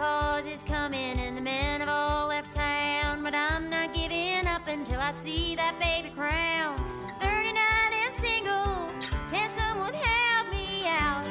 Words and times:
Is 0.00 0.62
coming 0.62 1.18
and 1.18 1.36
the 1.36 1.42
men 1.42 1.80
have 1.80 1.90
all 1.90 2.28
left 2.28 2.52
town. 2.52 3.22
But 3.22 3.34
I'm 3.34 3.68
not 3.68 3.92
giving 3.92 4.46
up 4.46 4.66
until 4.66 4.98
I 4.98 5.12
see 5.12 5.54
that 5.56 5.78
baby 5.78 6.08
crown. 6.16 6.78
39 7.20 7.54
and 8.02 8.14
single, 8.14 8.90
can 9.30 9.50
someone 9.50 9.92
help 9.92 10.50
me 10.50 10.88
out? 10.88 11.22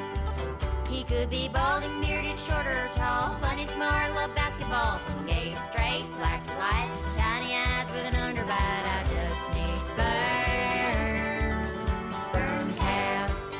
He 0.88 1.04
could 1.04 1.32
be 1.32 1.50
balding, 1.50 2.00
bearded, 2.00 2.38
short 2.38 2.68
or 2.68 2.88
tall. 2.94 3.34
Funny, 3.42 3.66
smart, 3.66 4.14
love 4.14 4.36
basketball. 4.36 5.00
From 5.00 5.26
gay 5.26 5.50
to 5.50 5.56
straight, 5.56 6.06
black 6.18 6.46
to 6.46 6.52
white. 6.52 6.92
Tiny 7.18 7.56
eyes 7.56 7.90
with 7.92 8.06
an 8.06 8.14
underbite. 8.14 8.54
I 8.54 9.04
just 9.10 9.50
need 9.58 9.80
sperm. 9.90 11.66
Sperm 12.22 12.74
cast. 12.76 13.56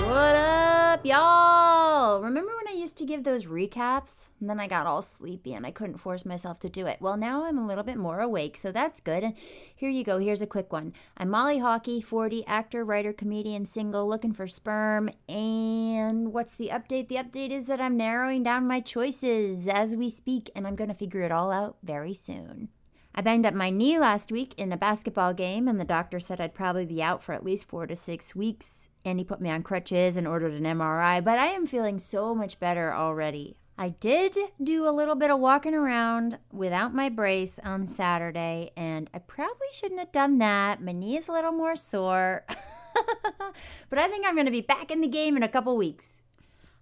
What 0.00 0.36
up, 0.36 1.00
y'all? 1.06 2.20
Remember 2.20 2.53
to 2.96 3.04
give 3.04 3.24
those 3.24 3.46
recaps? 3.46 4.28
And 4.40 4.48
then 4.48 4.60
I 4.60 4.66
got 4.66 4.86
all 4.86 5.02
sleepy 5.02 5.54
and 5.54 5.66
I 5.66 5.70
couldn't 5.70 5.98
force 5.98 6.24
myself 6.24 6.58
to 6.60 6.68
do 6.68 6.86
it. 6.86 7.00
Well, 7.00 7.16
now 7.16 7.44
I'm 7.44 7.58
a 7.58 7.66
little 7.66 7.84
bit 7.84 7.96
more 7.96 8.20
awake, 8.20 8.56
so 8.56 8.72
that's 8.72 9.00
good. 9.00 9.22
And 9.22 9.34
here 9.74 9.90
you 9.90 10.04
go. 10.04 10.18
Here's 10.18 10.42
a 10.42 10.46
quick 10.46 10.72
one. 10.72 10.92
I'm 11.16 11.30
Molly 11.30 11.58
Hawkey, 11.58 12.02
40, 12.02 12.46
actor, 12.46 12.84
writer, 12.84 13.12
comedian, 13.12 13.64
single, 13.64 14.08
looking 14.08 14.32
for 14.32 14.46
sperm. 14.46 15.10
And 15.28 16.32
what's 16.32 16.54
the 16.54 16.70
update? 16.72 17.08
The 17.08 17.16
update 17.16 17.50
is 17.50 17.66
that 17.66 17.80
I'm 17.80 17.96
narrowing 17.96 18.42
down 18.42 18.66
my 18.66 18.80
choices 18.80 19.66
as 19.68 19.96
we 19.96 20.10
speak, 20.10 20.50
and 20.54 20.66
I'm 20.66 20.76
going 20.76 20.88
to 20.88 20.94
figure 20.94 21.22
it 21.22 21.32
all 21.32 21.50
out 21.50 21.76
very 21.82 22.14
soon. 22.14 22.68
I 23.16 23.20
banged 23.20 23.46
up 23.46 23.54
my 23.54 23.70
knee 23.70 23.96
last 23.96 24.32
week 24.32 24.54
in 24.58 24.72
a 24.72 24.76
basketball 24.76 25.34
game, 25.34 25.68
and 25.68 25.78
the 25.78 25.84
doctor 25.84 26.18
said 26.18 26.40
I'd 26.40 26.52
probably 26.52 26.84
be 26.84 27.00
out 27.00 27.22
for 27.22 27.32
at 27.32 27.44
least 27.44 27.68
four 27.68 27.86
to 27.86 27.94
six 27.94 28.34
weeks. 28.34 28.88
And 29.04 29.20
he 29.20 29.24
put 29.24 29.40
me 29.40 29.50
on 29.50 29.62
crutches 29.62 30.16
and 30.16 30.26
ordered 30.26 30.52
an 30.52 30.64
MRI, 30.64 31.22
but 31.22 31.38
I 31.38 31.46
am 31.46 31.64
feeling 31.64 32.00
so 32.00 32.34
much 32.34 32.58
better 32.58 32.92
already. 32.92 33.56
I 33.78 33.90
did 33.90 34.36
do 34.62 34.88
a 34.88 34.90
little 34.90 35.14
bit 35.14 35.30
of 35.30 35.38
walking 35.38 35.74
around 35.74 36.38
without 36.52 36.92
my 36.92 37.08
brace 37.08 37.60
on 37.60 37.86
Saturday, 37.86 38.72
and 38.76 39.08
I 39.14 39.20
probably 39.20 39.68
shouldn't 39.72 40.00
have 40.00 40.12
done 40.12 40.38
that. 40.38 40.82
My 40.82 40.92
knee 40.92 41.16
is 41.16 41.28
a 41.28 41.32
little 41.32 41.52
more 41.52 41.76
sore. 41.76 42.44
but 43.90 43.98
I 43.98 44.08
think 44.08 44.26
I'm 44.26 44.34
going 44.34 44.46
to 44.46 44.52
be 44.52 44.60
back 44.60 44.90
in 44.90 45.00
the 45.00 45.08
game 45.08 45.36
in 45.36 45.44
a 45.44 45.48
couple 45.48 45.76
weeks. 45.76 46.22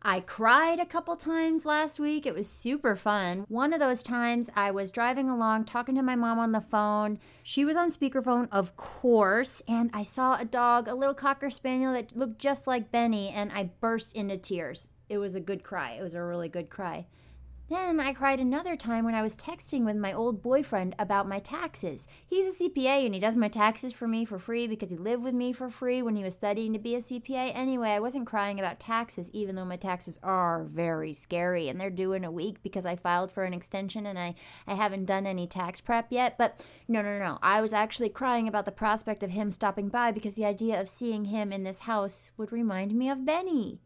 I 0.05 0.19
cried 0.19 0.81
a 0.81 0.87
couple 0.87 1.15
times 1.15 1.65
last 1.65 2.01
week. 2.01 2.27
It 2.27 2.35
was 2.35 2.49
super 2.49 2.97
fun. 2.97 3.45
One 3.49 3.73
of 3.73 3.79
those 3.79 4.03
times 4.03 4.51
I 4.57 4.73
was 4.73 4.91
driving 4.91 5.31
along 5.31 5.67
talking 5.67 5.95
to 5.95 6.03
my 6.03 6.17
mom 6.17 6.41
on 6.41 6.51
the 6.51 6.61
phone. 6.61 7.21
She 7.45 7.65
was 7.65 7.77
on 7.77 7.89
speakerphone, 7.89 8.49
of 8.51 8.77
course, 8.77 9.63
and 9.69 9.91
I 9.93 10.03
saw 10.03 10.37
a 10.41 10.45
dog, 10.45 10.89
a 10.89 10.95
little 10.95 11.15
cocker 11.15 11.51
spaniel 11.51 11.93
that 11.93 12.17
looked 12.17 12.41
just 12.41 12.67
like 12.67 12.91
Benny, 12.91 13.29
and 13.29 13.53
I 13.53 13.71
burst 13.81 14.17
into 14.17 14.37
tears. 14.39 14.89
It 15.09 15.19
was 15.19 15.37
a 15.37 15.41
good 15.41 15.63
cry. 15.63 15.93
It 15.93 16.03
was 16.03 16.15
a 16.15 16.23
really 16.23 16.49
good 16.49 16.69
cry. 16.69 17.07
Then 17.73 18.01
I 18.01 18.13
cried 18.13 18.39
another 18.39 18.77
time 18.77 19.07
when 19.07 19.15
I 19.15 19.23
was 19.23 19.35
texting 19.35 19.87
with 19.87 19.97
my 19.97 20.13
old 20.13 20.43
boyfriend 20.43 20.95
about 20.99 21.27
my 21.27 21.39
taxes. 21.39 22.07
He's 22.27 22.61
a 22.61 22.65
CPA 22.65 23.07
and 23.07 23.15
he 23.15 23.21
does 23.21 23.39
my 23.39 23.49
taxes 23.49 23.95
for 23.95 24.07
me 24.07 24.27
for 24.27 24.39
free 24.39 24.67
because 24.67 24.91
he 24.91 24.99
lived 24.99 25.23
with 25.23 25.33
me 25.33 25.55
for 25.55 25.71
free 25.71 26.03
when 26.03 26.15
he 26.15 26.23
was 26.23 26.35
studying 26.35 26.75
to 26.75 26.79
be 26.79 26.95
a 26.95 26.99
CPA. 26.99 27.51
Anyway, 27.55 27.89
I 27.89 27.99
wasn't 27.99 28.27
crying 28.27 28.59
about 28.59 28.79
taxes, 28.79 29.31
even 29.33 29.55
though 29.55 29.65
my 29.65 29.77
taxes 29.77 30.19
are 30.23 30.65
very 30.65 31.15
scary 31.15 31.71
and 31.71 31.81
they're 31.81 31.89
due 31.89 32.13
in 32.13 32.25
a 32.25 32.31
week 32.31 32.63
because 32.63 32.85
I 32.85 32.95
filed 32.95 33.33
for 33.33 33.45
an 33.45 33.55
extension 33.55 34.05
and 34.05 34.19
I, 34.19 34.35
I 34.67 34.75
haven't 34.75 35.07
done 35.07 35.27
any 35.27 35.47
tax 35.47 35.81
prep 35.81 36.09
yet. 36.11 36.37
But 36.37 36.67
no, 36.89 37.01
no, 37.01 37.19
no. 37.19 37.39
I 37.41 37.63
was 37.63 37.73
actually 37.73 38.11
crying 38.11 38.49
about 38.49 38.67
the 38.67 38.71
prospect 38.71 39.23
of 39.23 39.31
him 39.31 39.51
stopping 39.51 39.89
by 39.89 40.13
because 40.13 40.35
the 40.35 40.45
idea 40.45 40.79
of 40.79 40.91
seeing 40.91 41.25
him 41.25 41.51
in 41.51 41.63
this 41.63 41.79
house 41.79 42.33
would 42.37 42.53
remind 42.53 42.95
me 42.95 43.09
of 43.09 43.25
Benny. 43.25 43.81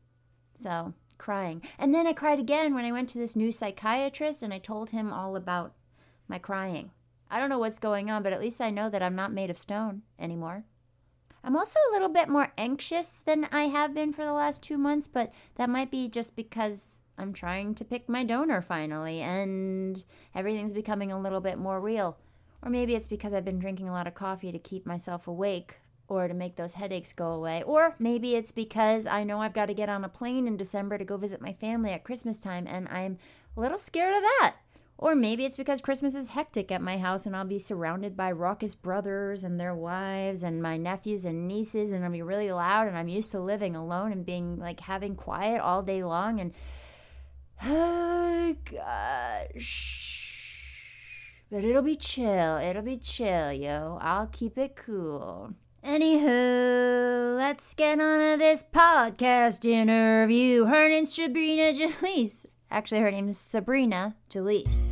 So 0.54 0.94
crying. 1.18 1.62
And 1.78 1.94
then 1.94 2.06
I 2.06 2.12
cried 2.12 2.38
again 2.38 2.74
when 2.74 2.84
I 2.84 2.92
went 2.92 3.08
to 3.10 3.18
this 3.18 3.36
new 3.36 3.52
psychiatrist 3.52 4.42
and 4.42 4.52
I 4.52 4.58
told 4.58 4.90
him 4.90 5.12
all 5.12 5.36
about 5.36 5.74
my 6.28 6.38
crying. 6.38 6.90
I 7.30 7.40
don't 7.40 7.48
know 7.48 7.58
what's 7.58 7.78
going 7.78 8.10
on, 8.10 8.22
but 8.22 8.32
at 8.32 8.40
least 8.40 8.60
I 8.60 8.70
know 8.70 8.88
that 8.90 9.02
I'm 9.02 9.16
not 9.16 9.32
made 9.32 9.50
of 9.50 9.58
stone 9.58 10.02
anymore. 10.18 10.64
I'm 11.42 11.56
also 11.56 11.78
a 11.88 11.92
little 11.92 12.08
bit 12.08 12.28
more 12.28 12.52
anxious 12.58 13.20
than 13.20 13.46
I 13.52 13.62
have 13.62 13.94
been 13.94 14.12
for 14.12 14.24
the 14.24 14.32
last 14.32 14.62
two 14.62 14.76
months, 14.78 15.06
but 15.06 15.32
that 15.54 15.70
might 15.70 15.90
be 15.90 16.08
just 16.08 16.34
because 16.34 17.02
I'm 17.18 17.32
trying 17.32 17.74
to 17.76 17.84
pick 17.84 18.08
my 18.08 18.24
donor 18.24 18.60
finally 18.60 19.20
and 19.20 20.04
everything's 20.34 20.72
becoming 20.72 21.12
a 21.12 21.20
little 21.20 21.40
bit 21.40 21.58
more 21.58 21.80
real. 21.80 22.18
Or 22.62 22.70
maybe 22.70 22.96
it's 22.96 23.06
because 23.06 23.32
I've 23.32 23.44
been 23.44 23.60
drinking 23.60 23.88
a 23.88 23.92
lot 23.92 24.08
of 24.08 24.14
coffee 24.14 24.50
to 24.50 24.58
keep 24.58 24.86
myself 24.86 25.28
awake 25.28 25.76
or 26.08 26.28
to 26.28 26.34
make 26.34 26.56
those 26.56 26.74
headaches 26.74 27.12
go 27.12 27.32
away. 27.32 27.62
Or 27.64 27.94
maybe 27.98 28.34
it's 28.34 28.52
because 28.52 29.06
I 29.06 29.24
know 29.24 29.40
I've 29.40 29.54
got 29.54 29.66
to 29.66 29.74
get 29.74 29.88
on 29.88 30.04
a 30.04 30.08
plane 30.08 30.46
in 30.46 30.56
December 30.56 30.98
to 30.98 31.04
go 31.04 31.16
visit 31.16 31.40
my 31.40 31.52
family 31.52 31.90
at 31.90 32.04
Christmas 32.04 32.40
time 32.40 32.66
and 32.66 32.88
I'm 32.88 33.18
a 33.56 33.60
little 33.60 33.78
scared 33.78 34.14
of 34.14 34.22
that. 34.22 34.56
Or 34.98 35.14
maybe 35.14 35.44
it's 35.44 35.58
because 35.58 35.82
Christmas 35.82 36.14
is 36.14 36.30
hectic 36.30 36.72
at 36.72 36.80
my 36.80 36.96
house 36.96 37.26
and 37.26 37.36
I'll 37.36 37.44
be 37.44 37.58
surrounded 37.58 38.16
by 38.16 38.32
raucous 38.32 38.74
brothers 38.74 39.44
and 39.44 39.60
their 39.60 39.74
wives 39.74 40.42
and 40.42 40.62
my 40.62 40.78
nephews 40.78 41.26
and 41.26 41.46
nieces 41.46 41.92
and 41.92 42.02
I'll 42.02 42.10
be 42.10 42.22
really 42.22 42.50
loud 42.50 42.88
and 42.88 42.96
I'm 42.96 43.08
used 43.08 43.30
to 43.32 43.40
living 43.40 43.76
alone 43.76 44.10
and 44.10 44.24
being 44.24 44.58
like 44.58 44.80
having 44.80 45.14
quiet 45.14 45.60
all 45.60 45.82
day 45.82 46.02
long 46.02 46.40
and 46.40 46.54
oh 47.62 48.56
gosh. 48.70 50.16
But 51.50 51.62
it'll 51.62 51.82
be 51.82 51.96
chill. 51.96 52.56
It'll 52.56 52.82
be 52.82 52.96
chill, 52.96 53.52
yo. 53.52 53.98
I'll 54.00 54.26
keep 54.26 54.56
it 54.58 54.76
cool. 54.76 55.54
Anywho, 55.86 57.36
let's 57.36 57.72
get 57.74 58.00
on 58.00 58.18
to 58.18 58.36
this 58.36 58.64
podcast 58.74 59.64
interview. 59.64 60.64
Her 60.64 60.88
name's 60.88 61.14
Sabrina 61.14 61.72
Jalees. 61.72 62.44
Actually, 62.72 63.02
her 63.02 63.10
name's 63.12 63.38
Sabrina 63.38 64.16
Jalees. 64.28 64.90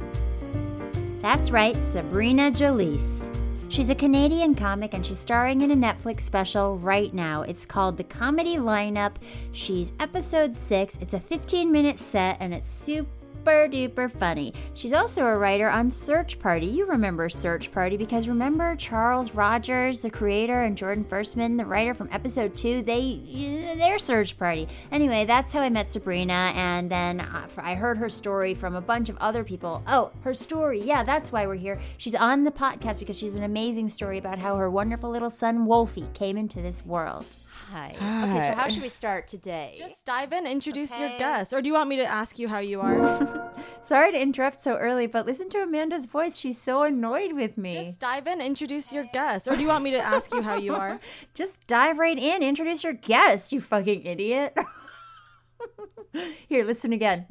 That's 1.21 1.50
right, 1.50 1.75
Sabrina 1.75 2.53
Jalees. 2.53 3.28
She's 3.69 3.91
a 3.91 3.94
Canadian 3.97 4.54
comic 4.54 4.94
and 4.94 5.04
she's 5.04 5.19
starring 5.19 5.62
in 5.62 5.72
a 5.72 5.77
Netflix 5.77 6.21
special 6.21 6.78
right 6.78 7.12
now. 7.12 7.43
It's 7.43 7.66
called 7.66 7.97
The 7.97 8.04
Comedy 8.04 8.54
Lineup. 8.54 9.16
She's 9.50 9.93
episode 9.99 10.56
6. 10.56 10.99
It's 11.00 11.15
a 11.15 11.19
15 11.19 11.72
minute 11.72 11.99
set 11.99 12.37
and 12.38 12.54
it's 12.54 12.69
super 12.69 13.24
duper 13.44 14.10
funny. 14.10 14.53
She's 14.75 14.93
also 14.93 15.25
a 15.25 15.37
writer 15.37 15.69
on 15.69 15.91
Search 15.91 16.38
Party. 16.38 16.66
You 16.66 16.87
remember 16.87 17.28
Search 17.28 17.71
Party 17.72 17.97
because 17.97 18.28
remember 18.28 18.75
Charles 18.77 19.34
Rogers, 19.34 20.00
the 20.00 20.10
creator, 20.10 20.62
and 20.62 20.77
Jordan 20.77 21.05
Firstman, 21.05 21.59
the 21.59 21.65
writer 21.65 21.94
from 21.94 22.09
episode 22.10 22.56
2, 22.56 22.83
they 22.83 23.75
their 23.77 23.99
Search 23.99 24.38
Party. 24.38 24.69
Anyway, 24.91 25.25
that's 25.25 25.53
how 25.53 25.60
I 25.60 25.69
met 25.69 25.88
Sabrina 25.88 26.53
and 26.54 26.91
then 26.91 27.21
I 27.59 27.75
heard 27.75 27.99
her 27.99 28.09
story 28.09 28.54
from 28.54 28.75
a 28.75 28.81
bunch 28.81 29.09
of 29.09 29.16
other 29.19 29.44
people. 29.44 29.83
Oh, 29.87 30.10
her 30.22 30.34
story. 30.34 30.81
Yeah, 30.81 31.03
that's 31.03 31.33
why 31.33 31.47
we're 31.47 31.54
here. 31.54 31.81
She's 31.99 32.15
on 32.15 32.44
the 32.44 32.50
podcast 32.50 32.99
because 32.99 33.19
she's 33.19 33.34
an 33.34 33.44
amazing 33.44 33.88
story 33.88 34.19
about 34.19 34.38
how 34.38 34.56
her 34.56 34.71
wonderful 34.71 35.10
little 35.10 35.31
son 35.31 35.66
Wolfie 35.66 36.06
came 36.15 36.37
into 36.37 36.60
this 36.60 36.84
world. 36.84 37.27
Hi. 37.75 37.91
Okay, 37.97 38.51
so 38.51 38.55
how 38.55 38.69
should 38.69 38.85
we 38.85 38.89
start 38.89 39.27
today? 39.27 39.75
Just 39.77 40.04
dive 40.04 40.33
in, 40.33 40.47
introduce 40.47 40.97
your 40.97 41.09
guest. 41.19 41.53
Or 41.53 41.60
do 41.60 41.66
you 41.66 41.75
want 41.75 41.89
me 41.89 41.97
to 41.97 42.04
ask 42.04 42.39
you 42.39 42.47
how 42.47 42.60
you 42.60 42.81
are? 42.81 43.53
Sorry 43.83 44.13
to 44.13 44.22
interrupt 44.22 44.60
so 44.60 44.77
early, 44.77 45.09
but 45.09 45.27
listen 45.27 45.48
to 45.48 45.59
Amanda's 45.59 46.07
voice. 46.07 46.39
She's 46.39 46.57
so 46.57 46.84
annoyed 46.84 47.33
with 47.33 47.59
me. 47.59 47.87
Just 47.87 47.98
dive 47.98 48.28
in, 48.28 48.41
introduce 48.41 48.93
your 48.93 49.03
guest. 49.13 49.48
Or 49.48 49.57
do 49.57 49.63
you 49.63 49.66
want 49.66 49.83
me 49.83 49.91
to 49.91 49.98
ask 49.98 50.33
you 50.33 50.41
how 50.41 50.54
you 50.54 50.72
are? 50.72 51.01
Just 51.34 51.66
dive 51.66 51.98
right 51.98 52.16
in, 52.16 52.45
introduce 52.45 52.84
your 52.84 52.93
guest, 52.93 53.51
you 53.51 53.60
fucking 53.60 54.07
idiot. 54.07 54.57
Here, 56.47 56.63
listen 56.63 56.93
again. 56.93 57.27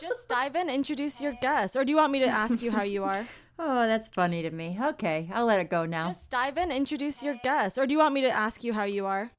Just 0.00 0.28
dive 0.28 0.56
in, 0.56 0.70
introduce 0.70 1.20
your 1.20 1.34
guest. 1.42 1.76
Or 1.76 1.84
do 1.84 1.92
you 1.92 1.96
want 1.96 2.10
me 2.10 2.20
to 2.20 2.26
ask 2.26 2.62
you 2.62 2.70
how 2.70 2.84
you 2.84 3.04
are? 3.04 3.26
Oh, 3.58 3.86
that's 3.86 4.08
funny 4.08 4.40
to 4.40 4.50
me. 4.50 4.78
Okay, 4.82 5.30
I'll 5.30 5.44
let 5.44 5.60
it 5.60 5.68
go 5.68 5.84
now. 5.84 6.08
Just 6.08 6.30
dive 6.30 6.56
in, 6.56 6.72
introduce 6.72 7.22
your 7.22 7.36
guest. 7.42 7.78
Or 7.78 7.86
do 7.86 7.92
you 7.92 7.98
want 7.98 8.14
me 8.14 8.22
to 8.22 8.30
ask 8.30 8.64
you 8.64 8.72
how 8.72 8.84
you 8.84 9.04
are? 9.04 9.30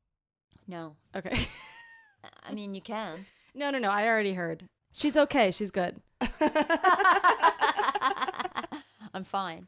No. 0.68 0.96
Okay. 1.16 1.48
I 2.44 2.54
mean, 2.54 2.74
you 2.76 2.82
can. 2.82 3.20
No, 3.58 3.70
no, 3.72 3.80
no. 3.80 3.90
I 3.90 4.06
already 4.06 4.34
heard. 4.34 4.68
She's 4.92 5.16
okay. 5.16 5.50
She's 5.52 5.72
good. 5.72 6.02
I'm 9.14 9.24
fine. 9.24 9.68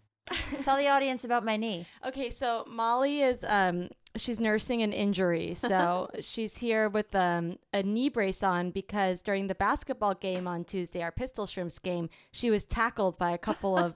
Tell 0.60 0.76
the 0.76 0.90
audience 0.90 1.24
about 1.24 1.46
my 1.46 1.56
knee. 1.56 1.86
Okay, 2.06 2.30
so 2.30 2.66
Molly 2.68 3.22
is 3.22 3.46
um 3.48 3.88
she's 4.18 4.40
nursing 4.42 4.82
an 4.82 4.92
injury, 4.92 5.54
so 5.54 6.10
she's 6.20 6.58
here 6.58 6.90
with 6.90 7.16
um, 7.16 7.58
a 7.72 7.82
knee 7.84 8.10
brace 8.10 8.44
on 8.44 8.72
because 8.72 9.22
during 9.22 9.48
the 9.48 9.56
basketball 9.56 10.16
game 10.16 10.48
on 10.48 10.66
Tuesday, 10.66 11.02
our 11.02 11.12
Pistol 11.12 11.46
Shrimps 11.46 11.80
game, 11.80 12.10
she 12.32 12.50
was 12.50 12.64
tackled 12.66 13.18
by 13.18 13.32
a 13.32 13.38
couple 13.38 13.78
of 13.78 13.94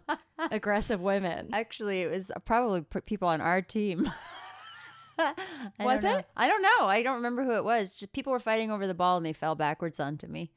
aggressive 0.52 1.02
women. 1.02 1.50
Actually, 1.52 2.02
it 2.04 2.10
was 2.12 2.32
probably 2.46 2.82
p- 2.82 3.02
people 3.02 3.28
on 3.28 3.42
our 3.42 3.62
team. 3.62 4.10
I 5.80 5.86
Was 5.86 6.04
it? 6.04 6.26
I 6.36 6.48
don't 6.48 6.62
know. 6.62 6.88
I 6.88 7.02
don't 7.04 7.16
remember 7.16 7.44
who 7.44 7.56
it 7.56 7.64
was. 7.64 7.96
Just 7.96 8.14
people 8.14 8.32
were 8.32 8.40
fighting 8.40 8.72
over 8.72 8.88
the 8.88 8.94
ball 8.94 9.18
and 9.18 9.26
they 9.26 9.34
fell 9.34 9.56
backwards 9.56 10.00
onto 10.00 10.28
me. 10.28 10.52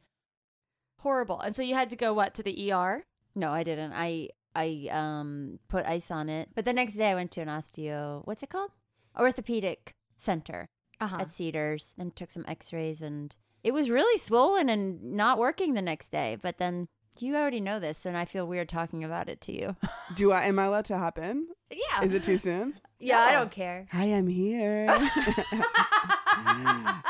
Horrible. 1.00 1.40
And 1.40 1.54
so 1.54 1.62
you 1.62 1.74
had 1.74 1.90
to 1.90 1.96
go 1.96 2.14
what 2.14 2.34
to 2.34 2.42
the 2.42 2.72
ER? 2.72 3.04
No, 3.34 3.52
I 3.52 3.62
didn't. 3.62 3.92
I 3.94 4.28
I 4.54 4.88
um 4.90 5.58
put 5.68 5.84
ice 5.86 6.10
on 6.10 6.28
it. 6.28 6.50
But 6.54 6.64
the 6.64 6.72
next 6.72 6.94
day 6.94 7.10
I 7.10 7.14
went 7.14 7.30
to 7.32 7.40
an 7.40 7.48
osteo. 7.48 8.22
What's 8.24 8.42
it 8.42 8.50
called? 8.50 8.70
Orthopedic 9.18 9.94
center 10.16 10.68
Uh-huh. 11.00 11.18
at 11.20 11.30
Cedars 11.30 11.94
and 11.98 12.14
took 12.16 12.30
some 12.30 12.44
X-rays 12.48 13.02
and 13.02 13.34
it 13.62 13.72
was 13.72 13.90
really 13.90 14.18
swollen 14.18 14.68
and 14.68 15.02
not 15.02 15.38
working 15.38 15.74
the 15.74 15.82
next 15.82 16.10
day. 16.10 16.36
But 16.40 16.58
then 16.58 16.86
you 17.20 17.36
already 17.36 17.60
know 17.60 17.78
this, 17.78 18.04
and 18.04 18.16
I 18.16 18.24
feel 18.24 18.44
weird 18.46 18.68
talking 18.68 19.04
about 19.04 19.28
it 19.28 19.40
to 19.42 19.52
you. 19.52 19.76
Do 20.16 20.32
I 20.32 20.46
am 20.46 20.58
I 20.58 20.64
allowed 20.64 20.84
to 20.86 20.98
hop 20.98 21.16
in? 21.18 21.46
yeah. 21.70 22.02
Is 22.02 22.12
it 22.12 22.24
too 22.24 22.38
soon? 22.38 22.74
Yeah, 23.04 23.18
I 23.18 23.32
don't 23.32 23.50
care. 23.50 23.86
Hi, 23.92 24.04
I'm 24.06 24.26
here. 24.26 24.86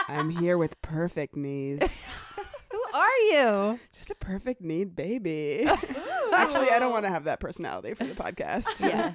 I'm 0.09 0.31
here 0.31 0.59
with 0.59 0.81
perfect 0.83 1.37
knees. 1.37 2.09
Who 2.73 2.81
are 2.95 3.19
you? 3.31 3.79
Just 3.93 4.11
a 4.11 4.15
perfect 4.17 4.61
need 4.61 4.97
baby. 4.97 5.65
Actually, 6.33 6.69
I 6.71 6.79
don't 6.81 6.91
want 6.93 7.05
to 7.05 7.11
have 7.11 7.25
that 7.25 7.39
personality 7.41 7.95
for 7.95 8.05
the 8.05 8.15
podcast. 8.15 8.81
Yeah. 8.87 9.13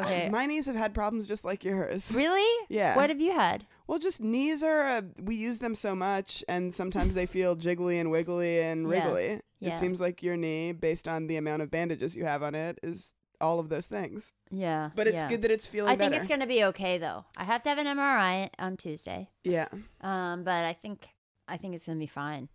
Okay. 0.00 0.30
My 0.30 0.46
knees 0.46 0.64
have 0.66 0.74
had 0.74 0.94
problems 0.94 1.26
just 1.26 1.44
like 1.44 1.64
yours. 1.64 2.10
Really? 2.14 2.66
Yeah. 2.70 2.96
What 2.96 3.10
have 3.10 3.20
you 3.20 3.32
had? 3.32 3.66
Well, 3.86 3.98
just 3.98 4.20
knees 4.22 4.62
are, 4.62 4.86
uh, 4.86 5.02
we 5.22 5.34
use 5.34 5.58
them 5.58 5.74
so 5.74 5.94
much, 5.94 6.42
and 6.48 6.74
sometimes 6.74 7.12
they 7.14 7.26
feel 7.26 7.56
jiggly 7.56 8.00
and 8.00 8.10
wiggly 8.10 8.62
and 8.62 8.88
Yeah. 8.90 9.04
wriggly. 9.04 9.40
Yeah. 9.60 9.74
It 9.74 9.78
seems 9.78 10.00
like 10.00 10.22
your 10.22 10.36
knee, 10.38 10.72
based 10.72 11.06
on 11.06 11.26
the 11.26 11.36
amount 11.36 11.60
of 11.62 11.70
bandages 11.70 12.16
you 12.16 12.24
have 12.24 12.42
on 12.42 12.54
it, 12.54 12.78
is 12.82 13.12
all 13.42 13.58
of 13.58 13.68
those 13.68 13.86
things. 13.86 14.32
Yeah. 14.50 14.90
But 14.94 15.06
it's 15.06 15.16
yeah. 15.16 15.28
good 15.28 15.42
that 15.42 15.50
it's 15.50 15.66
feeling 15.66 15.90
I 15.90 15.96
think 15.96 16.12
better. 16.12 16.22
it's 16.22 16.28
gonna 16.28 16.46
be 16.46 16.64
okay 16.64 16.98
though. 16.98 17.24
I 17.36 17.44
have 17.44 17.62
to 17.64 17.68
have 17.68 17.78
an 17.78 17.86
MRI 17.86 18.48
on 18.58 18.76
Tuesday. 18.76 19.28
Yeah. 19.44 19.68
Um, 20.00 20.44
but 20.44 20.64
I 20.64 20.72
think 20.72 21.08
I 21.48 21.56
think 21.56 21.74
it's 21.74 21.86
gonna 21.86 21.98
be 21.98 22.06
fine. 22.06 22.48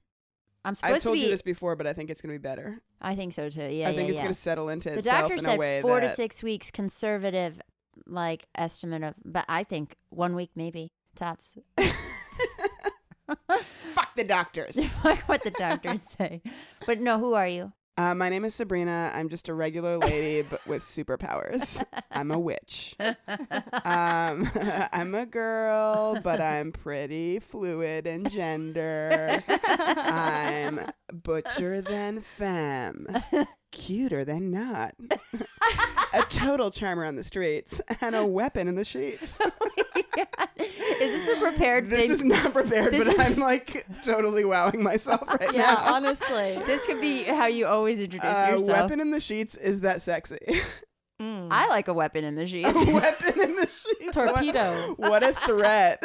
I'm 0.68 0.72
I've 0.72 0.78
supposed 0.78 1.02
to 1.02 1.08
told 1.08 1.16
be. 1.16 1.22
you 1.22 1.30
this 1.30 1.42
before, 1.42 1.78
but 1.78 1.88
I 1.88 1.94
think 1.94 2.10
it's 2.10 2.20
going 2.20 2.34
to 2.34 2.38
be 2.38 2.44
better. 2.44 2.82
I 3.00 3.16
think 3.16 3.32
so 3.32 3.50
too. 3.50 3.70
Yeah, 3.72 3.88
I 3.88 3.94
think 3.94 4.02
yeah, 4.02 4.08
it's 4.08 4.16
yeah. 4.16 4.22
going 4.24 4.34
to 4.34 4.40
settle 4.40 4.68
into 4.68 4.90
the 4.90 5.00
itself 5.00 5.20
doctor 5.20 5.34
in 5.36 5.40
said 5.40 5.56
a 5.56 5.60
way 5.60 5.82
four 5.82 6.02
to 6.02 6.10
six 6.10 6.44
weeks 6.44 6.72
conservative, 6.72 7.62
like 8.06 8.46
estimate 8.54 9.02
of. 9.02 9.14
But 9.24 9.46
I 9.48 9.64
think 9.64 9.96
one 10.10 10.36
week 10.36 10.50
maybe 10.56 10.92
tops. 11.16 11.58
Fuck 13.48 14.16
the 14.16 14.24
doctors. 14.24 14.78
like 15.06 15.20
what 15.30 15.44
the 15.44 15.52
doctors 15.52 16.02
say. 16.02 16.42
But 16.86 17.00
no, 17.00 17.20
who 17.20 17.34
are 17.34 17.48
you? 17.48 17.72
Uh, 17.98 18.14
my 18.14 18.30
name 18.30 18.46
is 18.46 18.54
Sabrina. 18.54 19.12
I'm 19.14 19.28
just 19.30 19.50
a 19.50 19.54
regular 19.54 19.98
lady, 19.98 20.48
but 20.48 20.66
with 20.68 20.84
superpowers. 20.84 21.84
I'm 22.12 22.32
a 22.32 22.40
witch. 22.40 22.96
Um, 23.00 23.16
I'm 24.94 25.16
a 25.16 25.26
girl, 25.26 26.20
but 26.24 26.40
I'm 26.40 26.72
pretty 26.72 27.40
fluid 27.40 28.06
in 28.06 28.30
gender. 28.30 29.44
I'm 29.48 30.80
butcher 31.12 31.82
than 31.82 32.22
femme, 32.22 33.08
cuter 33.78 34.26
than 34.26 34.50
not, 34.52 34.94
a 36.14 36.22
total 36.30 36.72
charmer 36.72 37.06
on 37.06 37.16
the 37.16 37.24
streets, 37.24 37.80
and 38.02 38.16
a 38.16 38.26
weapon 38.26 38.68
in 38.68 38.76
the 38.76 38.84
sheets. 38.86 39.40
Is 41.00 41.26
this 41.28 41.38
a 41.38 41.40
prepared 41.40 41.90
This 41.90 42.00
thing? 42.00 42.10
This 42.10 42.20
is 42.20 42.26
not 42.26 42.52
prepared, 42.54 42.92
This 42.92 43.04
but 43.04 43.14
is- 43.14 43.20
I'm 43.20 43.36
like 43.38 43.86
totally 44.04 44.44
wowing 44.46 44.82
myself 44.82 45.28
right 45.28 45.54
Yeah, 45.54 45.62
now. 45.62 45.72
Yeah, 45.86 45.92
honestly. 45.94 46.60
this 46.66 46.86
could 46.88 47.00
be 47.00 47.24
how 47.24 47.46
you 47.46 47.68
always 47.68 48.00
introduce 48.02 48.26
Uh, 48.26 48.48
yourself. 48.52 48.68
weapon 48.82 49.00
in 49.00 49.12
the 49.12 49.20
sheets 49.22 49.56
is 49.56 49.82
that 49.82 50.02
sexy? 50.02 50.40
Mm. 51.22 51.48
I 51.52 51.68
like 51.70 51.88
a 51.88 51.94
weapon 51.94 52.24
in 52.24 52.36
the 52.36 52.48
sheets. 52.48 52.68
a 52.70 52.74
sheets. 52.80 52.92
weapon 52.92 53.42
in 53.42 53.56
the 53.56 53.68
sheets. 53.68 54.16
What- 54.16 54.28
Torpedo. 54.36 54.94
What, 54.98 55.24
a 55.24 55.34
threat. 55.34 56.02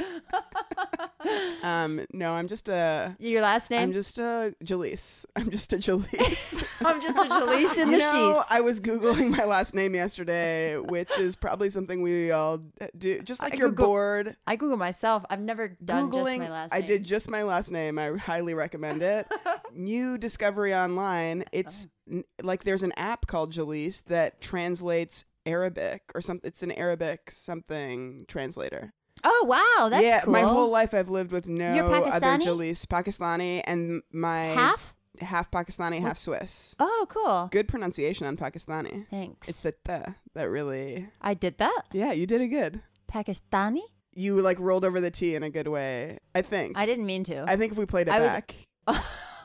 um, 1.62 2.04
no, 2.12 2.32
I'm 2.32 2.48
just 2.48 2.68
a. 2.68 3.14
Your 3.18 3.40
last 3.42 3.70
name? 3.70 3.80
I'm 3.82 3.92
just 3.92 4.18
a 4.18 4.54
Jalees. 4.64 5.24
I'm 5.36 5.50
just 5.50 5.72
a 5.72 5.76
Jalees. 5.76 6.64
I'm 6.84 7.00
just 7.00 7.16
a 7.16 7.28
Jalees 7.28 7.78
in 7.82 7.88
you 7.88 7.92
the 7.92 7.98
know, 7.98 8.36
sheets. 8.38 8.50
I 8.50 8.60
was 8.60 8.80
googling 8.80 9.36
my 9.36 9.44
last 9.44 9.74
name 9.74 9.94
yesterday, 9.94 10.76
which 10.78 11.16
is 11.18 11.36
probably 11.36 11.70
something 11.70 12.02
we 12.02 12.30
all 12.30 12.60
do. 12.96 13.20
Just 13.22 13.42
like 13.42 13.54
I 13.54 13.56
you're 13.56 13.68
Google- 13.70 13.86
bored. 13.86 14.36
I 14.46 14.56
Google 14.56 14.76
myself. 14.76 15.24
I've 15.30 15.40
never 15.40 15.68
done 15.84 16.10
Googling, 16.10 16.38
just 16.38 16.40
my 16.40 16.50
last 16.50 16.74
I 16.74 16.80
did 16.80 17.04
just 17.04 17.28
my 17.30 17.42
last 17.42 17.70
name. 17.70 17.98
I 17.98 18.16
highly 18.16 18.54
recommend 18.54 19.02
it. 19.02 19.26
New 19.74 20.18
discovery 20.18 20.74
online. 20.74 21.44
It's 21.52 21.88
Oh. 22.10 22.14
n- 22.16 22.24
like 22.42 22.64
there's 22.64 22.82
an 22.82 22.92
app 22.96 23.26
called 23.26 23.52
Jalees 23.52 24.02
that 24.06 24.40
translates 24.40 25.24
Arabic 25.46 26.02
or 26.14 26.20
something. 26.20 26.48
It's 26.48 26.62
an 26.62 26.72
Arabic 26.72 27.30
something 27.30 28.24
translator. 28.26 28.92
Oh 29.24 29.44
wow, 29.46 29.88
that's 29.88 30.04
yeah, 30.04 30.20
cool. 30.20 30.32
my 30.32 30.40
whole 30.42 30.68
life 30.70 30.94
I've 30.94 31.10
lived 31.10 31.32
with 31.32 31.46
no 31.48 31.74
You're 31.74 31.84
other 31.84 32.06
Pakistani? 32.10 32.42
Jalees. 32.42 32.86
Pakistani 32.86 33.62
and 33.64 34.02
my 34.12 34.46
half. 34.46 34.94
half 35.20 35.50
Pakistani, 35.50 36.00
half 36.00 36.18
Swiss. 36.18 36.74
Oh, 36.78 37.06
cool. 37.08 37.48
Good 37.52 37.68
pronunciation 37.68 38.26
on 38.26 38.36
Pakistani. 38.36 39.06
Thanks. 39.10 39.48
It's 39.48 39.62
the 39.62 39.72
t 39.72 39.92
that 40.34 40.44
really. 40.48 41.08
I 41.20 41.34
did 41.34 41.58
that. 41.58 41.82
Yeah, 41.92 42.12
you 42.12 42.26
did 42.26 42.40
it 42.40 42.48
good. 42.48 42.80
Pakistani. 43.12 43.82
You 44.12 44.40
like 44.40 44.58
rolled 44.58 44.84
over 44.84 45.00
the 45.00 45.10
T 45.10 45.34
in 45.36 45.42
a 45.42 45.50
good 45.50 45.68
way. 45.68 46.18
I 46.34 46.42
think. 46.42 46.76
I 46.76 46.84
didn't 46.86 47.06
mean 47.06 47.22
to. 47.24 47.44
I 47.46 47.56
think 47.56 47.72
if 47.72 47.78
we 47.78 47.86
played 47.86 48.08
it 48.08 48.12
I 48.12 48.20
was- 48.20 48.28
back. 48.30 48.54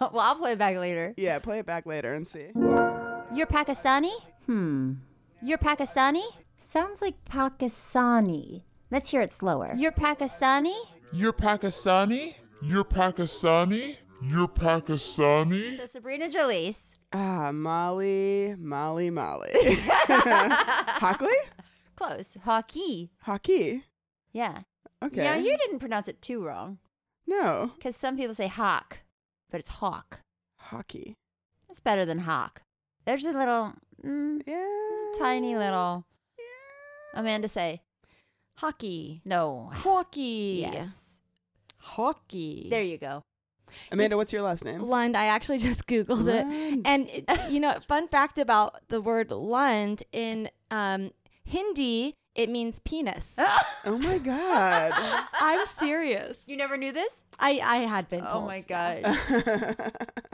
well, 0.01 0.19
I'll 0.19 0.35
play 0.35 0.53
it 0.53 0.59
back 0.59 0.77
later. 0.77 1.13
Yeah, 1.17 1.37
play 1.39 1.59
it 1.59 1.65
back 1.65 1.85
later 1.85 2.13
and 2.13 2.27
see. 2.27 2.47
You're 2.55 3.47
Pakistani? 3.47 4.11
Hmm. 4.45 4.93
You're 5.41 5.57
Pakistani? 5.59 6.23
Sounds 6.57 7.01
like 7.01 7.23
Pakistani. 7.25 8.63
Let's 8.95 9.09
hear 9.09 9.19
it 9.19 9.33
slower. 9.33 9.73
You're 9.75 9.91
Pakistani? 9.91 10.73
You're 11.11 11.33
Pakistani? 11.33 12.35
You're 12.61 12.85
Pakistani? 12.85 13.97
You're 14.23 14.47
Pakistani? 14.47 15.75
So 15.75 15.85
Sabrina 15.85 16.29
Jalees. 16.29 16.93
Ah, 17.11 17.51
Molly, 17.51 18.55
Molly, 18.57 19.09
Molly. 19.09 19.51
Hockley? 21.03 21.35
Close. 21.97 22.37
Hawkey. 22.45 23.09
Hawkey. 23.27 23.83
Yeah. 24.31 24.59
Okay. 25.03 25.25
Yeah, 25.25 25.35
you 25.35 25.57
didn't 25.57 25.79
pronounce 25.79 26.07
it 26.07 26.21
too 26.21 26.41
wrong. 26.41 26.77
No. 27.27 27.73
Because 27.75 27.97
some 27.97 28.15
people 28.15 28.33
say 28.33 28.47
hawk, 28.47 28.99
but 29.51 29.59
it's 29.59 29.71
hawk. 29.81 30.21
Hawkey. 30.71 31.15
It's 31.69 31.81
better 31.81 32.05
than 32.05 32.19
hawk. 32.19 32.61
There's 33.05 33.25
a 33.25 33.33
little, 33.33 33.73
mm, 34.01 34.41
Yeah. 34.47 34.65
it's 34.93 35.17
a 35.17 35.19
tiny 35.21 35.57
little. 35.57 36.05
Yeah. 36.39 37.19
Amanda 37.19 37.49
say 37.49 37.81
Hawkey. 38.61 39.21
no. 39.25 39.71
Hawkey. 39.73 40.61
Yes. 40.61 41.21
Hawkey. 41.83 42.69
There 42.69 42.83
you 42.83 42.97
go. 42.97 43.23
Amanda, 43.91 44.15
what's 44.15 44.31
your 44.31 44.41
last 44.43 44.63
name? 44.63 44.79
Lund. 44.81 45.17
I 45.17 45.25
actually 45.25 45.57
just 45.69 45.87
Googled 45.87 46.27
it. 46.27 46.81
And, 46.85 47.09
it, 47.09 47.29
you 47.49 47.59
know, 47.59 47.77
fun 47.87 48.07
fact 48.07 48.37
about 48.37 48.75
the 48.89 49.01
word 49.01 49.31
Lund 49.31 50.03
in 50.11 50.49
um, 50.71 51.11
Hindi, 51.43 52.15
it 52.35 52.49
means 52.49 52.79
penis. 52.79 53.37
Oh 53.87 53.99
my 53.99 54.17
god. 54.17 54.93
I'm 55.39 55.63
serious. 55.67 56.41
You 56.47 56.57
never 56.57 56.75
knew 56.75 56.91
this? 56.91 57.23
I, 57.37 57.59
I 57.63 57.75
had 57.85 58.09
been 58.09 58.21
told. 58.25 58.45
Oh 58.45 58.47
my 58.47 58.61
god. 58.61 59.03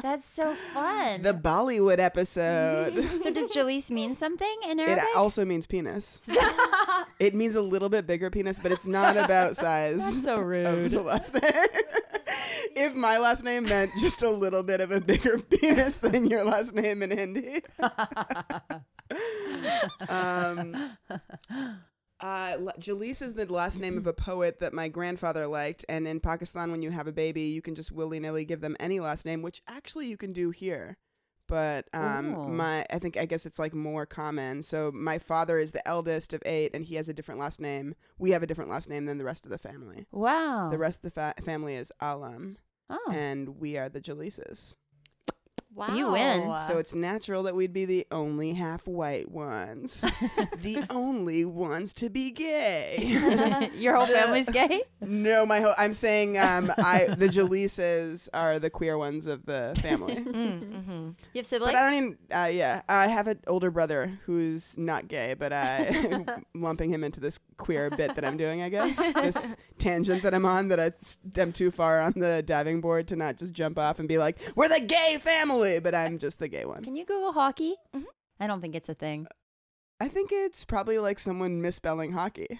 That's 0.02 0.24
so 0.24 0.56
fun. 0.74 1.22
the 1.22 1.34
Bollywood 1.34 2.00
episode. 2.00 2.94
so 3.22 3.30
does 3.30 3.54
Jalees 3.54 3.92
mean 3.92 4.16
something 4.16 4.56
in 4.70 4.80
Arabic? 4.80 5.04
It 5.04 5.18
also 5.18 5.44
means 5.44 5.68
penis. 5.68 6.30
It 7.22 7.36
means 7.36 7.54
a 7.54 7.62
little 7.62 7.88
bit 7.88 8.08
bigger 8.08 8.32
penis, 8.32 8.58
but 8.58 8.72
it's 8.72 8.88
not 8.88 9.16
about 9.16 9.56
size. 9.66 10.04
That's 10.04 10.24
so 10.24 10.38
rude. 10.38 10.90
the 10.90 11.04
last 11.04 11.36
name. 11.36 11.44
if 12.76 12.96
my 12.96 13.20
last 13.20 13.44
name 13.44 13.66
meant 13.66 13.92
just 14.00 14.24
a 14.24 14.30
little 14.32 14.64
bit 14.64 14.82
of 14.82 14.90
a 14.90 15.00
bigger 15.00 15.38
penis 15.52 15.98
than 15.98 16.26
your 16.26 16.44
last 16.44 16.74
name 16.74 17.04
in 17.04 17.12
Hindi. 17.12 17.62
um, 20.10 20.98
uh, 22.20 22.58
Jalees 22.80 23.22
is 23.22 23.36
the 23.36 23.46
last 23.54 23.80
name 23.80 24.00
of 24.00 24.08
a 24.08 24.14
poet 24.14 24.60
that 24.60 24.74
my 24.74 24.88
grandfather 24.88 25.46
liked, 25.46 25.86
and 25.88 26.08
in 26.08 26.20
Pakistan, 26.20 26.72
when 26.72 26.82
you 26.82 26.90
have 26.90 27.06
a 27.06 27.12
baby, 27.12 27.44
you 27.44 27.62
can 27.62 27.76
just 27.76 27.92
willy 27.92 28.20
nilly 28.20 28.46
give 28.46 28.62
them 28.62 28.76
any 28.80 29.00
last 29.00 29.28
name, 29.28 29.44
which 29.44 29.62
actually 29.68 30.08
you 30.08 30.18
can 30.18 30.34
do 30.34 30.50
here. 30.50 30.98
But 31.52 31.90
um, 31.94 32.34
Ooh. 32.34 32.48
my, 32.48 32.86
I 32.90 32.98
think 33.00 33.18
I 33.18 33.26
guess 33.26 33.46
it's 33.46 33.60
like 33.60 33.74
more 33.74 34.06
common. 34.06 34.64
So 34.64 34.90
my 34.94 35.20
father 35.20 35.60
is 35.60 35.74
the 35.74 35.86
eldest 35.86 36.34
of 36.34 36.42
eight, 36.46 36.72
and 36.74 36.86
he 36.86 36.96
has 36.96 37.10
a 37.10 37.14
different 37.14 37.42
last 37.42 37.60
name. 37.60 37.94
We 38.18 38.32
have 38.32 38.42
a 38.42 38.48
different 38.48 38.72
last 38.72 38.88
name 38.88 39.06
than 39.06 39.18
the 39.18 39.26
rest 39.26 39.46
of 39.46 39.52
the 39.52 39.58
family. 39.58 40.06
wow. 40.14 40.70
The 40.72 40.78
rest 40.78 41.00
of 41.00 41.02
the 41.02 41.12
fa- 41.12 41.34
family 41.44 41.76
is 41.76 41.92
Alam, 42.00 42.56
oh. 42.90 43.12
and 43.12 43.60
we 43.60 43.76
are 43.76 43.90
the 43.90 44.00
Jaleeses. 44.00 44.76
Wow. 45.74 45.96
You 45.96 46.12
win. 46.12 46.58
So 46.68 46.80
it's 46.80 46.94
natural 46.94 47.44
that 47.44 47.56
we'd 47.56 47.72
be 47.72 47.86
the 47.86 48.06
only 48.12 48.54
half 48.54 48.88
white 48.88 49.32
ones. 49.32 50.02
the 50.62 50.84
only 50.90 51.46
ones 51.46 51.94
to 51.94 52.10
be 52.10 52.32
gay. 52.32 53.70
Your 53.76 53.96
whole 53.96 54.06
family's 54.06 54.50
gay? 54.50 54.82
no, 55.00 55.46
my 55.46 55.62
whole 55.62 55.74
I'm 55.78 55.94
saying 55.94 56.38
um 56.38 56.74
I 56.78 57.06
the 57.18 57.30
Jaleeses 57.30 58.28
are 58.34 58.60
the 58.60 58.70
queer 58.70 58.98
ones 58.98 59.28
of 59.28 59.46
the 59.46 59.72
family. 59.82 60.16
mm-hmm. 60.18 61.10
You 61.34 61.38
have 61.38 61.46
siblings? 61.46 61.72
But 61.72 61.80
I 61.80 61.90
don't 61.90 61.94
even 61.94 62.18
uh, 62.32 62.50
yeah, 62.52 62.82
I 62.90 63.08
have 63.08 63.28
an 63.28 63.40
older 63.48 63.72
brother 63.72 64.20
who's 64.26 64.78
not 64.78 65.08
gay, 65.08 65.36
but 65.36 65.54
I 65.54 66.26
lumping 66.54 66.90
him 66.90 67.04
into 67.06 67.22
this 67.22 67.40
queer 67.56 67.90
bit 67.92 68.16
that 68.16 68.26
I'm 68.26 68.38
doing, 68.38 68.62
I 68.62 68.70
guess. 68.70 68.98
this 69.14 69.56
tangent 69.78 70.24
that 70.24 70.34
I'm 70.34 70.46
on 70.46 70.68
that 70.70 70.80
I 70.80 70.92
am 71.40 71.54
too 71.54 71.72
far 71.72 72.02
on 72.02 72.14
the 72.16 72.44
diving 72.44 72.82
board 72.82 73.08
to 73.10 73.16
not 73.16 73.38
just 73.38 73.54
jump 73.54 73.80
off 73.80 74.00
and 74.00 74.08
be 74.08 74.18
like, 74.18 74.38
"We're 74.56 74.68
the 74.68 74.82
gay 74.82 75.18
family," 75.22 75.61
but 75.80 75.94
I'm 75.96 76.18
just 76.20 76.40
the 76.40 76.48
gay 76.48 76.66
one. 76.66 76.84
Can 76.84 76.96
you 76.96 77.06
Google 77.06 77.34
Hawkey? 77.34 77.74
Mhm. 77.96 78.06
I 78.40 78.48
don't 78.48 78.62
think 78.62 78.76
it's 78.76 78.90
a 78.90 78.94
thing. 78.96 79.28
I 80.00 80.08
think 80.08 80.32
it's 80.32 80.66
probably 80.66 80.98
like 80.98 81.20
someone 81.20 81.62
misspelling 81.62 82.14
hockey. 82.14 82.60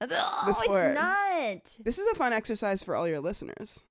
Oh, 0.00 0.56
sport. 0.62 0.86
it's 0.86 1.00
not. 1.00 1.76
This 1.84 1.98
is 1.98 2.06
a 2.10 2.14
fun 2.14 2.32
exercise 2.32 2.82
for 2.82 2.96
all 2.96 3.06
your 3.06 3.20
listeners. 3.20 3.84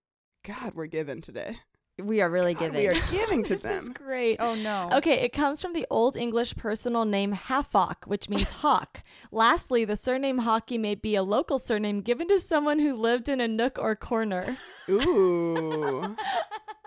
God, 0.44 0.74
we're 0.74 0.88
given 0.88 1.22
today. 1.22 1.60
We 2.02 2.22
are 2.22 2.30
really 2.30 2.54
God, 2.56 2.72
giving. 2.72 2.80
we 2.82 2.88
are 2.88 3.08
giving 3.12 3.44
to 3.44 3.58
This 3.58 3.72
is 3.72 3.84
them. 3.86 3.94
great. 3.94 4.38
oh 4.40 4.56
no. 4.56 4.90
Okay, 4.94 5.20
it 5.20 5.34
comes 5.34 5.62
from 5.62 5.74
the 5.74 5.86
Old 5.92 6.16
English 6.16 6.56
personal 6.56 7.04
name 7.06 7.34
Hafok, 7.36 8.08
which 8.08 8.28
means 8.30 8.44
hawk. 8.62 9.04
Lastly, 9.32 9.86
the 9.86 9.98
surname 9.98 10.40
Hawkey 10.40 10.80
may 10.80 10.96
be 10.96 11.16
a 11.16 11.22
local 11.24 11.60
surname 11.60 12.02
given 12.02 12.28
to 12.30 12.40
someone 12.40 12.80
who 12.80 12.96
lived 12.96 13.28
in 13.30 13.40
a 13.42 13.48
nook 13.48 13.78
or 13.78 13.96
corner. 13.96 14.58
Ooh. 14.90 16.16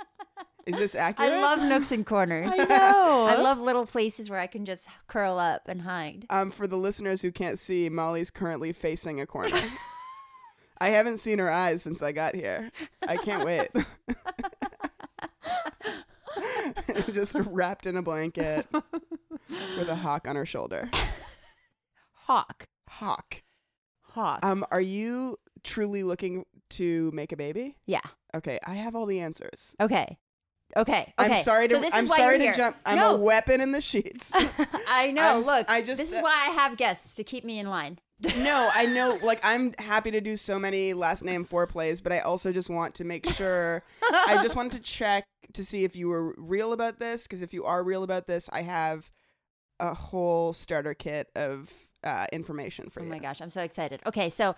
Is 0.66 0.76
this 0.78 0.94
accurate? 0.94 1.32
I 1.32 1.42
love 1.42 1.60
nooks 1.60 1.92
and 1.92 2.06
corners. 2.06 2.48
I 2.52 2.56
know. 2.64 3.26
I 3.28 3.36
love 3.36 3.58
little 3.58 3.86
places 3.86 4.30
where 4.30 4.38
I 4.38 4.46
can 4.46 4.64
just 4.64 4.88
curl 5.08 5.38
up 5.38 5.62
and 5.66 5.82
hide. 5.82 6.26
Um, 6.30 6.50
for 6.50 6.66
the 6.66 6.76
listeners 6.76 7.22
who 7.22 7.32
can't 7.32 7.58
see, 7.58 7.88
Molly's 7.88 8.30
currently 8.30 8.72
facing 8.72 9.20
a 9.20 9.26
corner. 9.26 9.58
I 10.78 10.90
haven't 10.90 11.18
seen 11.18 11.38
her 11.38 11.50
eyes 11.50 11.82
since 11.82 12.02
I 12.02 12.12
got 12.12 12.34
here. 12.34 12.70
I 13.06 13.16
can't 13.16 13.44
wait. 13.44 13.68
Just 17.12 17.34
wrapped 17.34 17.86
in 17.86 17.96
a 17.96 18.02
blanket 18.02 18.66
with 18.72 19.88
a 19.88 19.96
hawk 19.96 20.26
on 20.26 20.36
her 20.36 20.46
shoulder. 20.46 20.90
Hawk. 22.12 22.68
Hawk. 22.88 23.42
Hawk. 24.02 24.40
Um, 24.44 24.64
are 24.70 24.80
you 24.80 25.36
truly 25.62 26.02
looking 26.02 26.44
to 26.70 27.10
make 27.12 27.32
a 27.32 27.36
baby? 27.36 27.76
yeah. 27.86 28.00
Okay, 28.34 28.58
I 28.66 28.76
have 28.76 28.96
all 28.96 29.04
the 29.04 29.20
answers. 29.20 29.76
Okay. 29.78 30.16
Okay. 30.76 31.12
Okay. 31.18 31.38
I'm 31.38 31.42
sorry 31.42 31.68
to. 31.68 31.74
So 31.74 31.80
this 31.80 31.94
I'm 31.94 32.04
is 32.04 32.10
why 32.10 32.16
sorry 32.18 32.30
you're 32.32 32.38
to 32.38 32.44
here. 32.44 32.54
jump. 32.54 32.76
I'm 32.86 32.96
no, 32.96 33.14
a 33.14 33.18
weapon 33.18 33.60
in 33.60 33.72
the 33.72 33.80
sheets. 33.80 34.32
I 34.88 35.10
know. 35.10 35.38
I'm 35.38 35.44
Look, 35.44 35.66
I 35.68 35.82
just- 35.82 35.98
this 35.98 36.12
is 36.12 36.22
why 36.22 36.46
I 36.48 36.52
have 36.52 36.76
guests 36.76 37.14
to 37.16 37.24
keep 37.24 37.44
me 37.44 37.58
in 37.58 37.68
line. 37.68 37.98
no, 38.38 38.70
I 38.72 38.86
know. 38.86 39.18
Like, 39.20 39.40
I'm 39.42 39.72
happy 39.78 40.12
to 40.12 40.20
do 40.20 40.36
so 40.36 40.58
many 40.58 40.94
last 40.94 41.24
name 41.24 41.44
foreplays, 41.44 42.00
but 42.00 42.12
I 42.12 42.20
also 42.20 42.52
just 42.52 42.70
want 42.70 42.94
to 42.96 43.04
make 43.04 43.28
sure. 43.28 43.82
I 44.02 44.38
just 44.42 44.54
wanted 44.54 44.72
to 44.72 44.80
check 44.82 45.24
to 45.54 45.64
see 45.64 45.84
if 45.84 45.96
you 45.96 46.08
were 46.08 46.34
real 46.38 46.72
about 46.72 47.00
this, 47.00 47.24
because 47.24 47.42
if 47.42 47.52
you 47.52 47.64
are 47.64 47.82
real 47.82 48.04
about 48.04 48.28
this, 48.28 48.48
I 48.52 48.62
have 48.62 49.10
a 49.80 49.92
whole 49.92 50.52
starter 50.52 50.94
kit 50.94 51.30
of 51.34 51.70
uh, 52.04 52.26
information 52.32 52.90
for 52.90 53.00
you. 53.00 53.06
Oh 53.06 53.08
you. 53.08 53.12
my 53.14 53.18
gosh, 53.18 53.40
I'm 53.40 53.50
so 53.50 53.62
excited. 53.62 54.00
Okay, 54.06 54.30
so 54.30 54.54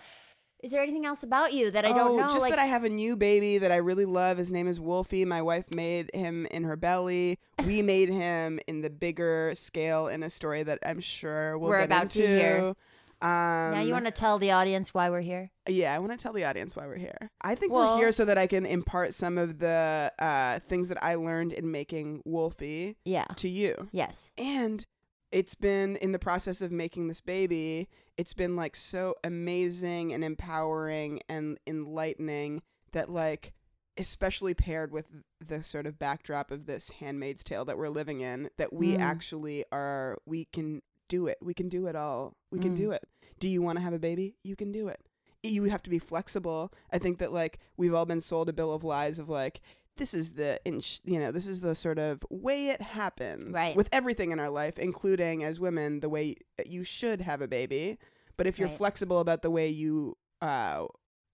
is 0.65 0.71
there 0.71 0.81
anything 0.81 1.05
else 1.05 1.21
about 1.21 1.53
you 1.53 1.69
that 1.69 1.85
I 1.85 1.89
don't 1.89 2.13
oh, 2.13 2.17
know? 2.17 2.23
just 2.23 2.39
like, 2.39 2.49
that 2.49 2.57
I 2.57 2.65
have 2.65 2.83
a 2.83 2.89
new 2.89 3.15
baby 3.15 3.59
that 3.59 3.71
I 3.71 3.75
really 3.75 4.05
love. 4.05 4.39
His 4.39 4.51
name 4.51 4.67
is 4.67 4.79
Wolfie. 4.79 5.23
My 5.23 5.43
wife 5.43 5.71
made 5.75 6.09
him 6.11 6.47
in 6.47 6.63
her 6.63 6.75
belly. 6.75 7.37
We 7.67 7.81
made 7.83 8.09
him 8.09 8.59
in 8.65 8.81
the 8.81 8.89
bigger 8.89 9.51
scale 9.53 10.07
in 10.07 10.23
a 10.23 10.29
story 10.31 10.63
that 10.63 10.79
I'm 10.83 10.99
sure 10.99 11.55
we'll 11.59 11.69
We're 11.69 11.77
get 11.81 11.85
about 11.85 12.09
to 12.11 12.23
into. 12.23 12.35
hear. 12.35 12.75
Um, 13.21 13.75
now 13.75 13.81
you 13.81 13.93
want 13.93 14.05
to 14.05 14.11
tell 14.11 14.39
the 14.39 14.51
audience 14.51 14.91
why 14.91 15.11
we're 15.11 15.21
here? 15.21 15.51
Yeah, 15.67 15.93
I 15.93 15.99
want 15.99 16.13
to 16.13 16.17
tell 16.17 16.33
the 16.33 16.45
audience 16.45 16.75
why 16.75 16.87
we're 16.87 16.97
here. 16.97 17.29
I 17.41 17.53
think 17.53 17.71
Well- 17.71 17.97
we're 17.97 18.01
here 18.01 18.11
so 18.11 18.25
that 18.25 18.39
I 18.39 18.47
can 18.47 18.65
impart 18.65 19.13
some 19.13 19.37
of 19.37 19.59
the 19.59 20.11
uh, 20.17 20.59
things 20.61 20.87
that 20.87 21.03
I 21.03 21.13
learned 21.13 21.53
in 21.53 21.69
making 21.69 22.23
Wolfie 22.25 22.97
Yeah. 23.05 23.25
to 23.35 23.47
you. 23.47 23.87
Yes. 23.91 24.33
And 24.35 24.83
it's 25.31 25.53
been 25.53 25.95
in 25.97 26.11
the 26.11 26.19
process 26.19 26.61
of 26.61 26.71
making 26.71 27.07
this 27.07 27.21
baby, 27.21 27.87
it's 28.17 28.33
been 28.33 28.55
like 28.55 28.75
so 28.75 29.15
amazing 29.23 30.13
and 30.13 30.23
empowering 30.23 31.19
and 31.27 31.59
enlightening 31.67 32.61
that, 32.91 33.09
like, 33.09 33.53
especially 33.97 34.53
paired 34.53 34.91
with 34.91 35.05
the 35.45 35.63
sort 35.63 35.85
of 35.85 35.97
backdrop 35.99 36.51
of 36.51 36.65
this 36.65 36.89
handmaid's 36.99 37.43
tale 37.43 37.65
that 37.65 37.77
we're 37.77 37.89
living 37.89 38.21
in, 38.21 38.49
that 38.57 38.73
we 38.73 38.93
Mm. 38.93 38.99
actually 38.99 39.65
are, 39.71 40.17
we 40.25 40.45
can 40.45 40.81
do 41.07 41.27
it. 41.27 41.37
We 41.41 41.53
can 41.53 41.69
do 41.69 41.87
it 41.87 41.95
all. 41.95 42.35
We 42.51 42.59
can 42.59 42.73
Mm. 42.73 42.77
do 42.77 42.91
it. 42.91 43.03
Do 43.39 43.47
you 43.47 43.61
want 43.61 43.77
to 43.77 43.83
have 43.83 43.93
a 43.93 43.99
baby? 43.99 44.35
You 44.43 44.55
can 44.55 44.71
do 44.71 44.87
it. 44.87 44.99
You 45.43 45.65
have 45.65 45.83
to 45.83 45.89
be 45.89 45.99
flexible. 45.99 46.73
I 46.91 46.97
think 46.97 47.19
that, 47.19 47.31
like, 47.31 47.59
we've 47.77 47.93
all 47.93 48.05
been 48.05 48.21
sold 48.21 48.49
a 48.49 48.53
bill 48.53 48.73
of 48.73 48.83
lies 48.83 49.19
of, 49.19 49.29
like, 49.29 49.61
this 49.97 50.13
is 50.13 50.33
the 50.33 50.59
inch, 50.65 51.01
you 51.05 51.19
know, 51.19 51.31
this 51.31 51.47
is 51.47 51.61
the 51.61 51.73
sort 51.75 51.97
of 51.99 52.23
way 52.29 52.67
it 52.69 52.81
happens 52.81 53.53
Right. 53.53 53.75
with 53.75 53.89
everything 53.91 54.31
in 54.31 54.39
our 54.39 54.49
life, 54.49 54.77
including 54.77 55.43
as 55.43 55.59
women, 55.59 55.99
the 56.01 56.09
way 56.09 56.35
you 56.65 56.83
should 56.83 57.21
have 57.21 57.41
a 57.41 57.47
baby. 57.47 57.97
But 58.37 58.47
if 58.47 58.59
you're 58.59 58.67
Right. 58.67 58.77
flexible 58.77 59.19
about 59.19 59.41
the 59.41 59.49
way 59.51 59.69
you, 59.69 60.17
uh, 60.41 60.85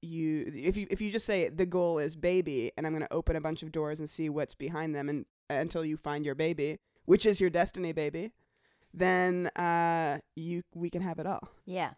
you 0.04 0.52
if 0.56 0.78
you 0.78 0.88
if 0.90 1.00
you 1.02 1.12
just 1.12 1.26
say 1.26 1.50
the 1.50 1.66
goal 1.66 2.00
is 2.00 2.16
baby, 2.16 2.72
and 2.78 2.86
I'm 2.88 2.94
going 2.94 3.06
to 3.06 3.14
open 3.14 3.36
a 3.36 3.42
bunch 3.42 3.62
of 3.64 3.72
doors 3.72 4.00
and 4.00 4.10
see 4.10 4.30
what's 4.30 4.56
behind 4.56 4.96
them, 4.96 5.10
and 5.10 5.26
until 5.50 5.84
you 5.86 5.98
find 5.98 6.26
your 6.26 6.36
baby, 6.36 6.80
which 7.06 7.26
is 7.26 7.40
your 7.42 7.50
destiny 7.50 7.92
baby, 7.92 8.32
then 8.94 9.48
uh, 9.56 10.20
you 10.36 10.64
we 10.76 10.90
can 10.90 11.02
have 11.02 11.20
it 11.20 11.26
all. 11.28 11.50
Yeah. 11.66 11.94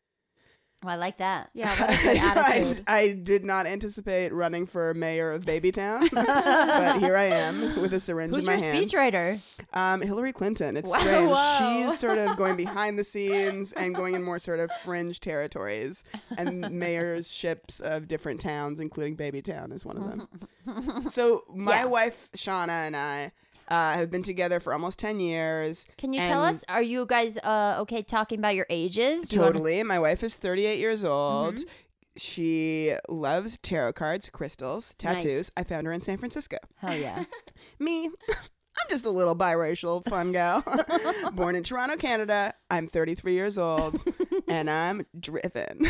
Well, 0.83 0.93
I 0.93 0.95
like 0.97 1.17
that. 1.17 1.49
Yeah, 1.53 1.79
what 1.79 1.89
a 1.89 2.03
good 2.03 2.17
attitude. 2.21 2.83
I, 2.87 2.99
I 2.99 3.13
did 3.13 3.45
not 3.45 3.65
anticipate 3.67 4.33
running 4.33 4.65
for 4.65 4.93
mayor 4.93 5.31
of 5.31 5.45
Babytown, 5.45 6.09
but 6.13 6.99
here 6.99 7.15
I 7.15 7.23
am 7.25 7.79
with 7.81 7.93
a 7.93 7.99
syringe 7.99 8.35
Who's 8.35 8.45
in 8.47 8.53
my 8.53 8.59
hand. 8.61 8.77
Who's 8.77 8.91
your 8.91 9.01
speechwriter? 9.01 9.39
Um, 9.73 10.01
Hillary 10.01 10.33
Clinton. 10.33 10.75
It's 10.77 10.89
Wow. 10.89 10.99
strange. 10.99 11.29
Whoa. 11.31 11.87
She's 11.89 11.99
sort 12.05 12.17
of 12.17 12.35
going 12.35 12.55
behind 12.57 12.99
the 12.99 13.03
scenes 13.03 13.71
and 13.73 13.95
going 13.95 14.13
in 14.15 14.23
more 14.23 14.39
sort 14.39 14.59
of 14.59 14.69
fringe 14.83 15.19
territories, 15.19 16.03
and 16.37 16.63
mayorships 16.65 17.79
of 17.81 18.07
different 18.07 18.41
towns, 18.41 18.79
including 18.79 19.15
Babytown, 19.15 19.71
is 19.73 19.85
one 19.85 19.97
of 19.97 20.03
them. 20.03 21.09
so 21.09 21.41
my 21.53 21.79
Yeah. 21.81 21.85
wife 21.85 22.29
Shauna 22.35 22.69
and 22.87 22.95
I 22.95 23.31
uh, 23.67 23.93
have 23.93 24.09
been 24.11 24.23
together 24.23 24.59
for 24.59 24.73
almost 24.73 24.99
ten 24.99 25.19
years. 25.19 25.85
Can 25.97 26.13
you 26.13 26.21
tell 26.23 26.43
us? 26.43 26.63
Are 26.69 26.81
you 26.83 27.05
guys 27.05 27.37
uh, 27.37 27.77
okay 27.81 28.01
talking 28.01 28.39
about 28.39 28.55
your 28.55 28.65
ages? 28.69 29.29
Do 29.29 29.35
you 29.35 29.41
wanna- 29.41 29.53
Totally. 29.53 29.83
My 29.83 29.99
wife 29.99 30.23
is 30.23 30.35
38 30.37 30.79
years 30.79 31.03
old. 31.03 31.55
Mm-hmm. 31.55 31.69
She 32.15 32.93
loves 33.09 33.57
tarot 33.57 33.93
cards, 33.93 34.29
crystals, 34.29 34.93
tattoos. 34.99 35.23
Nice. 35.25 35.51
I 35.57 35.63
found 35.63 35.87
her 35.87 35.93
in 35.93 36.01
San 36.01 36.17
Francisco. 36.19 36.57
Hell 36.77 36.95
yeah. 36.95 37.23
Me, 37.79 38.05
I'm 38.29 38.89
just 38.89 39.05
a 39.05 39.09
little 39.09 39.35
biracial 39.35 40.07
fun 40.07 40.31
gal. 40.31 40.63
Born 41.33 41.55
in 41.55 41.63
Toronto, 41.63 41.95
Canada. 41.95 42.53
I'm 42.69 42.87
33 42.87 43.33
years 43.33 43.57
old 43.57 44.03
and 44.47 44.69
I'm 44.69 45.05
driven. 45.19 45.87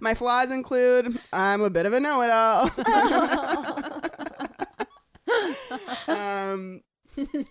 My 0.00 0.14
flaws 0.14 0.50
include 0.50 1.18
I'm 1.32 1.60
a 1.62 1.70
bit 1.70 1.86
of 1.86 1.92
a 1.92 2.00
know 2.00 2.22
it 2.22 2.30
all. 2.30 2.70
Um, 6.08 6.80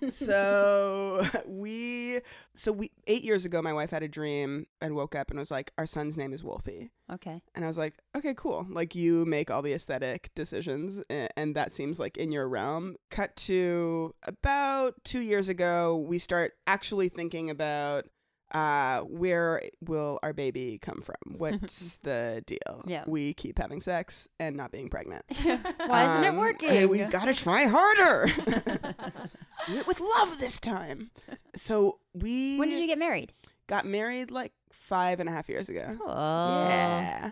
so 0.10 1.24
we 1.46 2.20
so 2.54 2.72
we 2.72 2.92
eight 3.08 3.24
years 3.24 3.46
ago 3.46 3.62
my 3.62 3.74
wife 3.74 3.90
had 3.92 4.04
a 4.04 4.08
dream 4.08 4.66
and 4.82 4.96
woke 4.96 5.16
up 5.16 5.30
and 5.30 5.40
was 5.40 5.52
like 5.52 5.72
our 5.78 5.86
son's 5.86 6.18
name 6.18 6.34
is 6.34 6.44
wolfie. 6.44 6.92
Okay. 7.12 7.42
and 7.56 7.66
i 7.66 7.68
was 7.68 7.78
like 7.78 7.96
okay 8.16 8.34
cool. 8.36 8.66
Like 8.70 8.96
you 8.96 9.26
make 9.26 9.52
all 9.52 9.62
the 9.62 9.74
aesthetic 9.74 10.32
decisions 10.36 11.02
a- 11.12 11.28
and 11.38 11.56
that 11.56 11.72
seems 11.72 12.00
like 12.00 12.18
in 12.18 12.32
your 12.32 12.48
realm. 12.48 12.96
Cut 13.10 13.36
to 13.48 14.14
about 14.24 14.96
two 15.04 15.22
years 15.22 15.50
ago 15.50 15.98
we 15.98 16.18
start 16.18 16.54
actually 16.68 17.10
thinking 17.10 17.50
about 17.50 18.06
uh 18.54 19.00
where 19.02 19.62
will 19.86 20.20
our 20.24 20.34
baby 20.34 20.78
come 20.82 21.02
from 21.02 21.16
what's 21.38 21.98
the 22.04 22.44
deal 22.46 22.84
Yeah. 22.86 23.04
we 23.08 23.34
keep 23.34 23.58
having 23.58 23.80
sex 23.82 24.28
and 24.40 24.56
not 24.58 24.72
being 24.72 24.90
pregnant 24.90 25.24
Why 25.86 26.06
isn't 26.06 26.24
it 26.24 26.30
um, 26.30 26.38
working? 26.38 26.70
hey, 26.70 26.86
we 26.86 27.00
gotta 27.06 27.34
try 27.34 27.64
harder. 27.66 28.30
With- 29.70 29.88
With 29.88 30.00
love 30.02 30.40
this 30.40 30.60
time. 30.60 31.12
So 31.56 32.00
we 32.14 32.58
when 32.58 32.70
did 32.70 32.80
you 32.80 32.88
get 32.88 32.98
married? 32.98 33.34
got 33.68 33.86
married 33.86 34.32
like 34.32 34.52
five 34.72 35.20
and 35.20 35.30
a 35.30 35.32
half 35.32 35.48
years 35.48 35.70
ago. 35.70 35.98
Oh. 36.06 36.68
Yeah. 36.68 37.32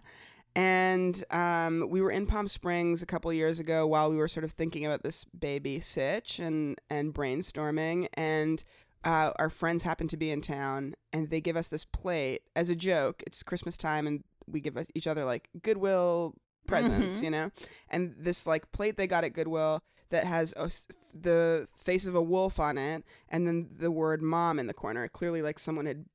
And 0.56 1.22
um, 1.32 1.88
we 1.90 2.02
were 2.02 2.12
in 2.12 2.26
Palm 2.26 2.48
Springs 2.48 3.02
a 3.02 3.06
couple 3.06 3.32
years 3.34 3.60
ago 3.60 3.86
while 3.88 4.10
we 4.10 4.16
were 4.18 4.28
sort 4.28 4.44
of 4.44 4.52
thinking 4.52 4.86
about 4.86 5.04
this 5.04 5.26
baby 5.26 5.80
sitch 5.80 6.40
and, 6.40 6.80
and 6.90 7.14
brainstorming. 7.14 8.08
And 8.16 8.64
uh, 9.04 9.32
our 9.38 9.50
friends 9.50 9.84
happen 9.84 10.08
to 10.10 10.18
be 10.18 10.32
in 10.32 10.42
town 10.42 10.96
and 11.14 11.30
they 11.30 11.42
give 11.42 11.56
us 11.56 11.68
this 11.68 11.86
plate 11.86 12.42
as 12.56 12.70
a 12.70 12.76
joke. 12.76 13.24
It's 13.26 13.44
Christmas 13.44 13.78
time 13.78 14.08
and 14.08 14.24
we 14.48 14.62
give 14.62 14.78
each 14.96 15.08
other 15.08 15.26
like 15.26 15.50
Goodwill 15.62 16.34
presents, 16.68 17.22
you 17.24 17.30
know. 17.30 17.52
And 17.90 18.16
this 18.18 18.46
like 18.46 18.72
plate 18.72 18.98
they 18.98 19.08
got 19.08 19.24
at 19.24 19.34
Goodwill 19.34 19.82
that 20.10 20.26
has 20.26 20.54
a 20.58 20.72
the 21.14 21.68
face 21.76 22.06
of 22.06 22.16
a 22.16 22.22
wolf 22.22 22.60
on 22.60 22.78
it, 22.78 23.04
and 23.30 23.48
then 23.48 23.70
the 23.78 23.92
word 23.92 24.22
"mom" 24.22 24.60
in 24.60 24.68
the 24.68 24.74
corner. 24.74 25.08
Clearly, 25.08 25.42
like 25.42 25.60
someone 25.60 25.86
had 25.86 26.06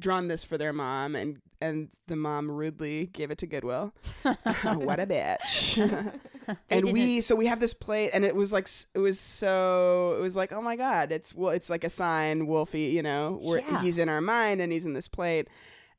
drawn 0.00 0.28
this 0.28 0.44
for 0.44 0.58
their 0.58 0.72
mom, 0.72 1.14
and 1.14 1.40
and 1.60 1.88
the 2.06 2.16
mom 2.16 2.50
rudely 2.50 3.06
gave 3.06 3.30
it 3.30 3.38
to 3.38 3.46
Goodwill. 3.46 3.94
what 4.22 5.00
a 5.00 5.06
bitch. 5.06 6.18
and 6.70 6.92
we 6.92 7.20
so 7.20 7.34
we 7.34 7.46
have 7.46 7.60
this 7.60 7.74
plate 7.74 8.10
and 8.12 8.24
it 8.24 8.34
was 8.36 8.52
like 8.52 8.68
it 8.94 8.98
was 8.98 9.18
so 9.20 10.14
it 10.18 10.20
was 10.20 10.36
like 10.36 10.52
oh 10.52 10.62
my 10.62 10.76
god 10.76 11.12
it's 11.12 11.34
well 11.34 11.50
it's 11.50 11.70
like 11.70 11.84
a 11.84 11.90
sign 11.90 12.46
wolfie 12.46 12.82
you 12.94 13.02
know 13.02 13.38
where 13.42 13.60
Yeah. 13.60 13.80
he's 13.82 13.98
in 13.98 14.08
our 14.08 14.20
mind 14.20 14.60
and 14.60 14.72
he's 14.72 14.84
in 14.84 14.92
this 14.94 15.08
plate 15.08 15.48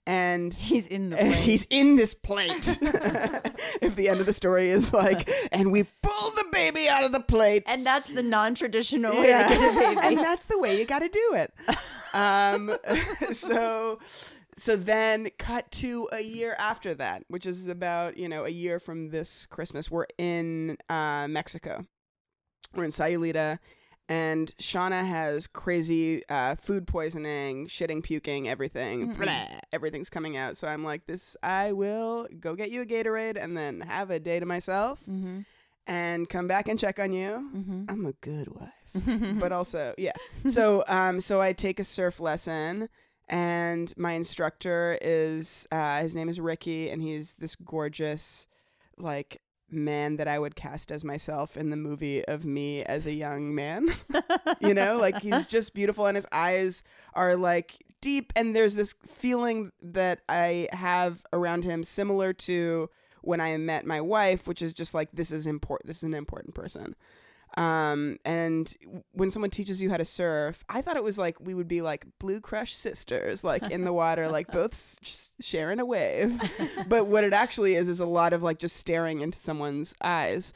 and 0.06 0.54
He's 0.58 0.88
in 0.88 1.10
the 1.10 1.20
and 1.22 1.34
plane. 1.34 1.44
he's 1.44 1.68
in 1.70 1.98
this 1.98 2.13
plate 2.13 2.80
if 3.82 3.96
the 3.98 4.08
end 4.08 4.22
of 4.22 4.25
the 4.25 4.32
story 4.34 4.70
is 4.70 4.94
like 4.94 5.30
and 5.51 5.70
we 5.72 5.84
pull 6.01 6.30
the 6.32 6.46
baby 6.51 6.88
out 6.88 7.04
of 7.04 7.12
the 7.12 7.20
plate 7.20 7.63
and 7.66 7.86
that's 7.86 8.08
the 8.10 8.24
non-traditional 8.24 9.13
way 9.13 9.27
to 9.27 9.50
get 9.50 9.51
a 9.51 9.96
baby. 9.96 10.16
and 10.16 10.18
that's 10.20 10.46
the 10.46 10.58
way 10.60 10.80
you 10.80 10.86
got 10.86 11.00
to 11.00 11.10
do 11.10 11.34
it. 11.36 11.54
Um, 12.13 12.72
so, 13.34 14.00
so 14.58 14.76
then 14.76 15.30
cut 15.38 15.72
to 15.74 16.10
a 16.12 16.20
year 16.22 16.56
after 16.58 16.94
that, 16.96 17.24
which 17.28 17.46
is 17.46 17.68
about 17.68 18.18
you 18.18 18.28
know 18.28 18.46
a 18.46 18.50
year 18.50 18.80
from 18.80 19.10
this 19.10 19.46
Christmas. 19.46 19.90
We're 19.92 20.08
in 20.18 20.78
uh, 20.90 21.28
Mexico. 21.30 21.86
We're 22.76 22.86
in 22.86 22.92
Sayulita. 22.92 23.60
And 24.10 24.56
Shauna 24.56 25.06
has 25.06 25.48
crazy 25.48 26.24
uh, 26.30 26.56
food 26.56 26.88
poisoning, 26.88 27.68
shitting, 27.68 28.02
puking, 28.02 28.48
everything. 28.48 29.14
Blah, 29.16 29.48
everything's 29.74 30.10
coming 30.10 30.38
out. 30.38 30.56
So 30.56 30.66
I'm 30.66 30.82
like, 30.82 31.06
this, 31.08 31.36
I 31.44 31.74
will 31.74 32.26
go 32.40 32.56
get 32.56 32.72
you 32.72 32.82
a 32.84 32.86
Gatorade 32.86 33.36
and 33.36 33.58
then 33.58 33.82
have 33.82 34.10
a 34.10 34.18
day 34.18 34.40
to 34.40 34.46
myself 34.46 35.02
Mm-hmm. 35.10 35.40
and 35.88 36.30
come 36.30 36.48
back 36.48 36.70
and 36.70 36.80
check 36.80 37.00
on 37.00 37.12
you. 37.12 37.50
Mm-hmm. 37.54 37.84
I'm 37.90 38.06
a 38.06 38.14
good 38.14 38.48
wife. 38.48 39.36
but 39.42 39.52
also, 39.52 39.94
yeah. 39.98 40.14
So, 40.50 40.86
um, 40.88 41.20
so 41.20 41.42
I 41.42 41.52
take 41.52 41.78
a 41.78 41.84
surf 41.84 42.22
lesson, 42.22 42.88
and 43.29 43.93
my 43.98 44.13
instructor 44.13 44.98
is, 45.01 45.67
uh, 45.72 46.01
his 46.01 46.15
name 46.15 46.29
is 46.29 46.39
Ricky, 46.39 46.89
and 46.89 47.01
he's 47.01 47.34
this 47.36 47.55
gorgeous, 47.55 48.48
like 48.98 49.41
man 49.69 50.15
that 50.17 50.27
I 50.27 50.39
would 50.39 50.55
cast 50.55 50.91
as 50.91 51.03
myself 51.03 51.57
in 51.57 51.69
the 51.69 51.75
movie 51.75 52.24
of 52.25 52.46
me 52.46 52.84
as 52.84 53.05
a 53.05 53.12
young 53.12 53.53
man. 53.53 53.89
you 54.62 54.74
know, 54.74 54.98
like 54.98 55.22
he's 55.22 55.46
just 55.50 55.74
beautiful, 55.74 56.05
and 56.05 56.15
his 56.15 56.27
eyes 56.31 56.84
are 57.13 57.36
like 57.36 57.75
deep, 58.01 58.31
and 58.36 58.55
there's 58.55 58.75
this 58.75 58.96
feeling 59.05 59.72
that 59.81 60.22
I 60.29 60.69
have 60.72 61.25
around 61.34 61.63
him, 61.63 61.84
similar 61.84 62.34
to 62.34 62.89
when 63.22 63.41
I 63.41 63.57
met 63.57 63.86
my 63.86 64.00
wife, 64.00 64.48
which 64.48 64.62
is 64.62 64.74
just 64.74 64.93
like 64.93 65.10
this 65.12 65.31
is 65.31 65.48
important. 65.48 65.88
This 65.88 65.98
is 65.98 66.03
an 66.03 66.13
important 66.13 66.55
person. 66.55 66.96
Um, 67.58 68.18
and 68.24 68.72
when 69.14 69.32
someone 69.32 69.50
teaches 69.50 69.82
you 69.82 69.90
how 69.90 69.98
to 69.98 70.06
surf, 70.06 70.64
I 70.70 70.82
thought 70.82 70.96
it 70.96 71.04
was 71.04 71.18
like 71.18 71.40
we 71.40 71.54
would 71.56 71.68
be 71.68 71.82
like 71.82 72.06
blue 72.20 72.40
crush 72.40 72.76
sisters, 72.76 73.44
like 73.44 73.64
in 73.72 73.84
the 73.84 73.92
water, 73.94 74.28
like 74.38 74.52
both 74.52 74.74
s- 74.74 75.32
sharing 75.42 75.80
a 75.80 75.86
wave. 75.86 76.40
but 76.88 77.08
what 77.08 77.24
it 77.24 77.34
actually 77.34 77.74
is 77.76 77.88
is 77.88 78.00
a 78.00 78.06
lot 78.06 78.32
of 78.34 78.44
like 78.44 78.60
just 78.60 78.76
staring 78.78 79.22
into 79.22 79.40
someone's 79.40 79.96
eyes, 80.04 80.54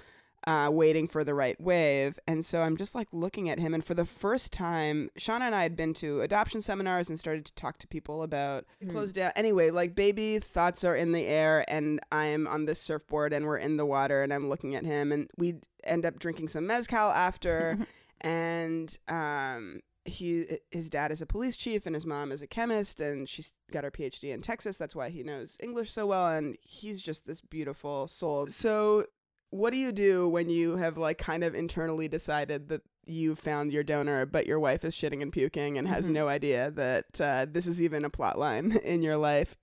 uh, 0.47 0.69
waiting 0.71 1.07
for 1.07 1.23
the 1.23 1.33
right 1.33 1.59
wave. 1.61 2.17
And 2.27 2.45
so 2.45 2.61
I'm 2.63 2.77
just 2.77 2.95
like 2.95 3.07
looking 3.11 3.49
at 3.49 3.59
him, 3.59 3.73
and 3.73 3.83
for 3.83 3.93
the 3.93 4.05
first 4.05 4.51
time, 4.51 5.09
Shauna 5.17 5.41
and 5.41 5.55
I 5.55 5.63
had 5.63 5.75
been 5.75 5.93
to 5.95 6.21
adoption 6.21 6.61
seminars 6.61 7.09
and 7.09 7.19
started 7.19 7.45
to 7.45 7.53
talk 7.55 7.77
to 7.79 7.87
people 7.87 8.23
about 8.23 8.65
closed 8.89 9.15
down. 9.15 9.31
Anyway, 9.35 9.69
like 9.69 9.95
baby 9.95 10.39
thoughts 10.39 10.83
are 10.83 10.95
in 10.95 11.11
the 11.11 11.25
air, 11.25 11.63
and 11.67 11.99
I'm 12.11 12.47
on 12.47 12.65
this 12.65 12.81
surfboard, 12.81 13.33
and 13.33 13.45
we're 13.45 13.57
in 13.57 13.77
the 13.77 13.85
water, 13.85 14.23
and 14.23 14.33
I'm 14.33 14.49
looking 14.49 14.75
at 14.75 14.85
him, 14.85 15.11
and 15.11 15.29
we 15.37 15.55
end 15.83 16.05
up 16.05 16.19
drinking 16.19 16.47
some 16.47 16.67
mezcal 16.67 17.11
after, 17.11 17.77
and 18.21 18.97
um. 19.07 19.81
He 20.03 20.47
his 20.71 20.89
dad 20.89 21.11
is 21.11 21.21
a 21.21 21.27
police 21.27 21.55
chief 21.55 21.85
and 21.85 21.93
his 21.93 22.07
mom 22.07 22.31
is 22.31 22.41
a 22.41 22.47
chemist 22.47 22.99
and 22.99 23.29
she's 23.29 23.53
got 23.71 23.83
her 23.83 23.91
PhD 23.91 24.33
in 24.33 24.41
Texas. 24.41 24.75
That's 24.75 24.95
why 24.95 25.09
he 25.09 25.21
knows 25.21 25.57
English 25.61 25.91
so 25.91 26.07
well 26.07 26.27
and 26.27 26.57
he's 26.63 26.99
just 26.99 27.27
this 27.27 27.39
beautiful 27.39 28.07
soul. 28.07 28.47
So 28.47 29.05
what 29.51 29.71
do 29.71 29.77
you 29.77 29.91
do 29.91 30.27
when 30.27 30.49
you 30.49 30.77
have 30.77 30.97
like 30.97 31.17
kind 31.17 31.43
of 31.43 31.53
internally 31.53 32.07
decided 32.07 32.69
that 32.69 32.81
you 33.05 33.35
found 33.35 33.71
your 33.71 33.83
donor 33.83 34.25
but 34.25 34.47
your 34.47 34.59
wife 34.59 34.83
is 34.85 34.95
shitting 34.95 35.21
and 35.21 35.33
puking 35.33 35.77
and 35.77 35.87
has 35.87 36.07
no 36.07 36.27
idea 36.27 36.71
that 36.71 37.21
uh, 37.21 37.45
this 37.49 37.67
is 37.67 37.81
even 37.81 38.05
a 38.05 38.09
plot 38.09 38.39
line 38.39 38.71
in 38.83 39.01
your 39.03 39.17
life? 39.17 39.55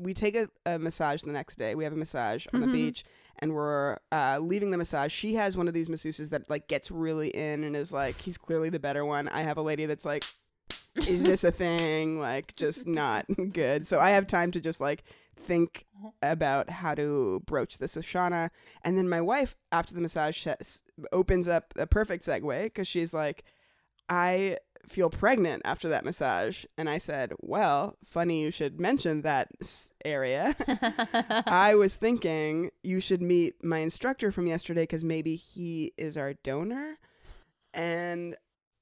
We 0.00 0.14
take 0.14 0.36
a, 0.36 0.48
a 0.64 0.78
massage 0.78 1.22
the 1.22 1.32
next 1.32 1.56
day. 1.56 1.74
We 1.74 1.84
have 1.84 1.92
a 1.92 1.96
massage 1.96 2.46
on 2.52 2.60
the 2.60 2.66
beach 2.66 3.04
and 3.38 3.54
we're 3.54 3.98
uh, 4.10 4.38
leaving 4.40 4.70
the 4.70 4.78
massage. 4.78 5.12
She 5.12 5.34
has 5.34 5.56
one 5.56 5.68
of 5.68 5.74
these 5.74 5.88
masseuses 5.88 6.30
that 6.30 6.48
like 6.48 6.68
gets 6.68 6.90
really 6.90 7.28
in 7.28 7.64
and 7.64 7.76
is 7.76 7.92
like 7.92 8.16
he's 8.20 8.38
clearly 8.38 8.70
the 8.70 8.80
better 8.80 9.04
one. 9.04 9.28
I 9.28 9.42
have 9.42 9.58
a 9.58 9.62
lady 9.62 9.86
that's 9.86 10.04
like 10.04 10.24
is 11.06 11.22
this 11.22 11.44
a 11.44 11.50
thing 11.50 12.18
like 12.18 12.54
just 12.56 12.86
not 12.86 13.26
good 13.52 13.86
so 13.86 14.00
i 14.00 14.10
have 14.10 14.26
time 14.26 14.50
to 14.50 14.60
just 14.60 14.80
like 14.80 15.04
think 15.46 15.86
uh-huh. 15.98 16.10
about 16.22 16.70
how 16.70 16.94
to 16.94 17.42
broach 17.46 17.78
this 17.78 17.96
with 17.96 18.04
Shauna. 18.04 18.50
And 18.82 18.98
then 18.98 19.08
my 19.08 19.20
wife, 19.20 19.56
after 19.72 19.94
the 19.94 20.00
massage, 20.00 20.36
sh- 20.36 20.80
opens 21.12 21.48
up 21.48 21.72
a 21.76 21.86
perfect 21.86 22.24
segue 22.26 22.64
because 22.64 22.88
she's 22.88 23.14
like, 23.14 23.44
I 24.08 24.58
feel 24.86 25.10
pregnant 25.10 25.62
after 25.64 25.88
that 25.88 26.04
massage. 26.04 26.64
And 26.76 26.88
I 26.88 26.98
said, 26.98 27.32
Well, 27.40 27.96
funny 28.04 28.42
you 28.42 28.50
should 28.50 28.80
mention 28.80 29.22
that 29.22 29.48
area. 30.04 30.54
I 31.46 31.74
was 31.74 31.94
thinking 31.94 32.70
you 32.82 33.00
should 33.00 33.22
meet 33.22 33.64
my 33.64 33.78
instructor 33.78 34.30
from 34.30 34.46
yesterday 34.46 34.82
because 34.82 35.04
maybe 35.04 35.36
he 35.36 35.92
is 35.96 36.16
our 36.16 36.34
donor. 36.34 36.98
And 37.74 38.36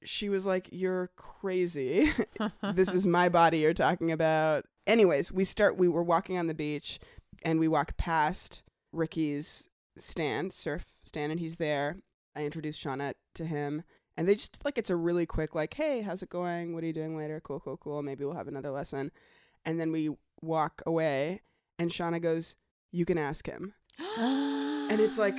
she 0.04 0.28
was 0.28 0.46
like, 0.46 0.68
You're 0.72 1.10
crazy. 1.16 2.12
this 2.74 2.92
is 2.92 3.06
my 3.06 3.28
body 3.28 3.58
you're 3.58 3.74
talking 3.74 4.12
about. 4.12 4.64
Anyways, 4.86 5.32
we 5.32 5.44
start, 5.44 5.76
we 5.76 5.88
were 5.88 6.02
walking 6.02 6.38
on 6.38 6.46
the 6.46 6.54
beach 6.54 6.98
and 7.42 7.58
we 7.58 7.68
walk 7.68 7.96
past 7.96 8.62
Ricky's 8.92 9.68
stand, 9.96 10.52
surf 10.52 10.84
stand, 11.04 11.32
and 11.32 11.40
he's 11.40 11.56
there. 11.56 11.96
I 12.34 12.42
introduced 12.42 12.82
Shauna 12.82 13.14
to 13.34 13.44
him. 13.44 13.82
And 14.16 14.28
they 14.28 14.34
just 14.34 14.64
like 14.64 14.78
it's 14.78 14.90
a 14.90 14.96
really 14.96 15.26
quick 15.26 15.54
like, 15.54 15.74
hey, 15.74 16.02
how's 16.02 16.22
it 16.22 16.28
going? 16.28 16.72
What 16.72 16.84
are 16.84 16.86
you 16.86 16.92
doing 16.92 17.16
later? 17.16 17.40
Cool, 17.40 17.60
cool, 17.60 17.76
cool. 17.76 18.02
Maybe 18.02 18.24
we'll 18.24 18.34
have 18.34 18.48
another 18.48 18.70
lesson. 18.70 19.10
And 19.64 19.80
then 19.80 19.90
we 19.90 20.10
walk 20.40 20.82
away, 20.86 21.40
and 21.78 21.90
Shauna 21.90 22.20
goes, 22.22 22.54
"You 22.92 23.04
can 23.04 23.18
ask 23.18 23.46
him." 23.46 23.74
and 24.18 25.00
it's 25.00 25.18
like? 25.18 25.34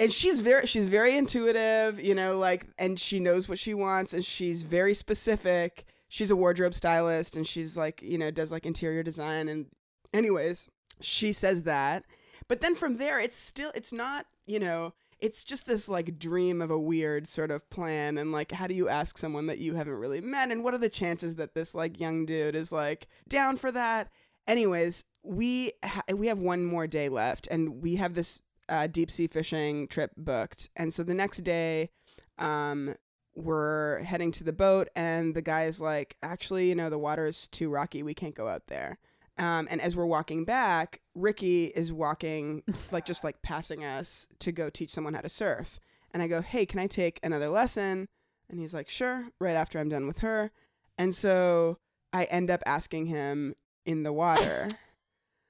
And 0.00 0.12
she's 0.12 0.40
very 0.40 0.66
she's 0.66 0.86
very 0.86 1.16
intuitive, 1.16 2.00
you 2.00 2.14
know, 2.14 2.38
like, 2.38 2.66
and 2.78 2.98
she 2.98 3.20
knows 3.20 3.48
what 3.48 3.58
she 3.58 3.74
wants, 3.74 4.12
and 4.12 4.24
she's 4.24 4.62
very 4.62 4.94
specific. 4.94 5.84
She's 6.08 6.30
a 6.32 6.36
wardrobe 6.36 6.74
stylist, 6.74 7.36
and 7.36 7.46
she's 7.46 7.76
like, 7.76 8.02
you 8.02 8.18
know, 8.18 8.32
does 8.32 8.50
like 8.50 8.66
interior 8.66 9.02
design. 9.02 9.48
And 9.48 9.66
anyways, 10.12 10.68
she 11.00 11.32
says 11.32 11.62
that, 11.62 12.04
but 12.48 12.62
then 12.62 12.74
from 12.74 12.96
there, 12.96 13.20
it's 13.20 13.36
still 13.36 13.70
it's 13.74 13.92
not, 13.92 14.26
you 14.46 14.58
know 14.58 14.92
it's 15.20 15.44
just 15.44 15.66
this 15.66 15.88
like 15.88 16.18
dream 16.18 16.62
of 16.62 16.70
a 16.70 16.78
weird 16.78 17.26
sort 17.26 17.50
of 17.50 17.68
plan 17.70 18.18
and 18.18 18.32
like 18.32 18.50
how 18.52 18.66
do 18.66 18.74
you 18.74 18.88
ask 18.88 19.18
someone 19.18 19.46
that 19.46 19.58
you 19.58 19.74
haven't 19.74 19.94
really 19.94 20.20
met 20.20 20.50
and 20.50 20.64
what 20.64 20.74
are 20.74 20.78
the 20.78 20.88
chances 20.88 21.34
that 21.34 21.54
this 21.54 21.74
like 21.74 22.00
young 22.00 22.24
dude 22.24 22.54
is 22.54 22.72
like 22.72 23.06
down 23.28 23.56
for 23.56 23.70
that 23.70 24.08
anyways 24.46 25.04
we 25.22 25.72
ha- 25.84 26.02
we 26.14 26.26
have 26.26 26.38
one 26.38 26.64
more 26.64 26.86
day 26.86 27.08
left 27.08 27.46
and 27.50 27.82
we 27.82 27.96
have 27.96 28.14
this 28.14 28.40
uh, 28.70 28.86
deep 28.86 29.10
sea 29.10 29.26
fishing 29.26 29.86
trip 29.88 30.12
booked 30.16 30.70
and 30.76 30.94
so 30.94 31.02
the 31.02 31.14
next 31.14 31.38
day 31.38 31.90
um 32.38 32.94
we're 33.36 33.98
heading 34.00 34.32
to 34.32 34.44
the 34.44 34.52
boat 34.52 34.88
and 34.96 35.34
the 35.34 35.42
guy 35.42 35.64
is 35.64 35.80
like 35.80 36.16
actually 36.22 36.68
you 36.68 36.74
know 36.74 36.88
the 36.88 36.98
water 36.98 37.26
is 37.26 37.48
too 37.48 37.68
rocky 37.68 38.02
we 38.02 38.14
can't 38.14 38.34
go 38.34 38.48
out 38.48 38.66
there 38.68 38.98
um, 39.40 39.68
and 39.70 39.80
as 39.80 39.96
we're 39.96 40.04
walking 40.04 40.44
back, 40.44 41.00
Ricky 41.14 41.66
is 41.66 41.90
walking, 41.90 42.62
like 42.92 43.06
just 43.06 43.24
like 43.24 43.40
passing 43.40 43.84
us 43.84 44.28
to 44.40 44.52
go 44.52 44.68
teach 44.68 44.90
someone 44.90 45.14
how 45.14 45.22
to 45.22 45.30
surf. 45.30 45.80
And 46.12 46.22
I 46.22 46.26
go, 46.26 46.42
hey, 46.42 46.66
can 46.66 46.78
I 46.78 46.86
take 46.86 47.18
another 47.22 47.48
lesson? 47.48 48.06
And 48.50 48.60
he's 48.60 48.74
like, 48.74 48.90
sure, 48.90 49.28
right 49.40 49.56
after 49.56 49.78
I'm 49.78 49.88
done 49.88 50.06
with 50.06 50.18
her. 50.18 50.50
And 50.98 51.14
so 51.14 51.78
I 52.12 52.24
end 52.24 52.50
up 52.50 52.62
asking 52.66 53.06
him 53.06 53.54
in 53.86 54.02
the 54.02 54.12
water. 54.12 54.68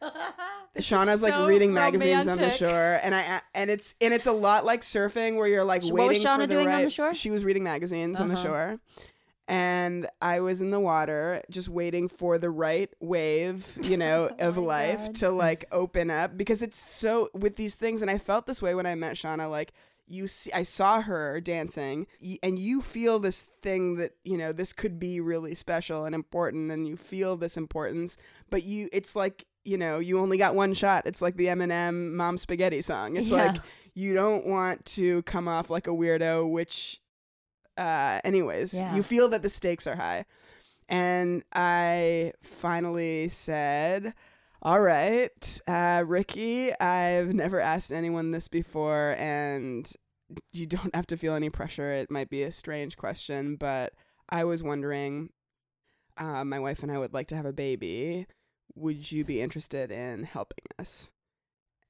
Shauna's 0.78 1.22
like 1.22 1.32
so 1.32 1.46
reading 1.46 1.72
magazines 1.72 2.26
on 2.28 2.36
the 2.38 2.50
shore, 2.50 3.00
and 3.02 3.14
I 3.14 3.40
and 3.54 3.70
it's 3.70 3.94
and 4.00 4.14
it's 4.14 4.26
a 4.26 4.32
lot 4.32 4.64
like 4.64 4.82
surfing 4.82 5.36
where 5.36 5.46
you're 5.48 5.64
like 5.64 5.82
What 5.84 5.92
waiting 5.94 6.08
was 6.10 6.24
Shauna 6.24 6.36
for 6.36 6.46
the 6.46 6.54
doing 6.54 6.66
right. 6.66 6.76
on 6.76 6.84
the 6.84 6.90
shore? 6.90 7.12
She 7.14 7.30
was 7.30 7.44
reading 7.44 7.64
magazines 7.64 8.20
on 8.20 8.28
the 8.28 8.34
Uh-huh. 8.34 8.42
shore, 8.42 8.80
and 9.48 10.06
I 10.22 10.40
was 10.40 10.60
in 10.60 10.70
the 10.70 10.80
water 10.80 11.42
just 11.50 11.68
waiting 11.68 12.08
for 12.08 12.38
the 12.38 12.50
right 12.50 12.90
wave, 13.00 13.66
you 13.82 13.96
know, 13.96 14.30
of 14.38 14.56
my 14.56 14.62
life 14.62 15.06
God. 15.06 15.14
to 15.16 15.30
like 15.30 15.64
open 15.72 16.10
up 16.10 16.36
because 16.36 16.62
it's 16.62 16.78
so 16.78 17.28
with 17.34 17.56
these 17.56 17.74
things, 17.74 18.00
and 18.00 18.10
I 18.10 18.18
felt 18.18 18.46
this 18.46 18.62
way 18.62 18.74
when 18.74 18.86
I 18.86 18.94
met 18.94 19.14
Shauna, 19.16 19.50
like. 19.50 19.72
You 20.12 20.26
see, 20.26 20.50
I 20.52 20.64
saw 20.64 21.02
her 21.02 21.40
dancing, 21.40 22.08
and 22.42 22.58
you 22.58 22.82
feel 22.82 23.20
this 23.20 23.42
thing 23.62 23.94
that 23.98 24.16
you 24.24 24.36
know 24.36 24.50
this 24.52 24.72
could 24.72 24.98
be 24.98 25.20
really 25.20 25.54
special 25.54 26.04
and 26.04 26.16
important, 26.16 26.72
and 26.72 26.84
you 26.88 26.96
feel 26.96 27.36
this 27.36 27.56
importance. 27.56 28.16
But 28.50 28.64
you, 28.64 28.88
it's 28.92 29.14
like 29.14 29.44
you 29.64 29.76
know, 29.76 29.98
you 29.98 30.18
only 30.18 30.38
got 30.38 30.54
one 30.54 30.74
shot. 30.74 31.06
It's 31.06 31.20
like 31.22 31.36
the 31.36 31.46
Eminem 31.46 32.12
Mom 32.14 32.38
Spaghetti 32.38 32.82
song. 32.82 33.16
It's 33.16 33.28
Yeah. 33.28 33.52
like 33.52 33.56
you 33.94 34.14
don't 34.14 34.46
want 34.46 34.84
to 34.86 35.22
come 35.22 35.48
off 35.48 35.68
like 35.70 35.86
a 35.86 35.90
weirdo, 35.90 36.50
which, 36.50 37.00
uh, 37.76 38.20
anyways, 38.24 38.74
Yeah. 38.74 38.94
you 38.94 39.02
feel 39.02 39.28
that 39.28 39.42
the 39.42 39.50
stakes 39.50 39.86
are 39.86 39.96
high. 39.96 40.24
And 40.88 41.44
I 41.52 42.32
finally 42.42 43.28
said, 43.28 44.14
all 44.62 44.80
right, 44.80 45.60
uh, 45.66 46.02
Ricky, 46.06 46.72
I've 46.80 47.32
never 47.32 47.60
asked 47.60 47.92
anyone 47.92 48.30
this 48.32 48.48
before, 48.48 49.14
and 49.18 49.90
you 50.52 50.66
don't 50.66 50.94
have 50.94 51.06
to 51.08 51.16
feel 51.16 51.34
any 51.34 51.50
pressure. 51.50 51.92
It 51.92 52.10
might 52.10 52.28
be 52.30 52.42
a 52.42 52.52
strange 52.52 52.96
question, 52.96 53.56
but 53.56 53.92
I 54.28 54.44
was 54.44 54.62
wondering 54.62 55.30
uh, 56.16 56.44
my 56.44 56.58
wife 56.60 56.82
and 56.82 56.92
I 56.92 56.98
would 56.98 57.14
like 57.14 57.28
to 57.28 57.36
have 57.36 57.46
a 57.46 57.52
baby. 57.52 58.26
Would 58.74 59.10
you 59.10 59.24
be 59.24 59.40
interested 59.40 59.90
in 59.90 60.24
helping 60.24 60.64
us? 60.78 61.10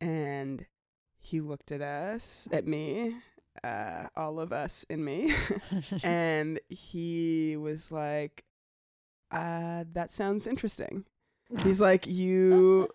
And 0.00 0.66
he 1.18 1.40
looked 1.40 1.70
at 1.72 1.82
us, 1.82 2.48
at 2.52 2.66
me, 2.66 3.16
uh, 3.62 4.06
all 4.16 4.40
of 4.40 4.52
us 4.52 4.84
and 4.88 5.04
me, 5.04 5.34
and 6.02 6.58
he 6.68 7.56
was 7.56 7.92
like, 7.92 8.44
uh, 9.30 9.84
that 9.92 10.10
sounds 10.10 10.46
interesting. 10.46 11.04
He's 11.62 11.80
like, 11.88 12.06
you 12.06 12.88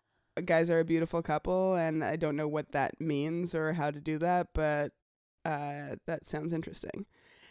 guys 0.43 0.69
are 0.69 0.79
a 0.79 0.85
beautiful 0.85 1.21
couple, 1.21 1.75
and 1.75 2.03
I 2.03 2.15
don't 2.15 2.35
know 2.35 2.47
what 2.47 2.71
that 2.71 2.99
means 2.99 3.53
or 3.53 3.73
how 3.73 3.91
to 3.91 4.01
do 4.01 4.17
that, 4.17 4.47
but 4.53 4.91
uh, 5.45 5.95
that 6.07 6.25
sounds 6.25 6.51
interesting. 6.51 7.05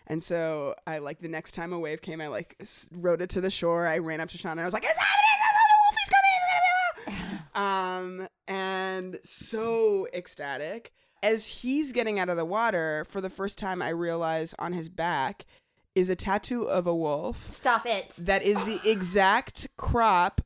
And 0.07 0.23
so 0.23 0.75
I 0.87 0.99
like 0.99 1.21
the 1.21 1.29
next 1.29 1.53
time 1.53 1.73
a 1.73 1.79
wave 1.79 2.03
came, 2.03 2.21
I 2.21 2.27
like 2.27 2.57
s- 2.61 2.91
rode 2.93 3.23
it 3.23 3.31
to 3.31 3.41
the 3.41 3.51
shore. 3.51 3.87
I 3.87 3.99
ran 3.99 4.21
up 4.21 4.29
to 4.31 4.39
Sean 4.39 4.53
and 4.53 4.61
I 4.61 4.65
was 4.67 4.75
like, 4.75 4.85
"It's 4.85 4.99
happening! 4.99 5.41
The 5.57 5.57
wolfie's 5.81 6.11
coming! 6.11 7.17
It's 7.17 7.25
gonna 7.27 7.39
be-" 7.39 7.44
Um, 7.55 8.27
and 8.49 9.19
so 9.23 10.07
ecstatic 10.13 10.93
as 11.23 11.47
he's 11.47 11.93
getting 11.93 12.19
out 12.19 12.29
of 12.29 12.37
the 12.37 12.45
water. 12.45 13.07
For 13.09 13.21
the 13.21 13.31
first 13.31 13.59
time, 13.59 13.81
I 13.81 13.89
realize 13.91 14.55
on 14.59 14.73
his 14.73 14.89
back 14.89 15.47
is 15.95 16.11
a 16.11 16.17
tattoo 16.17 16.65
of 16.65 16.87
a 16.87 16.95
wolf 16.95 17.47
Stop 17.47 17.87
it. 17.87 18.17
that 18.19 18.43
is 18.43 18.63
the 18.65 18.81
exact 18.91 19.69
crop 19.77 20.41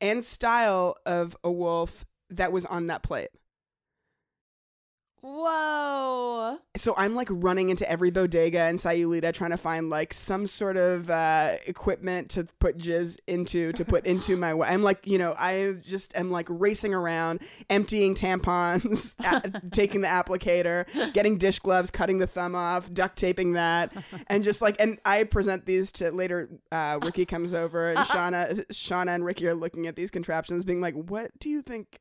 and 0.00 0.22
style 0.22 0.96
of 1.06 1.36
a 1.42 1.50
wolf 1.50 2.04
that 2.28 2.52
was 2.52 2.66
on 2.66 2.88
that 2.88 3.02
plate. 3.02 3.30
Whoa. 5.22 6.58
So 6.76 6.94
I'm 6.96 7.14
like 7.14 7.28
running 7.30 7.68
into 7.68 7.88
every 7.88 8.10
bodega 8.10 8.66
in 8.66 8.76
Sayulita 8.76 9.32
trying 9.32 9.52
to 9.52 9.56
find 9.56 9.88
like 9.88 10.12
some 10.12 10.48
sort 10.48 10.76
of 10.76 11.08
uh, 11.10 11.56
equipment 11.66 12.30
to 12.30 12.44
put 12.58 12.76
jizz 12.76 13.18
into, 13.28 13.72
to 13.74 13.84
put 13.84 14.04
into 14.04 14.36
my. 14.44 14.52
wa- 14.52 14.66
I'm 14.66 14.82
like, 14.82 15.06
you 15.06 15.18
know, 15.18 15.34
I 15.38 15.76
just 15.86 16.16
am 16.16 16.30
like 16.32 16.48
racing 16.50 16.92
around, 16.92 17.40
emptying 17.70 18.14
tampons, 18.16 19.14
a- 19.24 19.60
taking 19.70 20.00
the 20.00 20.08
applicator, 20.08 20.86
getting 21.12 21.38
dish 21.38 21.60
gloves, 21.60 21.90
cutting 21.90 22.18
the 22.18 22.26
thumb 22.26 22.54
off, 22.56 22.92
duct 22.92 23.16
taping 23.16 23.52
that, 23.52 23.92
and 24.26 24.42
just 24.42 24.60
like, 24.60 24.76
and 24.80 24.98
I 25.04 25.24
present 25.24 25.66
these 25.66 25.92
to 25.92 26.10
later. 26.10 26.48
Uh, 26.72 26.98
Ricky 27.02 27.26
comes 27.26 27.54
over 27.54 27.90
and 27.90 27.98
Shauna, 28.08 28.66
Shauna 28.72 29.14
and 29.14 29.24
Ricky 29.24 29.46
are 29.46 29.54
looking 29.54 29.86
at 29.86 29.94
these 29.94 30.10
contraptions, 30.10 30.64
being 30.64 30.80
like, 30.80 30.94
"What 30.94 31.30
do 31.38 31.48
you 31.48 31.62
think?" 31.62 32.00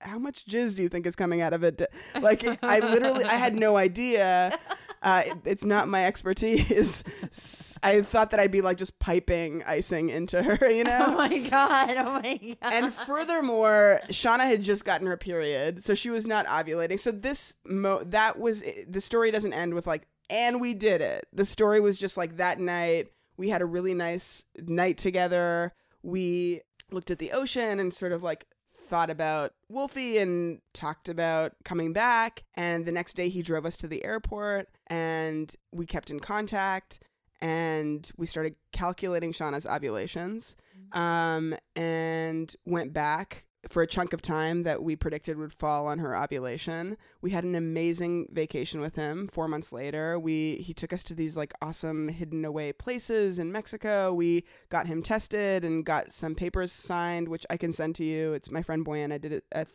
How 0.00 0.18
much 0.18 0.46
jizz 0.46 0.76
do 0.76 0.82
you 0.82 0.88
think 0.88 1.06
is 1.06 1.16
coming 1.16 1.40
out 1.40 1.52
of 1.52 1.62
it? 1.64 1.82
Like, 2.20 2.44
I 2.62 2.78
literally, 2.80 3.24
I 3.24 3.34
had 3.34 3.54
no 3.54 3.76
idea. 3.76 4.56
Uh, 5.02 5.22
it- 5.26 5.38
it's 5.44 5.64
not 5.64 5.88
my 5.88 6.04
expertise. 6.06 7.04
I 7.82 8.02
thought 8.02 8.30
that 8.30 8.40
I'd 8.40 8.50
be 8.50 8.60
like 8.60 8.76
just 8.76 8.98
piping 8.98 9.62
icing 9.64 10.08
into 10.10 10.42
her, 10.42 10.68
you 10.70 10.82
know? 10.84 11.04
Oh 11.08 11.14
my 11.16 11.38
god. 11.38 11.94
Oh 11.96 12.12
my 12.22 12.56
god. 12.60 12.72
and 12.72 12.92
furthermore, 12.94 14.00
Shauna 14.08 14.40
had 14.40 14.62
just 14.62 14.84
gotten 14.84 15.06
her 15.06 15.16
period, 15.16 15.84
so 15.84 15.94
she 15.94 16.10
was 16.10 16.26
not 16.26 16.46
ovulating. 16.46 16.98
So 16.98 17.10
this, 17.12 17.54
mo- 17.64 18.02
that 18.04 18.38
was, 18.38 18.64
the 18.88 19.00
story 19.00 19.30
doesn't 19.30 19.52
end 19.52 19.74
with 19.74 19.86
like, 19.86 20.06
and 20.30 20.60
we 20.60 20.74
did 20.74 21.00
it. 21.00 21.26
The 21.32 21.44
story 21.46 21.80
was 21.80 21.98
just 21.98 22.16
like 22.16 22.36
that 22.38 22.58
night, 22.60 23.08
we 23.36 23.48
had 23.48 23.62
a 23.62 23.66
really 23.66 23.94
nice 23.94 24.44
night 24.60 24.98
together. 24.98 25.72
We 26.02 26.62
looked 26.90 27.10
at 27.10 27.18
the 27.18 27.32
ocean 27.32 27.78
and 27.80 27.94
sort 27.94 28.12
of 28.12 28.22
like 28.22 28.46
thought 28.88 29.10
about 29.10 29.52
Wolfie 29.68 30.18
and 30.18 30.60
talked 30.72 31.08
about 31.08 31.52
coming 31.64 31.92
back. 31.92 32.44
And 32.54 32.86
the 32.86 32.92
next 32.92 33.14
day, 33.14 33.28
he 33.28 33.42
drove 33.42 33.66
us 33.66 33.76
to 33.78 33.88
the 33.88 34.04
airport 34.04 34.68
and 34.86 35.54
we 35.72 35.86
kept 35.86 36.10
in 36.10 36.20
contact 36.20 37.00
and 37.40 38.10
we 38.16 38.26
started 38.26 38.56
calculating 38.72 39.32
Shauna's 39.32 39.66
ovulations 39.66 40.56
um, 40.92 41.54
and 41.76 42.54
went 42.64 42.92
back 42.92 43.44
for 43.68 43.82
a 43.82 43.86
chunk 43.86 44.12
of 44.12 44.22
time 44.22 44.62
that 44.62 44.82
we 44.82 44.94
predicted 44.94 45.36
would 45.36 45.52
fall 45.52 45.88
on 45.88 45.98
her 45.98 46.16
ovulation. 46.16 46.96
We 47.20 47.30
had 47.30 47.44
an 47.44 47.54
amazing 47.54 48.28
vacation 48.30 48.80
with 48.80 48.94
him. 48.94 49.28
Four 49.28 49.48
months 49.48 49.72
later, 49.72 50.18
we 50.18 50.56
he 50.56 50.72
took 50.72 50.92
us 50.92 51.02
to 51.04 51.14
these 51.14 51.36
like 51.36 51.52
awesome 51.60 52.08
hidden 52.08 52.44
away 52.44 52.72
places 52.72 53.38
in 53.38 53.50
Mexico. 53.50 54.12
We 54.12 54.44
got 54.68 54.86
him 54.86 55.02
tested 55.02 55.64
and 55.64 55.84
got 55.84 56.12
some 56.12 56.34
papers 56.34 56.70
signed, 56.70 57.28
which 57.28 57.44
I 57.50 57.56
can 57.56 57.72
send 57.72 57.96
to 57.96 58.04
you. 58.04 58.32
It's 58.32 58.50
my 58.50 58.62
friend 58.62 58.84
Boyan. 58.86 59.12
I 59.12 59.18
did 59.18 59.32
it. 59.32 59.44
At, 59.50 59.68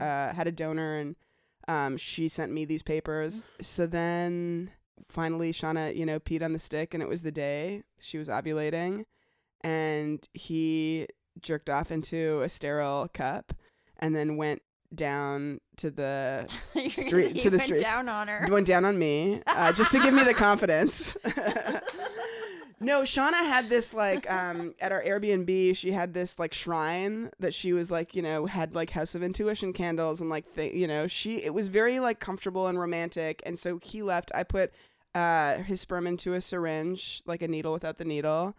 uh, 0.00 0.34
had 0.34 0.46
a 0.46 0.52
donor 0.52 0.98
and 0.98 1.16
um, 1.68 1.96
she 1.96 2.28
sent 2.28 2.52
me 2.52 2.64
these 2.64 2.82
papers. 2.82 3.42
So 3.60 3.86
then 3.86 4.70
finally, 5.08 5.52
Shauna, 5.52 5.94
you 5.94 6.04
know, 6.04 6.18
peed 6.18 6.42
on 6.42 6.52
the 6.52 6.58
stick, 6.58 6.94
and 6.94 7.02
it 7.02 7.08
was 7.08 7.22
the 7.22 7.32
day 7.32 7.84
she 7.98 8.18
was 8.18 8.28
ovulating, 8.28 9.04
and 9.62 10.26
he 10.34 11.06
jerked 11.40 11.70
off 11.70 11.90
into 11.90 12.42
a 12.42 12.48
sterile 12.48 13.08
cup, 13.12 13.52
and 13.98 14.14
then 14.16 14.36
went 14.36 14.62
down 14.94 15.60
to 15.76 15.90
the 15.90 16.46
street- 16.88 17.10
gonna- 17.10 17.28
the 17.32 17.50
went 17.50 17.62
streets. 17.62 17.82
down 17.84 18.08
on 18.08 18.28
her. 18.28 18.46
went 18.50 18.66
down 18.66 18.84
on 18.84 18.98
me 18.98 19.40
uh, 19.46 19.72
just 19.72 19.92
to 19.92 20.00
give 20.00 20.12
me 20.12 20.24
the 20.24 20.34
confidence. 20.34 21.16
no, 22.80 23.02
Shauna 23.02 23.34
had 23.34 23.68
this 23.68 23.92
like 23.94 24.30
um 24.30 24.74
at 24.80 24.90
our 24.92 25.02
Airbnb. 25.02 25.76
She 25.76 25.92
had 25.92 26.14
this 26.14 26.38
like 26.38 26.54
shrine 26.54 27.30
that 27.38 27.52
she 27.54 27.72
was 27.72 27.90
like 27.90 28.14
you 28.14 28.22
know 28.22 28.46
had 28.46 28.74
like 28.74 28.90
House 28.90 29.14
of 29.14 29.22
Intuition 29.22 29.72
candles 29.72 30.20
and 30.20 30.30
like 30.30 30.54
th- 30.56 30.74
you 30.74 30.86
know 30.88 31.06
she 31.06 31.42
it 31.44 31.52
was 31.54 31.68
very 31.68 32.00
like 32.00 32.20
comfortable 32.20 32.66
and 32.66 32.78
romantic. 32.78 33.42
And 33.44 33.58
so 33.58 33.78
he 33.82 34.02
left. 34.02 34.32
I 34.34 34.42
put 34.44 34.72
uh 35.14 35.58
his 35.58 35.80
sperm 35.80 36.06
into 36.06 36.32
a 36.34 36.40
syringe 36.40 37.22
like 37.26 37.42
a 37.42 37.48
needle 37.48 37.72
without 37.72 37.98
the 37.98 38.04
needle, 38.04 38.56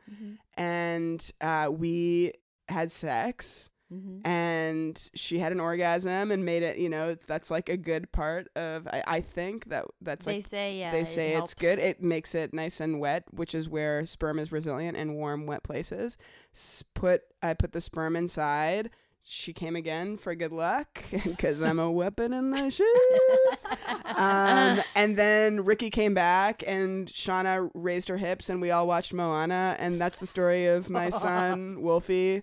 and 0.56 1.32
uh 1.42 1.70
we 1.72 2.34
had 2.72 2.92
sex 2.92 3.68
Mhm. 3.94 4.22
and 4.26 5.10
she 5.14 5.38
had 5.40 5.52
an 5.52 5.60
orgasm 5.60 6.32
and 6.32 6.46
made 6.46 6.64
it 6.64 6.78
you 6.78 6.88
know 6.88 7.18
that's 7.28 7.52
like 7.52 7.68
a 7.68 7.76
good 7.76 8.10
part 8.14 8.48
of 8.56 8.88
i, 8.88 9.04
I 9.06 9.20
think 9.20 9.66
that 9.68 9.84
that's 10.02 10.26
They 10.26 10.36
like 10.36 10.46
say 10.48 10.80
yeah. 10.80 10.92
they 10.94 11.02
it 11.02 11.08
say 11.08 11.34
it's 11.34 11.54
good. 11.54 11.78
It 11.78 12.02
makes 12.02 12.34
it 12.34 12.54
nice 12.54 12.80
and 12.80 13.02
wet 13.02 13.26
which 13.32 13.54
is 13.54 13.68
where 13.68 14.06
sperm 14.06 14.40
is 14.40 14.50
resilient 14.50 14.96
in 14.96 15.16
warm 15.16 15.46
wet 15.46 15.64
places. 15.64 16.18
S- 16.56 16.86
put 16.94 17.24
i 17.44 17.54
put 17.54 17.74
the 17.74 17.82
sperm 17.82 18.16
inside. 18.16 18.92
She 19.24 19.52
came 19.54 19.76
again 19.76 20.16
for 20.18 20.34
good 20.36 20.54
luck 20.54 21.04
because 21.26 21.62
i'm 21.62 21.78
a 21.78 21.92
weapon 21.92 22.32
in 22.34 22.52
the 22.52 22.72
sheets 22.72 23.66
um, 24.06 24.82
and 24.96 25.18
then 25.18 25.66
ricky 25.66 25.90
came 25.90 26.14
back 26.14 26.64
and 26.66 27.08
shauna 27.08 27.70
raised 27.74 28.08
her 28.08 28.18
hips 28.18 28.50
and 28.50 28.62
we 28.62 28.72
all 28.72 28.88
watched 28.88 29.14
moana 29.14 29.76
and 29.80 30.02
that's 30.02 30.18
the 30.18 30.26
story 30.28 30.66
of 30.66 30.90
my 30.90 31.10
son 31.10 31.82
wolfie 31.84 32.42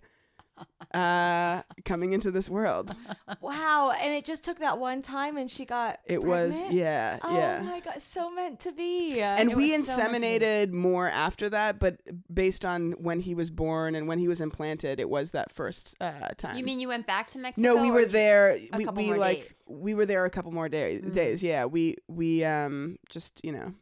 uh 0.94 1.60
coming 1.84 2.12
into 2.12 2.30
this 2.30 2.48
world 2.48 2.94
Wow. 3.40 3.90
And 3.90 4.14
it 4.14 4.24
just 4.24 4.42
took 4.42 4.58
that 4.60 4.78
one 4.78 5.02
time 5.02 5.36
and 5.36 5.50
she 5.50 5.64
got. 5.66 6.00
it 6.06 6.22
was 6.22 6.52
pregnant? 6.52 6.72
yeah 6.74 7.18
Oh 7.22 7.34
yeah 7.36 7.60
my 7.62 7.80
God. 7.80 8.00
So 8.00 8.30
meant 8.30 8.60
to 8.60 8.72
be. 8.72 9.20
and 9.20 9.50
It 9.50 9.56
we 9.56 9.72
was 9.76 9.86
so 9.86 9.96
meant 9.98 10.14
to 10.14 10.20
be. 10.20 10.26
inseminated 10.26 10.70
more 10.72 11.08
after 11.08 11.50
that 11.50 11.78
but 11.78 11.98
based 12.32 12.64
on 12.64 12.92
when 12.92 13.20
he 13.20 13.34
was 13.34 13.50
born 13.50 13.94
and 13.94 14.08
when 14.08 14.18
he 14.18 14.28
was 14.28 14.40
implanted 14.40 14.98
it 14.98 15.08
was 15.10 15.30
that 15.32 15.52
first 15.52 15.94
uh 16.00 16.28
time 16.38 16.56
You 16.56 16.64
mean 16.64 16.80
you 16.80 16.88
went 16.88 17.06
back 17.06 17.30
to 17.32 17.38
Mexico? 17.38 17.74
no 17.74 17.82
we 17.82 17.90
or 17.90 17.92
were 17.92 18.00
you- 18.00 18.06
there 18.06 18.50
a 18.52 18.68
we, 18.78 18.84
couple 18.84 19.02
we 19.02 19.08
more 19.08 19.18
like 19.18 19.46
days? 19.48 19.66
we 19.68 19.94
were 19.94 20.06
there 20.06 20.24
a 20.24 20.30
couple 20.30 20.52
more 20.52 20.68
days 20.68 21.02
Mhm. 21.02 21.12
days 21.12 21.42
yeah 21.42 21.64
we 21.66 21.96
we 22.08 22.44
um 22.44 22.98
just 23.10 23.44
you 23.44 23.52
know 23.52 23.74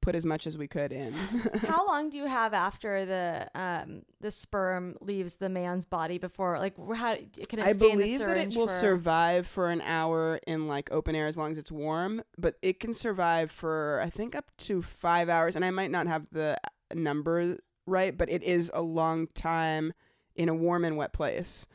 put 0.00 0.10
put 0.10 0.14
as 0.16 0.24
much 0.26 0.46
as 0.46 0.58
we 0.58 0.66
could 0.66 0.92
in 0.92 1.12
How 1.68 1.86
long 1.86 2.10
do 2.10 2.18
you 2.18 2.26
have 2.26 2.52
after 2.54 3.04
the 3.06 3.48
um 3.54 4.02
the 4.20 4.30
sperm 4.30 4.96
leaves 5.00 5.36
the 5.36 5.48
man's 5.48 5.86
body 5.86 6.18
before 6.18 6.58
like 6.58 6.74
how 6.94 7.16
can 7.48 7.58
it 7.58 7.64
I 7.66 7.72
stay 7.72 7.90
in 7.90 7.98
the 7.98 8.04
believe 8.04 8.18
that 8.18 8.36
it 8.36 8.56
will 8.56 8.66
for- 8.66 8.78
survive 8.78 9.46
for 9.46 9.68
an 9.70 9.80
hour 9.82 10.40
in 10.46 10.66
like 10.66 10.90
open 10.90 11.14
air 11.14 11.26
as 11.26 11.36
long 11.36 11.52
as 11.52 11.58
it's 11.58 11.70
warm, 11.72 12.22
but 12.38 12.56
it 12.62 12.80
can 12.80 12.94
survive 12.94 13.50
for 13.50 14.00
I 14.02 14.10
think 14.10 14.34
up 14.34 14.50
to 14.58 14.82
five 14.82 15.28
hours. 15.28 15.56
And 15.56 15.64
I 15.64 15.70
might 15.70 15.90
not 15.90 16.06
have 16.06 16.26
the 16.32 16.58
number 16.94 17.56
right, 17.86 18.16
but 18.16 18.30
it 18.30 18.42
is 18.42 18.70
a 18.74 18.82
long 18.82 19.28
time 19.28 19.92
in 20.34 20.48
a 20.48 20.54
warm 20.54 20.84
and 20.84 20.96
wet 20.96 21.12
place. 21.12 21.66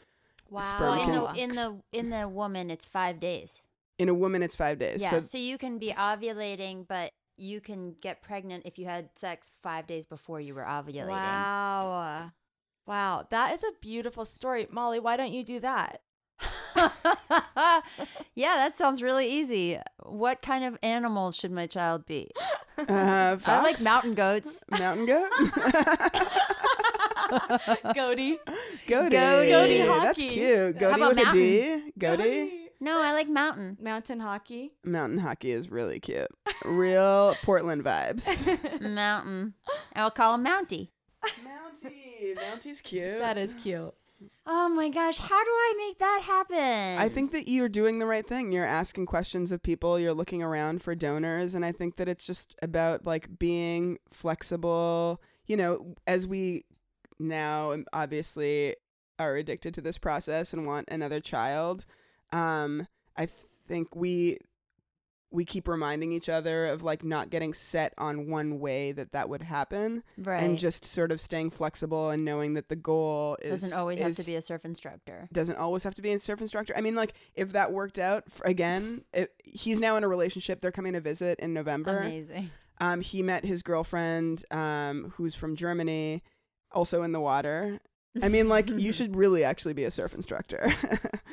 Wow. 0.50 0.78
Well, 0.80 1.02
in 1.02 1.12
the 1.12 1.42
in 1.42 1.52
the 1.52 1.82
in 1.92 2.10
the 2.10 2.28
woman, 2.28 2.72
it's 2.72 2.86
five 2.86 3.20
days. 3.20 3.62
In 3.98 4.10
a 4.10 4.14
woman, 4.14 4.44
it's 4.44 4.56
five 4.56 4.78
days. 4.78 5.02
Yeah, 5.02 5.12
So 5.12 5.22
so 5.22 5.38
you 5.38 5.58
can 5.58 5.78
be 5.78 5.92
ovulating, 5.92 6.86
but 6.88 7.14
you 7.38 7.62
can 7.62 7.96
get 8.02 8.22
pregnant 8.22 8.64
if 8.66 8.78
you 8.78 8.86
had 8.86 9.10
sex 9.16 9.52
five 9.62 9.88
days 9.88 10.06
before 10.06 10.40
you 10.40 10.56
were 10.56 10.64
ovulating. 10.64 11.08
Wow. 11.08 12.32
Wow, 12.88 13.26
that 13.32 13.54
is 13.54 13.64
a 13.64 13.72
beautiful 13.82 14.26
story. 14.26 14.68
Molly, 14.70 15.00
why 15.00 15.18
don't 15.18 15.32
you 15.32 15.44
do 15.44 15.60
that? 15.60 16.02
yeah, 16.76 17.82
that 18.36 18.76
sounds 18.76 19.02
really 19.02 19.28
easy. 19.28 19.80
What 20.04 20.42
kind 20.42 20.64
of 20.64 20.78
animal 20.84 21.32
should 21.32 21.52
my 21.52 21.68
child 21.68 22.06
be? 22.06 22.30
Uh, 22.78 23.38
I 23.46 23.64
like 23.64 23.80
mountain 23.80 24.16
goats. 24.16 24.62
Mountain 24.70 25.06
goat? 25.06 25.30
Goaty. 27.96 28.38
Goaty. 28.86 29.16
Goaty 29.16 29.78
That's 29.78 30.20
Hawkey. 30.20 30.30
cute. 30.30 30.82
How 30.82 30.98
Goaty 30.98 31.02
about 31.02 31.16
with 31.16 31.28
a 31.28 31.32
D. 31.32 31.92
Goaty. 31.98 32.65
No, 32.86 33.02
I 33.02 33.14
like 33.14 33.28
mountain. 33.28 33.80
Mountain 33.82 34.20
Hawkey. 34.20 34.70
Mountain 34.84 35.20
Hawkey 35.20 35.46
is 35.46 35.72
really 35.72 36.00
cute. 36.00 36.28
Real 36.66 37.34
Portland 37.42 37.84
vibes. 37.84 38.80
mountain. 38.94 39.56
I'll 39.96 40.12
call 40.12 40.36
him 40.36 40.46
Mountie. 40.46 40.90
Mountie. 41.44 42.38
Mountie's 42.38 42.82
cute. 42.82 43.18
That 43.18 43.40
is 43.40 43.56
cute. 43.56 43.92
Oh 44.46 44.70
my 44.70 44.90
gosh, 44.90 45.18
how 45.18 45.44
do 45.44 45.50
I 45.50 45.74
make 45.80 45.98
that 45.98 46.22
happen? 46.26 47.00
I 47.04 47.10
think 47.10 47.32
that 47.32 47.48
you're 47.48 47.68
doing 47.68 47.98
the 47.98 48.06
right 48.06 48.26
thing. 48.26 48.52
You're 48.52 48.64
asking 48.64 49.08
questions 49.08 49.52
of 49.52 49.64
people, 49.64 50.00
you're 50.00 50.14
looking 50.14 50.44
around 50.44 50.84
for 50.84 50.94
donors, 50.94 51.56
and 51.56 51.66
I 51.66 51.72
think 51.72 51.96
that 51.96 52.08
it's 52.08 52.28
just 52.28 52.56
about 52.62 53.08
like 53.08 53.40
being 53.40 53.98
flexible. 54.12 55.24
You 55.48 55.58
know, 55.58 55.96
as 56.06 56.28
we 56.28 56.66
now 57.18 57.76
obviously 57.94 58.76
are 59.18 59.38
addicted 59.38 59.74
to 59.74 59.82
this 59.82 59.98
process 59.98 60.54
and 60.54 60.68
want 60.68 60.88
another 60.92 61.20
child, 61.20 61.86
um, 62.36 62.88
I 63.16 63.28
think 63.68 63.96
we 63.96 64.40
we 65.32 65.44
keep 65.44 65.68
reminding 65.68 66.14
each 66.14 66.30
other 66.30 66.68
of 66.68 66.84
like 66.84 67.04
not 67.04 67.30
getting 67.30 67.54
set 67.54 67.94
on 67.98 68.30
one 68.30 68.60
way 68.60 68.94
that 68.94 69.12
that 69.12 69.28
would 69.28 69.42
happen 69.42 70.02
right. 70.18 70.42
and 70.42 70.58
just 70.58 70.86
sort 70.86 71.12
of 71.12 71.20
staying 71.20 71.50
flexible 71.50 72.10
and 72.10 72.24
knowing 72.24 72.54
that 72.54 72.70
the 72.70 72.76
goal 72.76 73.36
is 73.42 73.62
doesn't 73.62 73.78
always 73.78 74.00
have 74.00 74.16
to 74.16 74.24
be 74.24 74.36
a 74.36 74.42
surf 74.42 74.64
instructor. 74.64 75.28
doesn't 75.34 75.58
always 75.58 75.84
have 75.84 75.94
to 75.96 76.02
be 76.02 76.14
a 76.14 76.20
surf 76.20 76.40
instructor. 76.40 76.74
I 76.78 76.82
mean, 76.82 76.96
like 76.96 77.14
if 77.34 77.52
that 77.54 77.74
worked 77.74 78.00
out 78.00 78.24
f 78.28 78.42
again, 78.46 79.04
it, 79.14 79.34
he's 79.44 79.80
now 79.80 79.98
in 79.98 80.04
a 80.04 80.08
relationship. 80.08 80.62
They're 80.62 80.72
coming 80.72 80.94
to 80.94 81.02
visit 81.02 81.40
in 81.40 81.54
November. 81.54 82.00
Amazing. 82.00 82.52
Um, 82.80 83.02
he 83.02 83.24
met 83.24 83.46
his 83.46 83.62
girlfriend, 83.62 84.44
um, 84.52 85.14
who's 85.16 85.36
from 85.36 85.56
Germany, 85.56 86.24
also 86.72 87.04
in 87.04 87.14
the 87.14 87.22
water. 87.22 87.80
I 88.22 88.30
mean, 88.30 88.48
like 88.48 88.70
you 88.70 88.92
should 88.94 89.16
really 89.16 89.44
actually 89.44 89.74
be 89.74 89.84
a 89.84 89.92
surf 89.92 90.14
instructor. 90.14 90.74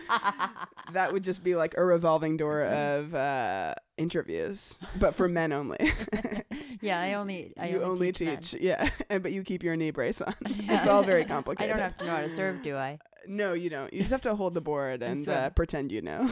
that 0.93 1.13
would 1.13 1.25
just 1.25 1.43
be 1.43 1.55
like 1.55 1.75
a 1.77 1.85
revolving 1.85 2.37
door 2.37 2.63
of 2.65 3.15
uh, 3.15 3.75
interviews, 3.97 4.79
but 4.99 5.15
for 5.15 5.29
men 5.29 5.53
only. 5.53 5.93
yeah, 6.81 7.01
I 7.01 7.15
only 7.15 7.53
I 7.59 7.69
you 7.69 7.83
only 7.83 8.13
teach. 8.13 8.53
teach, 8.53 8.63
yeah, 8.63 8.89
but 9.09 9.33
you 9.33 9.43
keep 9.43 9.63
your 9.63 9.77
knee 9.77 9.91
brace 9.91 10.21
on. 10.21 10.35
It's 10.45 10.87
all 10.87 11.03
very 11.03 11.25
complicated. 11.25 11.71
I 11.71 11.75
don't 11.75 11.83
have 11.83 11.97
to 11.99 12.05
know 12.07 12.17
how 12.17 12.23
to 12.23 12.29
serve, 12.29 12.63
do 12.63 12.77
I? 12.77 12.99
No, 13.27 13.53
you 13.53 13.71
don't. 13.71 13.93
You 13.93 14.01
just 14.01 14.11
have 14.11 14.23
to 14.23 14.35
hold 14.35 14.55
the 14.55 14.61
board 14.61 15.03
and 15.03 15.19
and 15.19 15.29
uh, 15.29 15.51
pretend 15.51 15.93
you 15.93 16.03
know. 16.03 16.31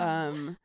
um, 0.00 0.56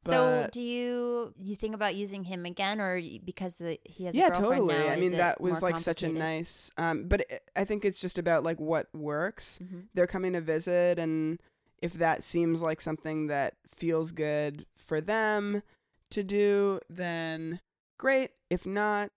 so, 0.00 0.48
do 0.52 0.60
you 0.60 1.34
you 1.40 1.56
think 1.56 1.74
about 1.74 1.94
using 1.94 2.24
him 2.24 2.46
again, 2.46 2.80
or 2.80 3.00
because 3.24 3.56
the, 3.56 3.78
he 3.84 4.04
has 4.04 4.14
a 4.14 4.18
yeah, 4.18 4.28
totally. 4.30 4.74
now, 4.74 4.88
I 4.88 4.96
mean, 4.96 5.12
that 5.12 5.40
was 5.40 5.62
like 5.62 5.78
such 5.78 6.02
a 6.02 6.08
nice. 6.08 6.70
Um, 6.76 7.04
but 7.04 7.20
it, 7.22 7.42
I 7.56 7.64
think 7.64 7.84
it's 7.84 8.00
just 8.00 8.18
about 8.18 8.44
like 8.44 8.60
what 8.60 8.86
works. 8.94 9.58
Mhm. 9.62 9.88
They're 9.94 10.06
coming 10.06 10.32
to 10.34 10.40
visit, 10.40 10.98
and 10.98 11.40
if 11.82 11.94
that 11.94 12.22
seems 12.22 12.62
like 12.62 12.80
something 12.80 13.26
that 13.28 13.54
feels 13.68 14.12
good 14.12 14.66
for 14.76 15.00
them 15.00 15.62
to 16.10 16.22
do, 16.22 16.80
then 16.88 17.60
great. 17.98 18.30
If 18.50 18.66
not, 18.66 19.10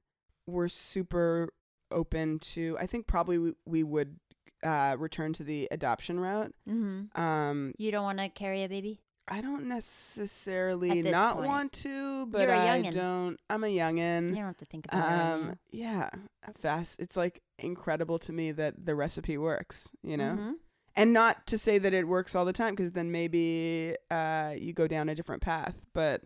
we're 0.48 0.68
super 0.68 1.50
open 1.92 2.40
to. 2.40 2.78
I 2.80 2.86
think 2.88 3.08
probably 3.08 3.38
we, 3.38 3.54
we 3.66 3.84
would 3.84 4.18
uh, 4.64 4.96
return 5.00 5.34
to 5.34 5.44
the 5.44 5.68
adoption 5.72 6.20
route. 6.20 6.54
Mhm. 6.68 7.18
Um, 7.18 7.74
You 7.78 7.92
don't 7.92 8.04
want 8.04 8.20
to 8.20 8.30
carry 8.30 8.64
a 8.64 8.70
baby? 8.70 9.02
I 9.28 9.40
don't 9.42 9.66
necessarily 9.68 11.02
not 11.04 11.36
point. 11.38 11.48
want 11.48 11.74
to, 11.74 12.26
but 12.28 12.50
I 12.50 12.82
don't. 12.82 13.40
I'm 13.50 13.64
a 13.64 13.68
youngin. 13.68 14.30
You 14.30 14.36
don't 14.36 14.46
have 14.46 14.58
to 14.58 14.66
think 14.66 14.86
about 14.88 15.06
it. 15.12 15.14
Um, 15.50 15.60
yeah, 15.70 16.10
fast. 16.58 17.00
It's 17.00 17.16
like 17.16 17.42
incredible 17.60 18.20
to 18.20 18.34
me 18.34 18.52
that 18.54 18.86
the 18.86 18.96
recipe 18.96 19.38
works. 19.38 19.90
You 20.04 20.18
know, 20.18 20.36
Mhm. 20.38 20.54
and 20.96 21.14
not 21.14 21.48
to 21.48 21.58
say 21.58 21.78
that 21.78 21.94
it 21.94 22.08
works 22.08 22.36
all 22.36 22.46
the 22.46 22.54
time, 22.54 22.76
because 22.76 22.92
then 22.92 23.12
maybe 23.12 23.96
uh, 24.10 24.54
you 24.58 24.74
go 24.74 24.88
down 24.88 25.08
a 25.08 25.16
different 25.16 25.42
path. 25.42 25.76
But 25.94 26.24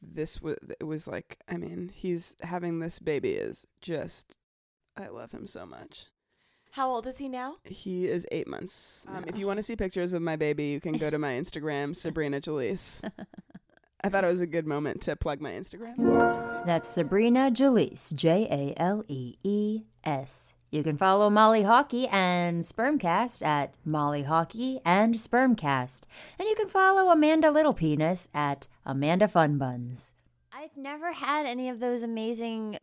this 0.00 0.40
was 0.40 0.56
it 0.78 0.84
was 0.84 1.08
like, 1.08 1.38
I 1.48 1.56
mean, 1.56 1.90
he's 1.92 2.36
having 2.42 2.78
this 2.80 2.98
baby 2.98 3.32
is 3.32 3.66
just. 3.80 4.36
I 4.96 5.08
love 5.08 5.32
him 5.32 5.46
so 5.46 5.66
much. 5.66 6.06
How 6.76 6.90
old 6.90 7.06
is 7.06 7.16
he 7.16 7.30
now? 7.30 7.56
He 7.64 8.06
is 8.06 8.26
eight 8.30 8.46
months. 8.46 9.06
Um, 9.08 9.24
if 9.26 9.38
you 9.38 9.46
want 9.46 9.56
to 9.56 9.62
see 9.62 9.76
pictures 9.76 10.12
of 10.12 10.20
my 10.20 10.36
baby, 10.36 10.64
you 10.64 10.78
can 10.78 10.92
go 10.92 11.08
to 11.08 11.16
my 11.18 11.32
Instagram, 11.32 11.96
Sabrina 11.96 12.38
Jalees. 12.38 13.02
I 14.04 14.10
thought 14.10 14.24
it 14.24 14.26
was 14.26 14.42
a 14.42 14.46
good 14.46 14.66
moment 14.66 15.00
to 15.04 15.16
plug 15.16 15.40
my 15.40 15.52
Instagram. 15.52 16.66
That's 16.66 16.86
Sabrina 16.86 17.50
Jalees, 17.50 18.14
J 18.14 18.46
A 18.50 18.78
L 18.78 19.02
E 19.08 19.36
E 19.42 19.84
S. 20.04 20.52
You 20.70 20.82
can 20.82 20.98
follow 20.98 21.30
Molly 21.30 21.62
Hawkey 21.62 22.12
and 22.12 22.62
Spermcast 22.62 23.42
at 23.42 23.72
Molly 23.82 24.24
Hawkey 24.24 24.82
and 24.84 25.14
Spermcast. 25.14 26.02
And 26.38 26.46
you 26.46 26.56
can 26.56 26.68
follow 26.68 27.10
Amanda 27.10 27.50
Little 27.50 27.72
Penis 27.72 28.28
at 28.34 28.68
Amanda 28.84 29.28
Fun 29.28 29.56
Buns. 29.56 30.12
I've 30.52 30.76
never 30.76 31.12
had 31.12 31.46
any 31.46 31.70
of 31.70 31.80
those 31.80 32.02
amazing 32.02 32.76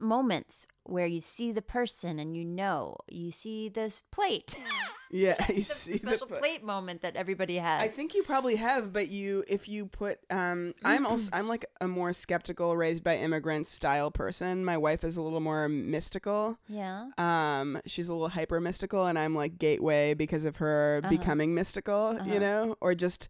moments 0.00 0.66
where 0.84 1.06
you 1.06 1.20
see 1.20 1.52
the 1.52 1.62
person 1.62 2.18
and 2.18 2.36
you 2.36 2.44
know, 2.44 2.96
you 3.10 3.30
see 3.30 3.68
this 3.68 4.02
plate. 4.10 4.56
Yeah, 5.10 5.34
you 5.48 5.56
the 5.56 5.62
see 5.62 5.92
the 5.98 5.98
special 6.18 6.26
plate 6.28 6.62
moment 6.62 7.02
that 7.02 7.16
everybody 7.16 7.56
has. 7.56 7.80
I 7.82 7.88
think 7.88 8.14
you 8.14 8.22
probably 8.22 8.56
have, 8.56 8.92
but 8.92 9.08
you 9.08 9.44
if 9.48 9.68
you 9.68 9.86
put 9.86 10.18
um 10.30 10.74
I'm 10.84 11.06
also 11.10 11.30
I'm 11.32 11.48
like 11.48 11.64
a 11.80 11.88
more 11.88 12.12
skeptical 12.12 12.76
raised 12.76 13.02
by 13.04 13.16
immigrants 13.16 13.70
style 13.70 14.10
person. 14.10 14.64
My 14.64 14.76
wife 14.76 15.04
is 15.04 15.16
a 15.16 15.22
little 15.22 15.40
more 15.40 15.68
mystical. 15.68 16.58
Yeah. 16.68 17.08
Um 17.18 17.80
she's 17.86 18.08
a 18.08 18.12
little 18.12 18.28
hyper 18.28 18.60
mystical 18.60 19.06
and 19.06 19.18
I'm 19.18 19.34
like 19.34 19.58
gateway 19.58 20.14
because 20.14 20.44
of 20.44 20.56
her 20.56 21.00
Uh-huh. 21.02 21.10
becoming 21.10 21.54
mystical, 21.54 22.16
Uh-huh. 22.18 22.24
you 22.32 22.40
know? 22.40 22.76
Or 22.80 22.94
just 22.94 23.28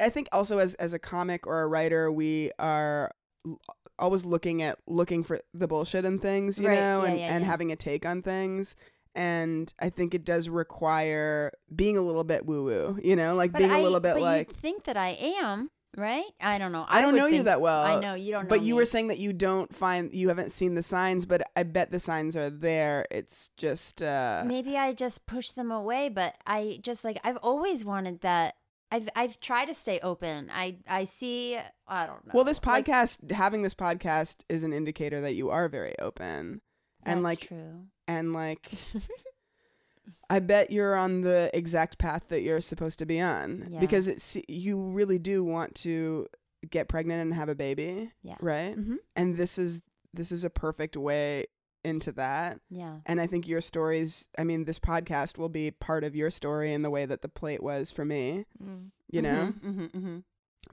I 0.00 0.10
think 0.10 0.28
also 0.32 0.58
as 0.58 0.74
as 0.74 0.92
a 0.92 0.98
comic 0.98 1.46
or 1.46 1.62
a 1.62 1.66
writer 1.66 2.10
we 2.12 2.52
are 2.58 3.12
l- 3.46 3.60
always 3.98 4.24
looking 4.24 4.62
at 4.62 4.78
looking 4.86 5.22
for 5.24 5.40
the 5.54 5.66
bullshit 5.68 6.04
in 6.04 6.18
things, 6.18 6.58
you 6.60 6.68
Right, 6.68 6.74
know, 6.76 7.02
yeah, 7.04 7.10
and 7.10 7.18
yeah, 7.20 7.26
and 7.34 7.44
yeah. 7.44 7.50
having 7.50 7.72
a 7.72 7.76
take 7.76 8.06
on 8.06 8.22
things. 8.22 8.76
And 9.14 9.72
I 9.80 9.90
think 9.90 10.14
it 10.14 10.24
does 10.24 10.48
require 10.48 11.50
being 11.74 11.96
a 11.96 12.02
little 12.02 12.24
bit 12.24 12.46
woo 12.46 12.64
woo, 12.64 12.98
you 13.02 13.16
know, 13.16 13.34
like 13.34 13.52
But 13.52 13.58
being 13.58 13.70
I, 13.70 13.78
a 13.78 13.82
little 13.82 14.00
bit 14.00 14.14
but 14.14 14.22
like 14.22 14.48
you 14.50 14.54
think 14.54 14.84
that 14.84 14.96
I 14.96 15.08
am, 15.20 15.70
right? 15.96 16.24
I 16.40 16.58
don't 16.58 16.70
know. 16.70 16.84
I 16.88 17.00
don't 17.00 17.16
know 17.16 17.26
you 17.26 17.42
that 17.44 17.60
well. 17.60 17.82
I 17.84 17.98
know 17.98 18.14
you 18.14 18.30
don't 18.30 18.44
know 18.44 18.48
But 18.48 18.62
you 18.62 18.74
me. 18.74 18.78
were 18.80 18.84
saying 18.86 19.08
that 19.08 19.18
you 19.18 19.32
don't 19.32 19.74
find 19.74 20.12
you 20.12 20.28
haven't 20.28 20.52
seen 20.52 20.74
the 20.76 20.82
signs, 20.84 21.26
but 21.26 21.42
I 21.56 21.64
bet 21.64 21.90
the 21.90 21.98
signs 21.98 22.36
are 22.36 22.50
there. 22.50 23.06
It's 23.10 23.50
just 23.56 24.02
uh 24.02 24.44
Maybe 24.46 24.76
I 24.76 24.92
just 24.92 25.26
push 25.26 25.50
them 25.50 25.72
away, 25.72 26.08
but 26.10 26.36
I 26.46 26.78
just 26.82 27.02
like 27.02 27.18
I've 27.24 27.38
always 27.38 27.84
wanted 27.84 28.20
that. 28.20 28.54
I've 28.90 29.08
I've 29.14 29.38
tried 29.40 29.66
to 29.66 29.74
stay 29.74 29.98
open. 30.02 30.50
I 30.52 30.78
I 30.88 31.04
see. 31.04 31.58
I 31.86 32.06
don't 32.06 32.26
know. 32.26 32.32
well, 32.34 32.44
this 32.44 32.60
Like, 32.64 32.86
podcast, 32.86 33.30
having 33.32 33.62
this 33.62 33.74
podcast, 33.74 34.36
is 34.48 34.62
an 34.62 34.72
indicator 34.72 35.20
that 35.20 35.34
you 35.34 35.50
are 35.50 35.68
very 35.68 35.94
open, 35.98 36.60
and 37.04 37.22
like, 37.22 37.40
true. 37.40 37.84
and 38.06 38.32
like, 38.32 38.70
I 40.30 40.40
bet 40.40 40.70
you're 40.70 40.94
on 40.94 41.20
the 41.22 41.50
exact 41.52 41.98
path 41.98 42.24
that 42.28 42.40
you're 42.42 42.60
supposed 42.60 42.98
to 43.00 43.06
be 43.06 43.20
on 43.20 43.66
Yeah. 43.68 43.80
because 43.80 44.08
it's 44.08 44.36
you 44.48 44.80
really 44.80 45.18
do 45.18 45.44
want 45.44 45.74
to 45.76 46.26
get 46.70 46.88
pregnant 46.88 47.22
and 47.22 47.34
have 47.34 47.48
a 47.48 47.54
baby, 47.54 48.10
Yeah. 48.22 48.36
right? 48.40 48.74
Mhm. 48.76 48.96
And 49.16 49.36
this 49.36 49.58
is 49.58 49.82
this 50.14 50.32
is 50.32 50.44
a 50.44 50.50
perfect 50.50 50.96
way 50.96 51.46
into 51.84 52.12
that. 52.12 52.60
Yeah. 52.70 52.98
And 53.06 53.20
I 53.20 53.26
think 53.26 53.46
your 53.48 53.60
stories, 53.60 54.28
I 54.38 54.44
mean, 54.44 54.64
this 54.64 54.78
podcast 54.78 55.38
will 55.38 55.48
be 55.48 55.70
part 55.70 56.04
of 56.04 56.14
your 56.16 56.30
story 56.30 56.72
in 56.72 56.82
the 56.82 56.90
way 56.90 57.06
that 57.06 57.22
the 57.22 57.28
plate 57.28 57.62
was 57.62 57.90
for 57.90 58.04
me, 58.04 58.44
Mm. 58.62 58.90
you 59.10 59.22
know? 59.22 59.52
hmm 59.62 59.84
hmm 59.86 60.18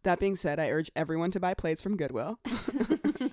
That 0.04 0.20
being 0.20 0.36
said, 0.36 0.60
I 0.60 0.70
urge 0.72 0.92
everyone 0.96 1.32
to 1.32 1.40
buy 1.40 1.54
plates 1.54 1.82
from 1.82 1.96
Goodwill. 1.98 2.40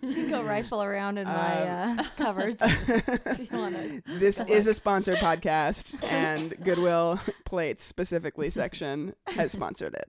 You 0.02 0.14
can 0.14 0.28
go 0.30 0.42
rifle 0.42 0.82
around 0.82 1.18
in 1.18 1.26
my 1.26 1.68
Um, 1.68 1.98
uh, 1.98 2.04
cupboards. 2.16 2.56
if 2.62 3.50
you 3.52 3.58
wanna 3.58 4.02
this 4.18 4.42
go 4.42 4.52
is 4.52 4.66
a 4.66 4.74
sponsored 4.74 5.18
podcast, 5.18 6.02
and 6.10 6.54
Goodwill 6.62 7.18
Plates 7.44 7.84
specifically 7.84 8.50
section 8.50 9.14
has 9.28 9.52
sponsored 9.52 9.94
it. 9.94 10.08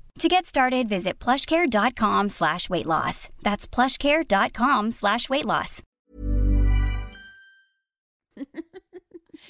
To 0.19 0.27
get 0.27 0.45
started, 0.45 0.87
visit 0.87 1.19
plushcare.com 1.19 2.29
slash 2.29 2.69
weight 2.69 2.85
loss. 2.85 3.29
That's 3.41 3.65
plushcare.com 3.67 4.91
slash 4.91 5.29
weight 5.29 5.45
loss. 5.45 5.81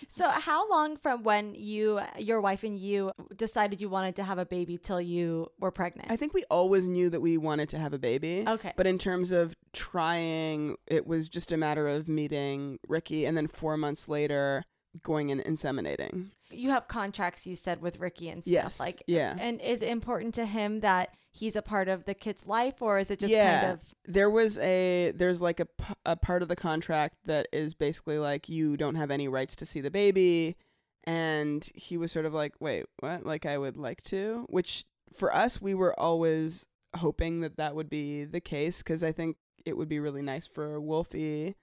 So, 0.08 0.30
how 0.30 0.70
long 0.70 0.98
from 0.98 1.24
when 1.24 1.56
you, 1.56 2.00
your 2.18 2.42
wife, 2.42 2.64
and 2.64 2.78
you 2.78 3.12
decided 3.36 3.82
you 3.82 3.90
wanted 3.90 4.16
to 4.18 4.24
have 4.24 4.38
a 4.38 4.46
baby 4.46 4.78
till 4.78 5.02
you 5.02 5.48
were 5.60 5.72
pregnant? 5.72 6.12
I 6.12 6.16
think 6.16 6.34
we 6.34 6.44
always 6.50 6.88
knew 6.88 7.10
that 7.10 7.22
we 7.22 7.38
wanted 7.38 7.70
to 7.70 7.80
have 7.80 7.94
a 7.94 7.98
baby. 7.98 8.44
Okay. 8.48 8.74
But 8.76 8.88
in 8.88 8.98
terms 8.98 9.32
of 9.32 9.56
trying, 9.74 10.76
it 10.88 11.08
was 11.08 11.28
just 11.28 11.52
a 11.52 11.58
matter 11.58 11.88
of 11.88 12.08
meeting 12.08 12.80
Ricky 12.88 13.26
and 13.26 13.38
then 13.38 13.48
four 13.48 13.78
months 13.78 14.08
later 14.08 14.64
going 15.04 15.32
and 15.32 15.42
inseminating. 15.44 16.28
you 16.50 16.70
have 16.70 16.88
contracts 16.88 17.48
you 17.48 17.56
said 17.56 17.82
with 17.82 18.00
Ricky 18.00 18.30
and 18.30 18.44
stuff 18.44 18.52
Yes, 18.54 18.80
like 18.80 19.04
yeah. 19.08 19.36
and 19.40 19.62
is 19.62 19.82
it 19.82 19.90
important 19.90 20.34
to 20.36 20.46
him 20.46 20.82
that 20.82 21.16
he's 21.32 21.56
a 21.56 21.62
part 21.62 21.88
of 21.88 22.04
the 22.06 22.14
kid's 22.14 22.46
life 22.46 22.82
or 22.82 23.00
is 23.00 23.10
it 23.10 23.20
just 23.20 23.32
yeah. 23.32 23.62
kind 23.62 23.72
of 23.74 23.80
There 24.06 24.30
was 24.30 24.58
a 24.58 25.12
there's 25.16 25.42
like 25.42 25.60
a, 25.62 25.68
a 26.06 26.16
part 26.18 26.42
of 26.42 26.50
the 26.50 26.58
contract 26.58 27.16
that 27.26 27.48
is 27.54 27.74
basically 27.74 28.20
like 28.20 28.50
you 28.50 28.76
don't 28.76 28.96
have 28.96 29.12
any 29.12 29.28
rights 29.30 29.56
to 29.58 29.66
see 29.66 29.80
the 29.80 29.92
baby 29.92 30.58
and 31.06 31.68
he 31.74 31.98
was 31.98 32.12
sort 32.12 32.26
of 32.28 32.34
like, 32.34 32.54
"Wait, 32.60 32.86
what? 33.00 33.26
Like 33.26 33.46
I 33.48 33.58
would 33.58 33.76
like 33.76 34.04
to?" 34.04 34.46
Which 34.50 34.86
for 35.14 35.34
us 35.36 35.60
we 35.62 35.74
were 35.74 36.00
always 36.00 36.68
hoping 36.96 37.40
that 37.42 37.58
that 37.58 37.74
would 37.76 37.90
be 37.90 38.24
the 38.26 38.42
case 38.42 38.84
cuz 38.84 39.02
I 39.04 39.12
think 39.12 39.38
it 39.66 39.78
would 39.78 39.88
be 39.90 40.00
really 40.00 40.22
nice 40.22 40.46
for 40.48 40.80
Wolfie 40.82 41.56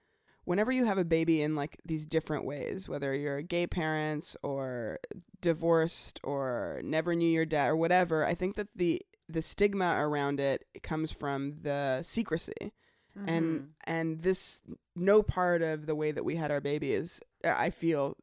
whenever 0.49 0.71
you 0.71 0.83
have 0.83 0.97
a 0.97 1.05
baby 1.05 1.43
in 1.43 1.55
like 1.55 1.77
these 1.85 2.07
different 2.07 2.43
ways, 2.43 2.89
whether 2.89 3.13
you're 3.13 3.43
gay 3.43 3.67
parents 3.67 4.35
or 4.41 4.97
divorced 5.41 6.19
or 6.23 6.81
never 6.83 7.13
knew 7.13 7.29
your 7.29 7.45
dad 7.45 7.69
or 7.69 7.75
whatever, 7.75 8.25
I 8.25 8.33
think 8.33 8.55
that 8.55 8.69
the 8.75 8.99
the 9.27 9.43
stigma 9.43 9.97
around 9.99 10.39
it 10.39 10.65
comes 10.81 11.11
from 11.11 11.57
the 11.61 12.01
secrecy. 12.01 12.73
And 13.27 13.45
mm-hmm. 13.45 13.65
and 13.83 14.23
this 14.23 14.61
no 14.95 15.21
part 15.21 15.61
of 15.61 15.85
the 15.85 15.93
way 15.93 16.11
that 16.11 16.25
we 16.25 16.35
had 16.37 16.49
our 16.49 16.61
baby 16.61 16.93
is 16.93 17.21
uh, 17.43 17.53
I 17.55 17.69
feel 17.69 18.17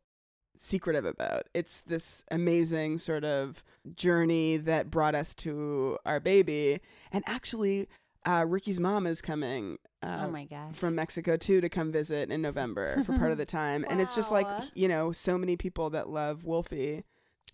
secretive 0.59 1.05
about. 1.05 1.45
It's 1.55 1.81
this 1.83 2.25
amazing 2.33 2.99
sort 2.99 3.25
of 3.25 3.63
journey 3.95 4.57
that 4.57 4.91
brought 4.91 5.15
us 5.15 5.33
to 5.35 5.99
our 6.05 6.19
baby. 6.19 6.81
And 7.13 7.23
actually, 7.27 7.89
uh, 8.27 8.45
Ricky's 8.47 8.81
mom 8.81 9.07
is 9.07 9.23
coming. 9.23 9.79
Uh, 10.03 10.25
oh 10.27 10.31
my 10.31 10.45
god. 10.45 10.77
from 10.77 10.95
Mexico 10.95 11.37
too 11.37 11.61
to 11.61 11.69
come 11.69 11.91
visit 11.91 12.31
in 12.31 12.43
November 12.43 13.03
for 13.05 13.17
part 13.19 13.33
of 13.33 13.39
the 13.39 13.47
time. 13.63 13.85
And 13.89 14.01
it's 14.01 14.15
just 14.15 14.31
like, 14.31 14.47
you 14.75 14.89
know, 14.89 15.11
so 15.11 15.39
many 15.39 15.57
people 15.57 15.91
that 15.91 16.09
love 16.09 16.45
Wolfie 16.45 17.05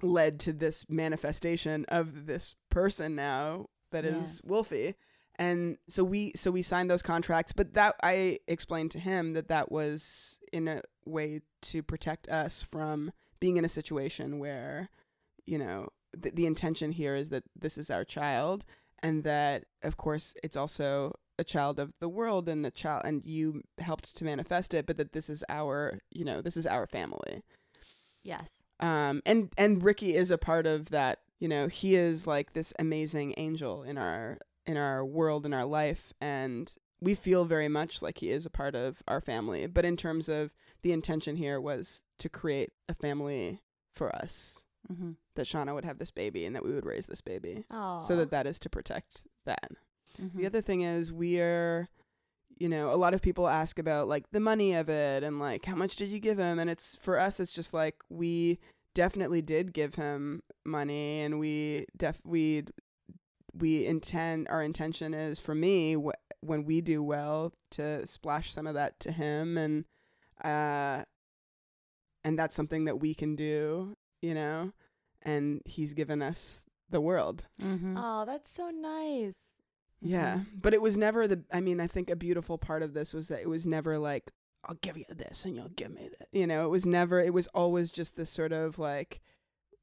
led 0.03 0.41
to 0.41 0.53
this 0.53 0.85
manifestation 0.89 1.85
of 1.89 2.27
this 2.27 2.57
person 2.69 3.15
now 3.15 3.67
that 3.93 4.05
is 4.05 4.41
Wolfie. 4.45 4.97
And 5.37 5.79
so 5.89 6.05
we 6.05 6.33
so 6.37 6.51
we 6.51 6.63
signed 6.63 6.91
those 6.91 7.03
contracts, 7.03 7.53
but 7.53 7.75
that 7.75 7.95
I 8.03 8.39
explained 8.49 8.91
to 8.93 8.99
him 8.99 9.33
that 9.35 9.49
that 9.49 9.73
was 9.73 10.41
in 10.53 10.69
a 10.69 10.83
way 11.07 11.41
to 11.63 11.83
protect 11.83 12.29
us 12.29 12.63
from 12.63 13.13
being 13.41 13.57
in 13.57 13.65
a 13.65 13.69
situation 13.69 14.39
where, 14.39 14.91
you 15.47 15.59
know, 15.59 15.89
the, 16.17 16.31
the 16.31 16.47
intention 16.47 16.93
here 16.93 17.17
is 17.17 17.31
that 17.31 17.45
this 17.59 17.79
is 17.79 17.91
our 17.91 18.05
child 18.05 18.65
and 19.03 19.25
that 19.25 19.65
of 19.83 19.97
course 19.97 20.35
it's 20.43 20.57
also 20.57 21.13
a 21.39 21.45
child 21.45 21.79
of 21.79 21.93
the 22.01 22.09
world 22.09 22.49
and 22.49 22.65
a 22.65 22.71
child 22.71 23.03
and 23.05 23.25
you 23.25 23.63
helped 23.79 24.17
to 24.17 24.25
manifest 24.25 24.75
it 24.75 24.87
but 24.87 24.97
that 24.97 25.13
this 25.13 25.29
is 25.29 25.43
our 25.49 25.99
you 26.11 26.25
know 26.25 26.41
this 26.41 26.57
is 26.57 26.67
our 26.67 26.87
family. 26.87 27.43
Yes. 28.23 28.49
Um 28.81 29.23
and 29.27 29.53
and 29.57 29.83
ricky 29.83 30.15
is 30.15 30.31
a 30.31 30.39
part 30.39 30.67
of 30.67 30.91
that 30.91 31.21
you 31.39 31.49
know 31.49 31.69
he 31.69 31.97
is 31.97 32.27
like 32.27 32.53
this 32.53 32.73
amazing 32.79 33.35
angel 33.37 33.83
in 33.83 33.99
our 33.99 34.39
in 34.67 34.77
our 34.77 35.05
world 35.05 35.45
in 35.45 35.53
our 35.53 35.65
life 35.65 36.13
and 36.21 36.73
we 37.01 37.17
feel 37.17 37.45
very 37.45 37.69
much 37.69 38.01
like 38.01 38.19
he 38.19 38.31
is 38.31 38.47
a 38.47 38.51
part 38.51 38.77
of 38.77 39.03
our 39.09 39.21
family. 39.21 39.67
But 39.67 39.85
in 39.85 39.97
terms 39.97 40.29
of 40.29 40.53
the 40.83 40.93
intention 40.93 41.35
here 41.35 41.61
was 41.61 42.03
to 42.21 42.29
create 42.29 42.71
a 42.89 42.95
family 42.95 43.61
for 43.93 44.15
us 44.15 44.63
Mm-hmm. 44.91 45.13
that 45.37 45.47
shauna 45.47 45.75
would 45.75 45.85
have 45.85 45.99
this 45.99 46.11
baby 46.11 46.45
and 46.45 46.55
that 46.57 46.65
we 46.65 46.73
would 46.73 46.85
raise 46.87 47.07
this 47.07 47.21
baby 47.21 47.65
oh 47.71 48.01
so 48.07 48.17
that 48.17 48.31
that 48.31 48.47
is 48.47 48.59
to 48.61 48.69
protect 48.71 49.27
that 49.45 49.71
Mm-hmm. 50.21 50.39
the 50.39 50.47
other 50.47 50.61
thing 50.61 50.83
is 50.83 51.13
we 51.13 51.41
are 51.41 51.89
you 52.59 52.69
know, 52.69 52.93
a 52.93 52.97
lot 52.97 53.15
of 53.15 53.23
people 53.23 53.49
ask 53.49 53.79
about 53.79 54.07
like 54.09 54.31
the 54.31 54.39
money 54.39 54.75
of 54.75 54.89
it 54.89 55.25
and 55.25 55.41
like 55.41 55.65
how 55.65 55.75
much 55.75 55.97
did 55.97 56.09
you 56.11 56.19
give 56.21 56.39
him 56.39 56.59
and 56.59 56.69
it's 56.71 56.97
for 57.01 57.19
us 57.19 57.41
it's 57.41 57.53
just 57.53 57.73
like 57.75 57.97
we 58.11 58.59
definitely 58.95 59.41
did 59.43 59.73
give 59.73 59.95
him 59.95 60.43
money 60.65 61.23
and 61.23 61.41
we 61.41 61.87
def 61.97 62.21
we 62.25 62.63
we 63.55 63.87
intend 63.87 64.47
our 64.49 64.63
intention 64.63 65.15
is 65.15 65.39
for 65.41 65.55
me 65.55 65.95
wh- 65.95 66.45
when 66.45 66.65
we 66.65 66.81
do 66.83 67.03
well 67.03 67.53
to 67.71 68.07
splash 68.07 68.53
some 68.53 68.67
of 68.67 68.75
that 68.75 69.01
to 69.01 69.11
him 69.13 69.57
and 69.57 69.85
uh 70.45 71.05
and 72.25 72.39
that's 72.39 72.55
something 72.55 72.85
that 72.85 73.01
we 73.01 73.15
can 73.15 73.35
do, 73.35 73.97
you 74.23 74.33
know, 74.35 74.73
and 75.23 75.61
he's 75.67 75.93
given 75.93 76.23
us 76.23 76.63
the 76.89 77.01
world. 77.01 77.45
Mm-hmm. 77.61 77.97
oh 77.99 78.25
that's 78.25 78.51
so 78.51 78.71
nice 78.71 79.33
Yeah, 80.01 80.41
but 80.61 80.75
it 80.75 80.83
was 80.83 80.97
never 80.97 81.29
the. 81.29 81.43
I 81.53 81.61
mean, 81.61 81.81
I 81.81 81.87
think 81.87 82.11
a 82.11 82.17
beautiful 82.17 82.59
part 82.59 82.83
of 82.83 82.93
this 82.95 83.15
was 83.15 83.29
that 83.29 83.41
it 83.41 83.49
was 83.49 83.67
never 83.67 83.99
like, 83.99 84.31
"I'll 84.65 84.77
give 84.81 84.97
you 84.97 85.05
this 85.09 85.45
and 85.45 85.55
you'll 85.57 85.69
give 85.69 85.93
me 85.93 86.09
that." 86.19 86.29
You 86.33 86.47
know, 86.47 86.65
it 86.67 86.71
was 86.71 86.85
never. 86.87 87.21
It 87.21 87.33
was 87.35 87.47
always 87.55 87.91
just 87.91 88.17
this 88.17 88.31
sort 88.31 88.53
of 88.53 88.79
like, 88.79 89.21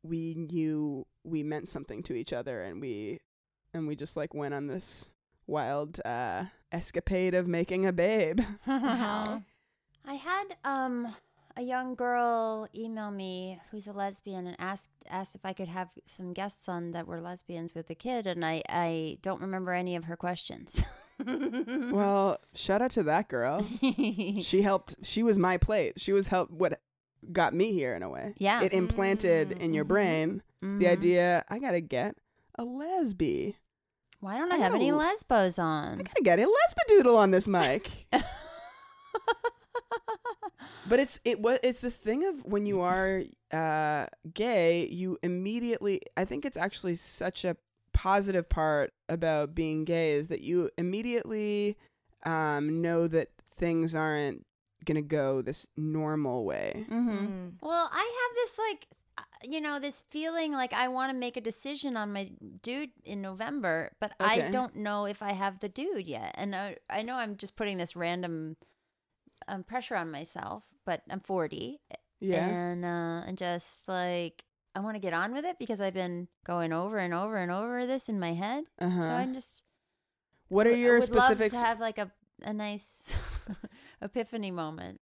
we 0.04 0.36
knew 0.36 1.06
we 1.24 1.44
meant 1.44 1.70
something 1.70 2.04
to 2.04 2.14
each 2.16 2.34
other, 2.34 2.62
and 2.62 2.82
we, 2.82 3.20
and 3.74 3.88
we 3.88 3.96
just 3.96 4.18
like 4.18 4.34
went 4.34 4.54
on 4.54 4.68
this 4.68 5.10
wild 5.48 6.00
uh 6.06 6.46
escapade 6.72 7.34
of 7.34 7.48
making 7.48 7.86
a 7.86 7.92
babe. 7.94 8.40
wow. 8.68 9.42
I 10.06 10.14
had 10.14 10.58
um 10.64 11.16
a 11.60 11.62
young 11.62 11.94
girl 11.94 12.68
email 12.74 13.12
me 13.12 13.60
who's 13.70 13.86
a 13.86 13.92
lesbian 13.92 14.48
and 14.48 14.56
asked 14.60 14.92
asked 15.10 15.36
if 15.36 15.42
I 15.44 15.52
could 15.54 15.68
have 15.68 15.90
some 16.06 16.32
guests 16.34 16.70
on 16.70 16.92
that 16.94 17.06
were 17.06 17.20
lesbians 17.20 17.76
with 17.76 17.90
a 17.90 17.96
kid 17.96 18.26
and 18.28 18.46
I 18.46 18.64
I 18.70 19.18
don't 19.22 19.42
remember 19.42 19.74
any 19.74 19.96
of 19.98 20.06
her 20.06 20.16
questions. 20.16 20.82
well, 21.92 22.40
shout 22.56 22.82
out 22.82 22.92
to 22.92 23.04
that 23.04 23.28
girl. 23.28 23.62
she 24.42 24.62
helped. 24.62 24.96
She 25.04 25.22
was 25.22 25.38
my 25.38 25.58
plate. 25.58 26.00
She 26.00 26.14
was 26.14 26.28
help. 26.30 26.50
What 26.50 26.80
got 27.34 27.54
me 27.54 27.74
here 27.74 27.94
in 27.94 28.04
a 28.04 28.10
way. 28.10 28.34
Yeah. 28.38 28.64
It 28.64 28.72
implanted 28.72 29.52
in 29.52 29.74
your 29.74 29.84
brain 29.84 30.42
the 30.62 30.68
Mhm. 30.86 30.88
idea. 30.92 31.44
I 31.50 31.60
gotta 31.60 31.82
get 31.82 32.16
a 32.58 32.64
lesbi. 32.66 33.56
Why 34.22 34.38
don't 34.38 34.52
I, 34.52 34.56
I 34.56 34.60
have 34.60 34.76
any 34.76 34.92
lesbos 34.94 35.60
on? 35.60 36.00
I 36.00 36.04
gotta 36.04 36.22
get 36.24 36.40
a 36.40 36.46
lesbidoodle 36.48 37.18
on 37.18 37.32
this 37.32 37.48
mic. 37.50 38.08
but 40.88 41.00
it's 41.00 41.20
it 41.26 41.40
was 41.40 41.60
it's 41.64 41.80
this 41.80 41.96
thing 41.96 42.26
of 42.26 42.44
when 42.46 42.66
you 42.66 42.82
are 42.82 43.24
uh 43.52 44.06
gay, 44.34 44.88
you 44.88 45.18
immediately 45.24 46.02
I 46.18 46.26
think 46.26 46.46
it's 46.46 46.58
actually 46.58 46.96
such 46.96 47.46
a 47.46 47.58
positive 47.94 48.48
part 48.48 48.94
about 49.10 49.54
being 49.56 49.84
gay 49.84 50.14
is 50.14 50.28
that 50.30 50.42
you 50.42 50.70
immediately 50.78 51.78
um 52.26 52.82
know 52.82 53.08
that 53.08 53.30
things 53.56 53.94
aren't 53.96 54.46
gonna 54.86 55.02
go 55.02 55.42
this 55.42 55.68
normal 55.78 56.46
way. 56.46 56.86
Mm-hmm. 56.90 57.10
Mm. 57.10 57.54
Well, 57.62 57.90
I 57.92 57.98
have 57.98 58.36
this 58.36 58.60
like 58.70 58.88
uh, 59.18 59.22
you 59.50 59.62
know 59.62 59.80
this 59.80 60.04
feeling 60.10 60.54
like 60.54 60.74
I 60.74 60.88
want 60.88 61.12
to 61.12 61.18
make 61.18 61.38
a 61.38 61.42
decision 61.42 61.98
on 61.98 62.14
my 62.14 62.32
dude 62.62 62.92
in 63.04 63.22
November, 63.22 63.92
but 64.00 64.14
I 64.20 64.50
don't 64.50 64.76
know 64.76 65.06
if 65.06 65.22
I 65.22 65.34
have 65.34 65.60
the 65.60 65.70
dude 65.70 66.08
yet. 66.08 66.34
And 66.38 66.56
I, 66.56 66.78
I 66.90 67.02
know 67.02 67.16
I'm 67.16 67.38
just 67.38 67.56
putting 67.56 67.78
this 67.78 67.96
random 67.96 68.56
um, 69.50 69.64
pressure 69.64 69.96
on 69.96 70.12
myself, 70.12 70.64
but 70.86 71.02
I'm 71.10 71.20
40 71.20 71.80
Yeah. 72.22 72.48
and 72.48 72.86
uh, 72.86 73.24
and 73.28 73.38
just 73.38 73.88
like 73.88 74.44
I 74.76 74.80
want 74.82 74.96
to 74.96 75.00
get 75.00 75.14
on 75.14 75.34
with 75.34 75.46
it 75.46 75.58
because 75.60 75.82
I've 75.82 75.94
been 75.94 76.28
going 76.46 76.72
over 76.74 76.98
and 77.00 77.14
over 77.14 77.38
and 77.38 77.52
over 77.52 77.86
this 77.86 78.08
in 78.10 78.20
my 78.20 78.34
head. 78.34 78.66
Uh-huh. 78.80 79.02
So 79.04 79.10
I'm 79.10 79.34
just 79.34 79.64
what 80.48 80.68
are 80.68 80.72
I 80.72 80.76
your 80.76 81.00
would 81.00 81.04
specifics? 81.06 81.54
love 81.54 81.62
to 81.64 81.68
have 81.68 81.80
like 81.80 81.98
a 81.98 82.12
a 82.44 82.54
nice 82.54 83.16
epiphany 84.02 84.52
moment. 84.52 85.02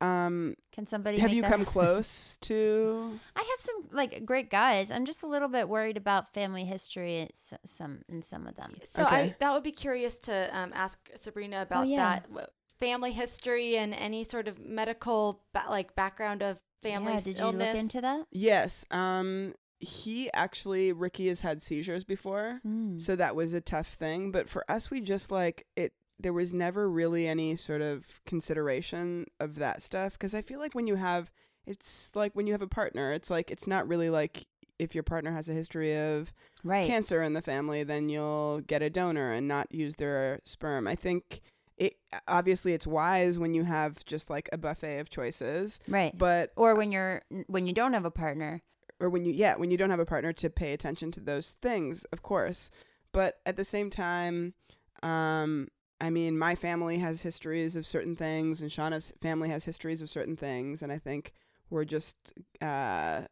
um 0.00 0.56
Can 0.72 0.86
somebody 0.86 1.18
have 1.18 1.30
make 1.30 1.36
you 1.36 1.42
that 1.42 1.50
come 1.50 1.60
happen? 1.60 1.72
close 1.78 2.36
to 2.42 3.20
I 3.36 3.40
have 3.40 3.60
some 3.60 3.88
like 3.92 4.24
great 4.26 4.50
guys. 4.50 4.90
I'm 4.90 5.04
just 5.04 5.22
a 5.22 5.26
little 5.26 5.48
bit 5.48 5.68
worried 5.68 5.96
about 5.96 6.32
family 6.34 6.64
history 6.64 7.18
in 7.18 7.28
s- 7.30 7.54
some 7.64 8.02
in 8.08 8.22
some 8.22 8.46
of 8.46 8.56
them. 8.56 8.74
So 8.84 9.04
I 9.04 9.36
that 9.38 9.52
would 9.52 9.62
be 9.62 9.72
curious 9.72 10.18
to 10.20 10.34
um, 10.56 10.72
ask 10.74 10.98
Sabrina 11.16 11.62
about 11.62 11.86
yeah. 11.86 12.14
that 12.20 12.22
w- 12.28 12.46
family 12.78 13.12
history 13.12 13.76
and 13.76 13.94
any 13.94 14.24
sort 14.24 14.48
of 14.48 14.58
medical 14.58 15.40
ba- 15.52 15.64
like 15.70 15.94
background 15.94 16.42
of 16.42 16.58
family 16.82 17.12
yeah, 17.14 17.20
did 17.20 17.38
you 17.38 17.44
illness. 17.44 17.74
look 17.74 17.76
into 17.82 18.00
that? 18.00 18.26
Yes. 18.30 18.84
Um 18.90 19.54
he 19.80 20.32
actually 20.32 20.92
Ricky 20.92 21.28
has 21.28 21.40
had 21.40 21.60
seizures 21.62 22.04
before. 22.04 22.60
Mm. 22.66 23.00
So 23.00 23.16
that 23.16 23.36
was 23.36 23.52
a 23.52 23.60
tough 23.60 23.88
thing, 23.88 24.30
but 24.30 24.48
for 24.48 24.64
us 24.70 24.90
we 24.90 25.00
just 25.00 25.30
like 25.30 25.66
it 25.76 25.92
there 26.20 26.32
was 26.32 26.54
never 26.54 26.88
really 26.88 27.26
any 27.26 27.56
sort 27.56 27.82
of 27.82 28.20
consideration 28.24 29.26
of 29.40 29.56
that 29.56 29.82
stuff 29.82 30.12
because 30.12 30.34
I 30.34 30.42
feel 30.42 30.60
like 30.60 30.74
when 30.74 30.86
you 30.86 30.94
have 30.96 31.30
it's 31.66 32.10
like 32.14 32.34
when 32.34 32.46
you 32.46 32.52
have 32.52 32.62
a 32.62 32.66
partner, 32.68 33.12
it's 33.12 33.30
like 33.30 33.50
it's 33.50 33.66
not 33.66 33.88
really 33.88 34.10
like 34.10 34.46
if 34.78 34.94
your 34.94 35.04
partner 35.04 35.32
has 35.32 35.48
a 35.48 35.52
history 35.52 35.96
of 35.96 36.32
Right. 36.62 36.86
cancer 36.86 37.22
in 37.22 37.34
the 37.34 37.42
family, 37.42 37.84
then 37.84 38.08
you'll 38.08 38.60
get 38.66 38.80
a 38.82 38.88
donor 38.88 39.32
and 39.32 39.46
not 39.46 39.70
use 39.72 39.96
their 39.96 40.40
sperm. 40.44 40.86
I 40.86 40.94
think 40.94 41.42
it 41.76 41.94
obviously 42.28 42.72
it's 42.72 42.86
wise 42.86 43.38
when 43.38 43.54
you 43.54 43.64
have 43.64 44.04
just 44.04 44.30
like 44.30 44.48
a 44.52 44.58
buffet 44.58 44.98
of 45.00 45.10
choices, 45.10 45.80
Right. 45.88 46.16
but 46.16 46.52
or 46.56 46.74
when 46.74 46.92
you're 46.92 47.22
when 47.48 47.66
you 47.66 47.72
don't 47.72 47.92
have 47.94 48.04
a 48.04 48.10
partner. 48.10 48.62
or 49.00 49.08
when 49.10 49.24
you 49.24 49.32
yeah 49.32 49.56
when 49.56 49.70
you 49.72 49.76
don't 49.76 49.90
have 49.90 49.98
a 50.00 50.06
partner 50.06 50.32
to 50.32 50.48
pay 50.48 50.72
attention 50.72 51.10
to 51.10 51.20
those 51.20 51.50
things 51.60 52.04
of 52.12 52.22
course 52.22 52.70
but 53.12 53.40
at 53.44 53.56
the 53.56 53.64
same 53.64 53.90
time 53.90 54.54
um 55.02 55.66
i 56.00 56.08
mean 56.10 56.38
my 56.38 56.54
family 56.54 56.98
has 56.98 57.20
histories 57.22 57.74
of 57.74 57.84
certain 57.86 58.14
things 58.14 58.60
and 58.62 58.70
shauna's 58.70 59.12
family 59.20 59.48
has 59.48 59.64
histories 59.64 60.00
of 60.00 60.08
certain 60.08 60.36
things 60.36 60.80
and 60.80 60.92
i 60.92 60.98
think 60.98 61.32
we're 61.70 61.84
just 61.84 62.16
uh 62.62 63.22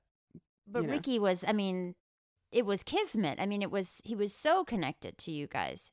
But 0.67 0.83
you 0.83 0.87
know. 0.89 0.93
Ricky 0.95 1.19
was, 1.21 1.45
I 1.47 1.53
mean, 1.53 1.95
it 2.51 2.65
was 2.67 2.83
kismet. 2.83 3.39
I 3.41 3.47
mean, 3.47 3.63
it 3.63 3.71
was 3.71 4.01
he 4.05 4.15
was 4.17 4.35
so 4.35 4.65
connected 4.65 5.17
to 5.19 5.31
you 5.31 5.47
guys. 5.47 5.93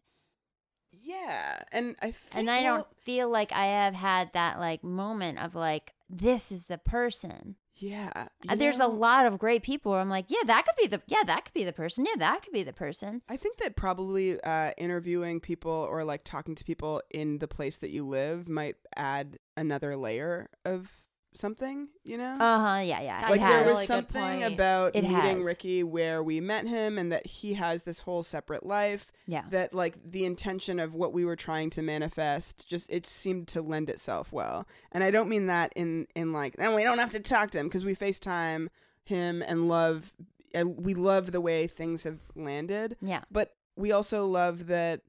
Yeah 1.01 1.61
and 1.71 1.95
i 2.01 2.11
think, 2.11 2.35
and 2.35 2.49
I 2.49 2.63
well, 2.63 2.75
don't 2.77 2.87
feel 3.03 3.29
like 3.29 3.51
I 3.51 3.65
have 3.65 3.93
had 3.93 4.33
that 4.33 4.59
like 4.59 4.83
moment 4.83 5.39
of 5.39 5.55
like 5.55 5.93
this 6.09 6.51
is 6.51 6.65
the 6.65 6.77
person. 6.77 7.55
yeah 7.75 8.27
Uh, 8.47 8.55
There's 8.55 8.79
a 8.79 8.87
lot 8.87 9.25
of 9.25 9.37
great 9.37 9.63
people 9.63 9.91
where 9.91 10.01
I'm 10.01 10.09
like, 10.09 10.25
yeah, 10.29 10.43
that 10.47 10.65
could 10.65 10.75
be 10.81 10.87
the 10.87 11.01
yeah, 11.07 11.23
that 11.25 11.45
could 11.45 11.53
be 11.53 11.63
the 11.63 11.73
person. 11.73 12.05
Yeah, 12.05 12.15
that 12.17 12.41
could 12.41 12.51
be 12.53 12.63
the 12.63 12.73
person. 12.73 13.21
I 13.29 13.37
think 13.37 13.57
that 13.57 13.75
probably 13.75 14.41
uh, 14.41 14.71
interviewing 14.77 15.39
people 15.39 15.87
or 15.89 16.03
like 16.03 16.23
talking 16.23 16.55
to 16.55 16.63
people 16.63 17.01
in 17.11 17.37
the 17.39 17.47
place 17.47 17.77
that 17.77 17.91
you 17.91 18.05
live 18.05 18.49
might 18.49 18.75
add 18.95 19.37
another 19.55 19.95
layer 19.95 20.49
of 20.65 20.89
something, 21.33 21.87
you 22.03 22.17
know? 22.17 22.35
Uh 22.39 22.59
huh. 22.59 22.81
Yeah, 22.81 23.01
yeah. 23.01 23.27
Like 23.29 23.39
there 23.39 23.63
was 23.63 23.73
really 23.73 23.85
something 23.85 24.43
about 24.43 24.95
It 24.95 25.03
meeting 25.03 25.15
has. 25.15 25.45
Ricky 25.45 25.83
where 25.83 26.23
we 26.23 26.39
met 26.41 26.67
him 26.67 26.97
and 26.97 27.11
that 27.11 27.25
he 27.25 27.53
has 27.53 27.83
this 27.83 27.99
whole 27.99 28.23
separate 28.23 28.65
life 28.65 29.11
yeah. 29.27 29.43
that 29.49 29.73
like 29.73 29.95
the 30.03 30.25
intention 30.25 30.79
of 30.79 30.93
what 30.93 31.13
we 31.13 31.23
were 31.25 31.35
trying 31.35 31.69
to 31.71 31.81
manifest 31.81 32.67
just 32.67 32.89
it 32.89 33.05
seemed 33.05 33.47
to 33.49 33.61
lend 33.61 33.89
itself 33.89 34.31
well 34.31 34.67
and 34.91 35.03
i 35.03 35.11
don't 35.11 35.29
mean 35.29 35.45
that 35.47 35.71
in 35.75 36.07
in 36.15 36.33
like 36.33 36.55
and 36.57 36.73
we 36.75 36.83
don't 36.83 36.97
have 36.97 37.11
to 37.11 37.19
talk 37.19 37.51
to 37.51 37.59
him 37.59 37.67
because 37.67 37.85
we 37.85 37.95
facetime 37.95 38.67
him 39.03 39.41
and 39.43 39.67
love 39.67 40.13
and 40.53 40.83
we 40.83 40.93
love 40.93 41.31
the 41.31 41.41
way 41.41 41.67
things 41.67 42.03
have 42.03 42.19
landed 42.35 42.97
Yeah. 43.01 43.21
but 43.31 43.53
we 43.75 43.91
also 43.91 44.25
love 44.25 44.67
that 44.67 45.01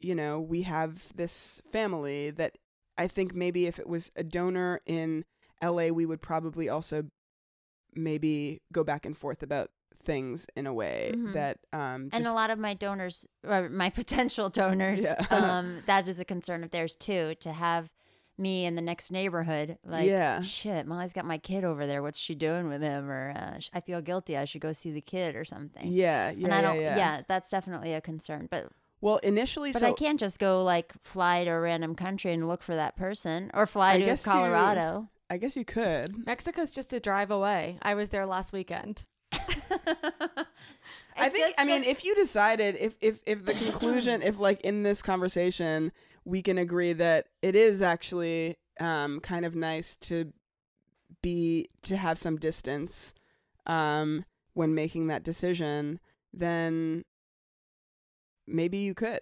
you 0.00 0.14
know 0.14 0.40
we 0.40 0.62
have 0.62 1.14
this 1.14 1.60
family 1.70 2.30
that 2.30 2.56
i 2.96 3.06
think 3.06 3.34
maybe 3.34 3.66
if 3.66 3.78
it 3.78 3.88
was 3.88 4.10
a 4.16 4.24
donor 4.24 4.80
in 4.86 5.24
la 5.62 5.88
we 5.88 6.06
would 6.06 6.20
probably 6.22 6.68
also 6.68 7.04
maybe 7.94 8.60
go 8.72 8.84
back 8.84 9.06
and 9.06 9.16
forth 9.16 9.42
about 9.42 9.70
things 10.02 10.46
in 10.54 10.66
a 10.66 10.72
way 10.74 11.12
Mhm. 11.16 11.32
that 11.32 11.58
um 11.72 12.10
And 12.12 12.26
a 12.26 12.32
lot 12.32 12.50
of 12.50 12.58
my 12.58 12.74
donors, 12.74 13.26
or 13.42 13.68
my 13.68 13.90
potential 14.00 14.48
donors, 14.48 15.02
Yeah. 15.02 15.24
um, 15.30 15.82
that 15.86 16.06
is 16.06 16.20
a 16.20 16.24
concern 16.24 16.62
of 16.62 16.70
theirs 16.70 16.94
too. 16.94 17.34
To 17.40 17.52
have 17.52 17.90
me 18.38 18.66
in 18.66 18.74
the 18.76 18.82
next 18.82 19.10
neighborhood, 19.10 19.78
like, 19.82 20.06
Yeah. 20.06 20.42
shit, 20.42 20.86
Molly's 20.86 21.14
got 21.14 21.24
my 21.24 21.38
kid 21.38 21.64
over 21.64 21.86
there. 21.86 22.02
What's 22.02 22.18
she 22.18 22.34
doing 22.34 22.68
with 22.68 22.82
him? 22.82 23.10
Or 23.10 23.32
uh, 23.34 23.58
I 23.72 23.80
feel 23.80 24.02
guilty. 24.02 24.36
I 24.36 24.44
should 24.44 24.60
go 24.60 24.74
see 24.74 24.90
the 24.92 25.00
kid 25.00 25.34
or 25.34 25.44
something. 25.44 25.86
yeah 25.90 26.30
yeah 26.30 26.44
and 26.44 26.54
I 26.54 26.60
don't. 26.60 26.78
yeah. 26.80 26.96
Yeah. 26.98 27.22
that's 27.26 27.48
definitely 27.50 27.94
a 27.94 28.00
concern. 28.02 28.46
But 28.50 28.68
well 29.00 29.16
initially 29.18 29.72
but 29.72 29.80
so 29.80 29.88
I 29.88 29.92
can't 29.92 30.20
just 30.20 30.38
go 30.38 30.62
like 30.62 30.92
fly 31.02 31.44
to 31.44 31.50
a 31.50 31.60
random 31.60 31.94
country 31.94 32.32
and 32.32 32.46
look 32.46 32.62
for 32.62 32.74
that 32.76 32.94
person, 32.96 33.50
or 33.54 33.66
fly 33.66 33.94
I 33.94 33.98
to 34.00 34.16
Colorado. 34.18 35.08
I 35.28 35.38
guess 35.38 35.56
you 35.56 35.64
could 35.64 36.26
Mexico's 36.26 36.72
just 36.72 36.92
a 36.92 37.00
drive 37.00 37.30
away. 37.30 37.78
I 37.82 37.94
was 37.94 38.10
there 38.10 38.26
last 38.26 38.52
weekend. 38.52 39.06
I 41.16 41.28
think 41.28 41.54
I 41.58 41.64
mean 41.64 41.82
if 41.84 42.04
you 42.04 42.14
decided 42.14 42.76
if 42.78 42.96
if 43.00 43.20
if 43.26 43.44
the 43.44 43.54
conclusion 43.54 44.22
if 44.22 44.38
like 44.38 44.60
in 44.62 44.82
this 44.82 45.02
conversation 45.02 45.92
we 46.24 46.42
can 46.42 46.58
agree 46.58 46.92
that 46.92 47.26
it 47.42 47.54
is 47.56 47.82
actually 47.82 48.56
um 48.80 49.20
kind 49.20 49.44
of 49.44 49.54
nice 49.54 49.96
to 49.96 50.32
be 51.22 51.68
to 51.82 51.96
have 51.96 52.18
some 52.18 52.36
distance 52.36 53.14
um 53.66 54.24
when 54.54 54.74
making 54.74 55.08
that 55.08 55.22
decision 55.22 55.98
then 56.32 57.04
maybe 58.46 58.78
you 58.78 58.94
could 58.94 59.20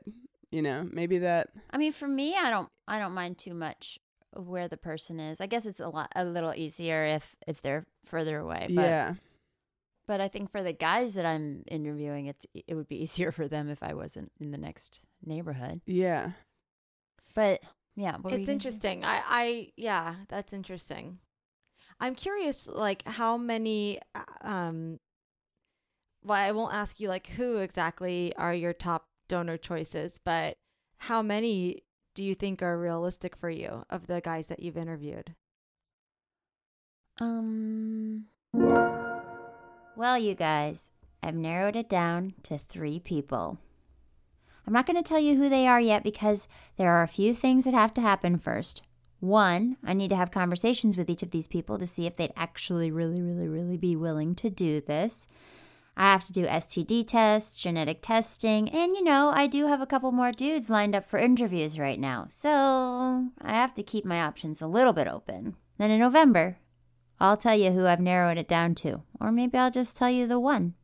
you 0.50 0.60
know 0.60 0.88
maybe 0.92 1.18
that 1.18 1.48
I 1.70 1.78
mean, 1.78 1.90
for 1.90 2.06
me, 2.06 2.36
I 2.36 2.50
don't. 2.50 2.68
I 2.86 2.98
don't 3.00 3.14
mind 3.14 3.38
too 3.38 3.54
much 3.54 3.98
of 3.98 4.03
where 4.36 4.68
the 4.68 4.76
person 4.76 5.20
is. 5.20 5.40
I 5.40 5.46
guess 5.46 5.66
it's 5.66 5.80
a 5.80 5.88
lot 5.88 6.10
a 6.14 6.24
little 6.24 6.54
easier 6.54 7.04
if 7.04 7.34
if 7.46 7.62
they're 7.62 7.84
further 8.04 8.38
away. 8.38 8.66
But, 8.68 8.82
yeah 8.82 9.14
But 10.06 10.20
I 10.20 10.28
think 10.28 10.50
for 10.50 10.62
the 10.62 10.72
guys 10.72 11.14
that 11.14 11.26
I'm 11.26 11.62
interviewing, 11.70 12.26
it's 12.26 12.46
it 12.54 12.74
would 12.74 12.88
be 12.88 13.02
easier 13.02 13.32
for 13.32 13.48
them 13.48 13.68
if 13.70 13.82
I 13.82 13.94
wasn't 13.94 14.32
in 14.40 14.50
the 14.50 14.58
next 14.58 15.00
neighborhood. 15.24 15.80
yeah 15.86 16.32
But 17.34 17.62
yeah, 17.96 18.16
what 18.18 18.32
it's 18.34 18.46
gonna 18.46 18.54
interesting. 18.54 19.04
I, 19.04 19.22
I, 19.24 19.68
yeah, 19.76 20.16
that's 20.28 20.52
interesting. 20.52 21.18
I'm 22.00 22.14
curious, 22.16 22.66
like 22.66 23.06
how 23.06 23.36
many. 23.36 24.00
uh, 24.14 24.24
Um, 24.40 24.98
well, 26.24 26.38
I 26.38 26.52
won't 26.52 26.74
ask 26.74 27.00
you 27.00 27.08
like 27.08 27.28
who 27.28 27.58
exactly 27.58 28.34
are 28.36 28.54
your 28.54 28.72
top 28.72 29.06
donor 29.28 29.56
choices, 29.56 30.18
but 30.24 30.56
how 30.96 31.22
many 31.22 31.82
do 32.14 32.22
you 32.22 32.34
think 32.34 32.62
are 32.62 32.78
realistic 32.78 33.36
for 33.36 33.50
you 33.50 33.84
of 33.90 34.06
the 34.06 34.20
guys 34.20 34.46
that 34.46 34.60
you've 34.60 34.76
interviewed? 34.76 35.34
Um. 37.20 38.26
Well, 39.96 40.18
you 40.18 40.34
guys, 40.34 40.90
I've 41.22 41.34
narrowed 41.34 41.76
it 41.76 41.88
down 41.88 42.34
to 42.44 42.58
three 42.58 42.98
people. 42.98 43.58
I'm 44.66 44.72
not 44.72 44.86
going 44.86 44.96
to 44.96 45.08
tell 45.08 45.18
you 45.18 45.36
who 45.36 45.48
they 45.48 45.66
are 45.66 45.80
yet 45.80 46.02
because 46.02 46.48
there 46.76 46.90
are 46.90 47.02
a 47.02 47.08
few 47.08 47.34
things 47.34 47.64
that 47.64 47.74
have 47.74 47.92
to 47.94 48.00
happen 48.00 48.38
first. 48.38 48.82
One, 49.20 49.76
I 49.84 49.92
need 49.92 50.08
to 50.08 50.16
have 50.16 50.30
conversations 50.30 50.96
with 50.96 51.08
each 51.08 51.22
of 51.22 51.30
these 51.30 51.46
people 51.46 51.78
to 51.78 51.86
see 51.86 52.06
if 52.06 52.16
they'd 52.16 52.32
actually 52.36 52.90
really, 52.90 53.22
really, 53.22 53.48
really 53.48 53.76
be 53.76 53.96
willing 53.96 54.34
to 54.36 54.50
do 54.50 54.80
this. 54.80 55.26
I 55.96 56.10
have 56.10 56.24
to 56.24 56.32
do 56.32 56.46
STD 56.46 57.06
tests, 57.06 57.56
genetic 57.56 58.02
testing, 58.02 58.68
and 58.70 58.92
you 58.92 59.02
know, 59.04 59.32
I 59.34 59.46
do 59.46 59.68
have 59.68 59.80
a 59.80 59.86
couple 59.86 60.10
more 60.10 60.32
dudes 60.32 60.68
lined 60.68 60.94
up 60.94 61.06
for 61.06 61.18
interviews 61.18 61.78
right 61.78 62.00
now. 62.00 62.26
So 62.28 63.28
I 63.40 63.52
have 63.52 63.74
to 63.74 63.82
keep 63.82 64.04
my 64.04 64.20
options 64.20 64.60
a 64.60 64.66
little 64.66 64.92
bit 64.92 65.06
open. 65.06 65.54
Then 65.78 65.90
in 65.90 66.00
November, 66.00 66.58
I'll 67.20 67.36
tell 67.36 67.56
you 67.56 67.70
who 67.70 67.86
I've 67.86 68.00
narrowed 68.00 68.38
it 68.38 68.48
down 68.48 68.74
to, 68.76 69.02
or 69.20 69.30
maybe 69.30 69.56
I'll 69.56 69.70
just 69.70 69.96
tell 69.96 70.10
you 70.10 70.26
the 70.26 70.40
one. 70.40 70.74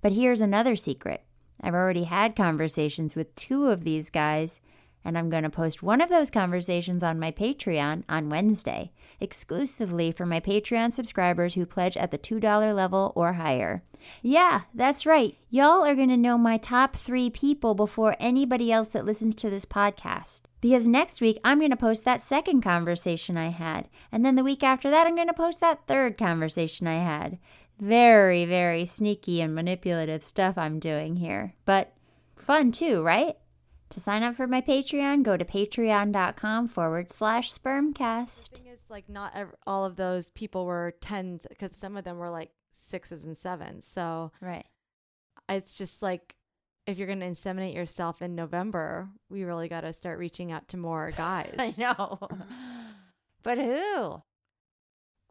But 0.00 0.12
here's 0.12 0.40
another 0.40 0.76
secret 0.76 1.22
I've 1.60 1.74
already 1.74 2.04
had 2.04 2.34
conversations 2.34 3.14
with 3.14 3.34
two 3.34 3.66
of 3.66 3.84
these 3.84 4.08
guys, 4.08 4.60
and 5.04 5.16
I'm 5.16 5.30
going 5.30 5.42
to 5.42 5.50
post 5.50 5.82
one 5.82 6.00
of 6.00 6.08
those 6.08 6.30
conversations 6.30 7.02
on 7.02 7.18
my 7.18 7.32
Patreon 7.32 8.04
on 8.08 8.28
Wednesday, 8.28 8.92
exclusively 9.20 10.12
for 10.12 10.26
my 10.26 10.40
Patreon 10.40 10.92
subscribers 10.92 11.54
who 11.54 11.66
pledge 11.66 11.96
at 11.96 12.10
the 12.10 12.18
$2 12.18 12.74
level 12.74 13.12
or 13.14 13.34
higher. 13.34 13.82
Yeah, 14.22 14.62
that's 14.74 15.06
right. 15.06 15.36
Y'all 15.50 15.84
are 15.84 15.94
going 15.94 16.08
to 16.08 16.16
know 16.16 16.38
my 16.38 16.56
top 16.56 16.96
three 16.96 17.30
people 17.30 17.74
before 17.74 18.16
anybody 18.18 18.72
else 18.72 18.90
that 18.90 19.04
listens 19.04 19.34
to 19.36 19.50
this 19.50 19.64
podcast. 19.64 20.42
Because 20.60 20.86
next 20.86 21.20
week, 21.20 21.38
I'm 21.42 21.58
going 21.58 21.70
to 21.70 21.76
post 21.76 22.04
that 22.04 22.22
second 22.22 22.60
conversation 22.60 23.36
I 23.36 23.48
had. 23.48 23.88
And 24.12 24.24
then 24.24 24.36
the 24.36 24.44
week 24.44 24.62
after 24.62 24.90
that, 24.90 25.06
I'm 25.06 25.16
going 25.16 25.28
to 25.28 25.34
post 25.34 25.60
that 25.60 25.86
third 25.86 26.18
conversation 26.18 26.86
I 26.86 27.02
had. 27.02 27.38
Very, 27.78 28.44
very 28.44 28.84
sneaky 28.84 29.40
and 29.40 29.54
manipulative 29.54 30.22
stuff 30.22 30.58
I'm 30.58 30.78
doing 30.78 31.16
here. 31.16 31.54
But 31.64 31.94
fun 32.36 32.72
too, 32.72 33.02
right? 33.02 33.36
To 33.90 34.00
sign 34.00 34.22
up 34.22 34.36
for 34.36 34.46
my 34.46 34.60
Patreon, 34.60 35.22
go 35.24 35.36
to 35.36 35.44
patreon.com 35.44 36.68
forward 36.68 37.10
slash 37.10 37.52
spermcast. 37.52 38.50
thing 38.50 38.66
is, 38.68 38.78
like, 38.88 39.08
not 39.08 39.32
ev- 39.34 39.54
all 39.66 39.84
of 39.84 39.96
those 39.96 40.30
people 40.30 40.64
were 40.64 40.94
tens 41.00 41.44
because 41.48 41.76
some 41.76 41.96
of 41.96 42.04
them 42.04 42.18
were 42.18 42.30
like 42.30 42.50
sixes 42.70 43.24
and 43.24 43.36
sevens. 43.36 43.84
So 43.86 44.30
Right. 44.40 44.66
it's 45.48 45.74
just 45.74 46.02
like 46.02 46.36
if 46.86 46.98
you're 46.98 47.06
going 47.08 47.20
to 47.20 47.26
inseminate 47.26 47.74
yourself 47.74 48.22
in 48.22 48.34
November, 48.34 49.08
we 49.28 49.42
really 49.44 49.68
got 49.68 49.82
to 49.82 49.92
start 49.92 50.18
reaching 50.18 50.50
out 50.52 50.68
to 50.68 50.76
more 50.76 51.10
guys. 51.16 51.54
I 51.58 51.74
know. 51.76 52.18
but 53.42 53.58
who? 53.58 54.22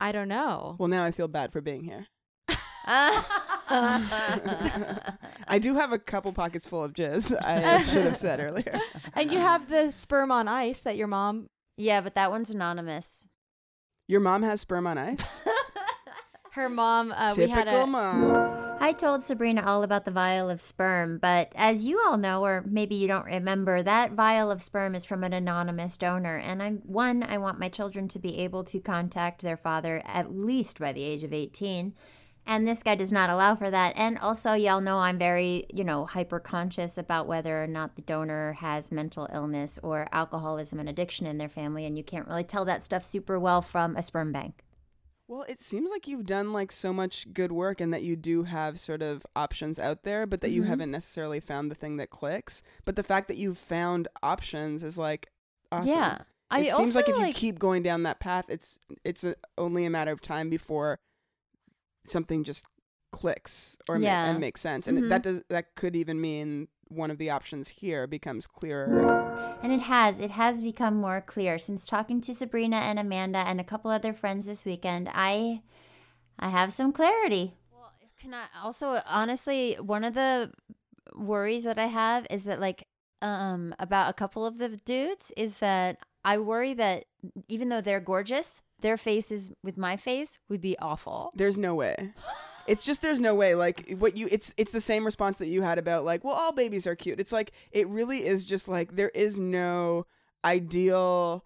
I 0.02 0.12
don't 0.14 0.30
know. 0.30 0.76
well 0.80 0.88
now 0.88 1.04
i 1.04 1.12
feel 1.12 1.28
bad 1.28 1.52
for 1.52 1.60
being 1.60 1.84
here 1.84 2.08
I 2.86 3.24
i 5.48 5.60
do 5.60 5.76
have 5.76 5.92
a 5.92 6.00
couple 6.00 6.34
pockets 6.34 6.66
full 6.66 6.84
of 6.84 6.94
jizz 6.94 7.36
i 7.44 7.82
should 7.84 8.06
have 8.06 8.18
said 8.18 8.40
earlier 8.40 8.80
and 9.14 9.32
you 9.32 9.38
have 9.38 9.70
the 9.70 9.92
sperm 9.92 10.32
on 10.32 10.48
ice 10.48 10.82
that 10.82 10.98
your 10.98 11.08
mom. 11.08 11.48
Yeah, 11.78 12.02
but 12.02 12.16
that 12.16 12.30
one's 12.30 12.50
anonymous. 12.50 13.28
your 14.08 14.20
mom 14.20 14.44
has 14.44 14.62
sperm 14.62 14.88
on 14.88 14.98
ice 14.98 15.42
Her 16.54 16.68
mom, 16.68 17.12
uh, 17.12 17.30
we 17.38 17.46
typical 17.46 17.56
had 17.56 17.68
a 17.68 17.88
mom 17.88 18.70
I 18.82 18.94
told 18.94 19.24
Sabrina 19.24 19.62
all 19.66 19.84
about 19.84 20.06
the 20.06 20.12
vial 20.12 20.50
of 20.50 20.62
sperm, 20.62 21.18
but 21.18 21.52
as 21.54 21.86
you 21.86 22.02
all 22.08 22.18
know, 22.18 22.46
or 22.46 22.64
maybe 22.66 22.96
you 22.96 23.10
don't 23.10 23.26
remember, 23.26 23.84
that 23.84 24.14
vial 24.14 24.50
of 24.50 24.62
sperm 24.62 24.96
is 24.96 25.06
from 25.06 25.26
an 25.26 25.34
anonymous 25.34 25.98
donor. 25.98 26.38
And 26.38 26.64
I'm 26.64 26.78
one, 26.86 27.22
I 27.22 27.38
want 27.40 27.60
my 27.60 27.68
children 27.68 28.08
to 28.08 28.20
be 28.20 28.38
able 28.38 28.64
to 28.64 28.80
contact 28.80 29.42
their 29.42 29.58
father 29.58 30.02
at 30.06 30.34
least 30.34 30.80
by 30.80 30.94
the 30.94 31.04
age 31.04 31.24
of 31.24 31.34
18. 31.34 31.94
And 32.46 32.68
this 32.68 32.82
guy 32.82 32.96
does 32.96 33.12
not 33.12 33.30
allow 33.30 33.54
for 33.56 33.70
that. 33.70 33.94
And 33.96 34.18
also, 34.18 34.54
y'all 34.54 34.82
know 34.82 34.98
I'm 34.98 35.20
very, 35.20 35.68
you 35.72 35.84
know, 35.84 36.06
hyper 36.06 36.40
conscious 36.40 36.98
about 36.98 37.28
whether 37.28 37.64
or 37.64 37.68
not 37.68 37.96
the 37.96 38.02
donor 38.02 38.54
has 38.54 38.92
mental 38.92 39.30
illness 39.32 39.78
or 39.84 40.08
alcoholism 40.12 40.80
and 40.80 40.90
addiction 40.90 41.28
in 41.28 41.38
their 41.38 41.50
family. 41.50 41.86
And 41.86 41.96
you 41.96 42.04
can't 42.04 42.28
really 42.28 42.44
tell 42.44 42.66
that 42.66 42.82
stuff 42.82 43.04
super 43.04 43.40
well 43.40 43.62
from 43.62 43.96
a 43.96 44.02
sperm 44.02 44.32
bank. 44.32 44.64
Well, 45.28 45.46
it 45.48 45.62
seems 45.62 45.92
like 45.92 46.08
you've 46.08 46.26
done 46.26 46.52
like 46.52 46.72
so 46.72 46.92
much 46.92 47.32
good 47.34 47.52
work 47.52 47.80
and 47.82 47.94
that 47.94 48.02
you 48.02 48.16
do 48.16 48.44
have 48.44 48.80
sort 48.80 49.04
of 49.04 49.24
options 49.36 49.78
out 49.78 50.02
there, 50.02 50.26
but 50.26 50.42
that 50.42 50.50
you 50.50 50.64
Mhm. 50.64 50.68
haven't 50.68 50.92
necessarily 50.92 51.40
found 51.40 51.70
the 51.70 51.76
thing 51.76 51.98
that 51.98 52.10
clicks. 52.10 52.64
But 52.84 52.96
the 52.96 53.04
fact 53.04 53.28
that 53.28 53.38
you've 53.38 53.60
found 53.60 54.08
options 54.24 54.82
is 54.82 54.98
like 54.98 55.30
awesome. 55.72 55.90
Yeah. 55.90 56.22
I 56.50 56.62
it 56.62 56.70
also 56.72 56.84
seems 56.84 56.96
like 56.96 57.08
if 57.08 57.16
you 57.16 57.22
like 57.22 57.36
keep 57.36 57.60
going 57.60 57.84
down 57.84 58.02
that 58.04 58.20
path, 58.20 58.46
it's 58.50 58.80
it's 59.04 59.24
a, 59.24 59.36
only 59.56 59.86
a 59.86 59.90
matter 59.92 60.12
of 60.12 60.20
time 60.20 60.50
before 60.50 60.98
something 62.06 62.44
just 62.44 62.66
clicks 63.12 63.78
or 63.88 63.98
ma- 63.98 64.06
Yeah. 64.06 64.30
and 64.32 64.40
makes 64.40 64.62
sense. 64.62 64.88
And 64.88 64.98
Mhm. 65.00 65.10
that 65.10 65.24
does 65.24 65.44
that 65.50 65.76
could 65.76 65.96
even 65.96 66.22
mean 66.22 66.68
one 66.90 67.12
of 67.12 67.18
the 67.18 67.30
options 67.30 67.70
here 67.70 68.08
becomes 68.08 68.48
clearer. 68.48 69.58
And 69.62 69.72
it 69.72 69.82
has. 69.82 70.20
It 70.20 70.32
has 70.32 70.62
become 70.62 70.96
more 70.96 71.22
clear 71.22 71.58
since 71.60 71.86
talking 71.86 72.22
to 72.22 72.34
Sabrina 72.34 72.78
and 72.78 72.98
Amanda 72.98 73.40
and 73.40 73.60
a 73.60 73.64
couple 73.64 73.92
other 73.92 74.14
friends 74.14 74.46
this 74.46 74.66
weekend. 74.66 75.10
I 75.14 75.62
I 76.38 76.50
have 76.50 76.72
some 76.74 76.92
clarity. 76.94 77.56
Well, 77.72 77.92
can 78.18 78.34
I 78.34 78.46
also 78.64 79.02
honestly 79.06 79.74
one 79.76 80.04
of 80.04 80.14
the 80.14 80.52
worries 81.16 81.64
that 81.64 81.78
I 81.80 81.88
have 81.88 82.26
is 82.30 82.46
that 82.46 82.60
like 82.60 82.88
um 83.22 83.76
about 83.80 84.10
a 84.10 84.14
couple 84.14 84.46
of 84.46 84.58
the 84.60 84.78
dudes 84.78 85.32
is 85.36 85.60
that 85.60 86.00
I 86.24 86.38
worry 86.38 86.74
that 86.76 87.06
even 87.48 87.70
though 87.70 87.82
they're 87.82 88.00
gorgeous, 88.00 88.62
their 88.82 88.98
faces 88.98 89.52
with 89.64 89.78
my 89.78 89.96
face 89.96 90.40
would 90.50 90.62
be 90.62 90.78
awful. 90.80 91.32
There's 91.36 91.58
no 91.58 91.76
way. 91.76 92.14
It's 92.68 92.86
just 92.86 93.02
there's 93.02 93.20
no 93.20 93.34
way. 93.36 93.56
Like 93.56 93.96
what 93.98 94.16
you 94.16 94.28
it's 94.32 94.54
it's 94.58 94.72
the 94.72 94.82
same 94.82 95.06
response 95.06 95.38
that 95.38 95.48
you 95.48 95.62
had 95.62 95.78
about 95.78 96.06
like, 96.06 96.24
well, 96.24 96.36
all 96.36 96.52
babies 96.52 96.86
are 96.86 96.96
cute. 96.96 97.20
It's 97.20 97.32
like 97.32 97.52
it 97.72 97.88
really 97.88 98.26
is 98.26 98.46
just 98.46 98.68
like 98.68 98.96
there 98.96 99.12
is 99.16 99.40
no 99.40 100.06
ideal 100.46 101.44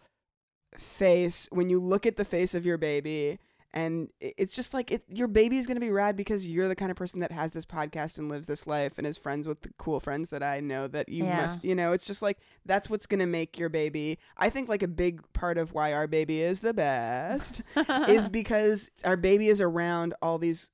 face 0.78 1.48
when 1.52 1.70
you 1.70 1.80
look 1.80 2.06
at 2.06 2.18
the 2.18 2.26
face 2.26 2.54
of 2.54 2.66
your 2.66 2.78
baby 2.78 3.40
and 3.74 4.10
it's 4.20 4.56
just 4.56 4.74
like 4.74 4.92
it, 4.92 5.04
your 5.10 5.28
baby 5.28 5.58
is 5.58 5.66
going 5.66 5.76
to 5.76 5.82
be 5.82 5.90
rad 5.90 6.16
because 6.16 6.46
you're 6.46 6.68
the 6.68 6.76
kind 6.76 6.92
of 6.92 6.98
person 6.98 7.20
that 7.22 7.32
has 7.32 7.52
this 7.52 7.66
podcast 7.66 8.20
and 8.20 8.30
lives 8.30 8.46
this 8.46 8.68
life 8.68 8.98
and 8.98 9.08
is 9.08 9.18
friends 9.18 9.48
with 9.48 9.62
the 9.62 9.70
cool 9.78 10.00
friends 10.00 10.30
that 10.30 10.44
I 10.44 10.60
know 10.60 10.88
that 10.88 11.10
you 11.10 11.26
Yeah. 11.26 11.42
must 11.42 11.64
you 11.64 11.74
know 11.76 11.92
it's 11.92 12.06
just 12.06 12.22
like 12.22 12.38
that's 12.66 12.90
what's 12.90 13.08
going 13.08 13.20
to 13.20 13.26
make 13.26 13.58
your 13.58 13.70
baby. 13.70 14.20
I 14.38 14.50
think 14.50 14.70
like 14.70 14.84
a 14.84 14.88
big 14.88 15.22
part 15.34 15.58
of 15.58 15.74
why 15.74 15.92
our 15.94 16.08
baby 16.08 16.42
is 16.42 16.60
the 16.60 16.74
best 16.74 17.62
is 18.08 18.30
because 18.30 18.92
our 19.04 19.18
baby 19.18 19.48
is 19.48 19.60
around 19.60 20.14
all 20.22 20.38
these 20.38 20.70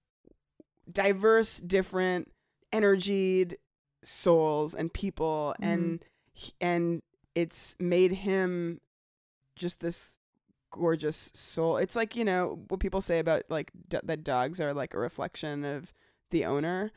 diverse, 0.92 1.60
different, 1.60 2.32
energied 2.72 3.58
souls 4.04 4.74
and 4.74 4.94
people, 4.94 5.56
mm-hmm. 5.62 5.72
and 5.72 6.06
and 6.62 7.02
it's 7.36 7.76
made 7.80 8.12
him 8.12 8.80
just 9.56 9.82
this 9.82 10.19
gorgeous 10.72 11.32
soul. 11.34 11.78
It's 11.78 11.96
like 11.96 12.16
you 12.16 12.26
know 12.26 12.60
what 12.68 12.80
people 12.80 13.02
say 13.02 13.20
about 13.20 13.44
like 13.50 13.72
d- 13.88 14.00
that 14.04 14.24
dogs 14.24 14.60
are 14.60 14.74
like 14.74 14.94
a 14.94 15.00
reflection 15.00 15.66
of 15.66 15.94
the 16.32 16.46
owner. 16.46 16.92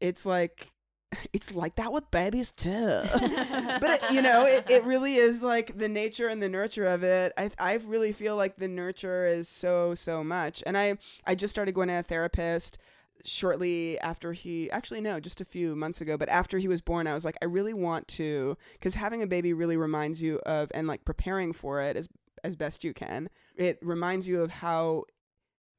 It's 0.00 0.26
like 0.26 0.72
it's 1.32 1.54
like 1.54 1.76
that 1.76 1.92
with 1.92 2.10
babies 2.10 2.52
too. 2.52 3.02
but 3.12 4.02
it, 4.02 4.12
you 4.12 4.22
know, 4.22 4.46
it, 4.46 4.70
it 4.70 4.84
really 4.84 5.14
is 5.14 5.42
like 5.42 5.76
the 5.78 5.88
nature 5.88 6.28
and 6.28 6.42
the 6.42 6.48
nurture 6.48 6.86
of 6.86 7.02
it. 7.02 7.32
I 7.36 7.50
I 7.58 7.74
really 7.86 8.12
feel 8.12 8.36
like 8.36 8.56
the 8.56 8.68
nurture 8.68 9.26
is 9.26 9.48
so 9.48 9.94
so 9.94 10.22
much. 10.22 10.62
And 10.66 10.76
I 10.76 10.98
I 11.26 11.34
just 11.34 11.50
started 11.50 11.74
going 11.74 11.88
to 11.88 11.98
a 11.98 12.02
therapist 12.02 12.78
shortly 13.24 13.98
after 14.00 14.32
he 14.32 14.70
actually 14.70 15.00
no 15.00 15.18
just 15.18 15.40
a 15.40 15.44
few 15.44 15.74
months 15.74 16.00
ago 16.00 16.16
but 16.16 16.28
after 16.28 16.56
he 16.56 16.68
was 16.68 16.80
born 16.80 17.08
i 17.08 17.14
was 17.14 17.24
like 17.24 17.36
i 17.42 17.44
really 17.44 17.74
want 17.74 18.06
to 18.06 18.56
because 18.74 18.94
having 18.94 19.22
a 19.22 19.26
baby 19.26 19.52
really 19.52 19.76
reminds 19.76 20.22
you 20.22 20.38
of 20.46 20.70
and 20.72 20.86
like 20.86 21.04
preparing 21.04 21.52
for 21.52 21.80
it 21.80 21.96
as 21.96 22.08
as 22.44 22.56
best 22.56 22.84
you 22.84 22.92
can 22.94 23.28
it 23.56 23.78
reminds 23.82 24.26
you 24.28 24.42
of 24.42 24.50
how 24.50 25.04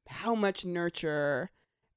how 0.08 0.34
much 0.34 0.64
nurture 0.64 1.50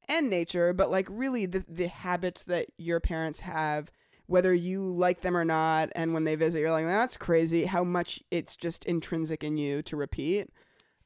and 0.07 0.29
nature 0.29 0.73
but 0.73 0.89
like 0.91 1.07
really 1.09 1.45
the 1.45 1.63
the 1.67 1.87
habits 1.87 2.43
that 2.43 2.67
your 2.77 2.99
parents 2.99 3.39
have 3.41 3.91
whether 4.27 4.53
you 4.53 4.81
like 4.95 5.21
them 5.21 5.35
or 5.35 5.45
not 5.45 5.89
and 5.95 6.13
when 6.13 6.23
they 6.23 6.35
visit 6.35 6.59
you're 6.59 6.71
like 6.71 6.85
that's 6.85 7.17
crazy 7.17 7.65
how 7.65 7.83
much 7.83 8.21
it's 8.31 8.55
just 8.55 8.85
intrinsic 8.85 9.43
in 9.43 9.57
you 9.57 9.81
to 9.81 9.95
repeat 9.95 10.49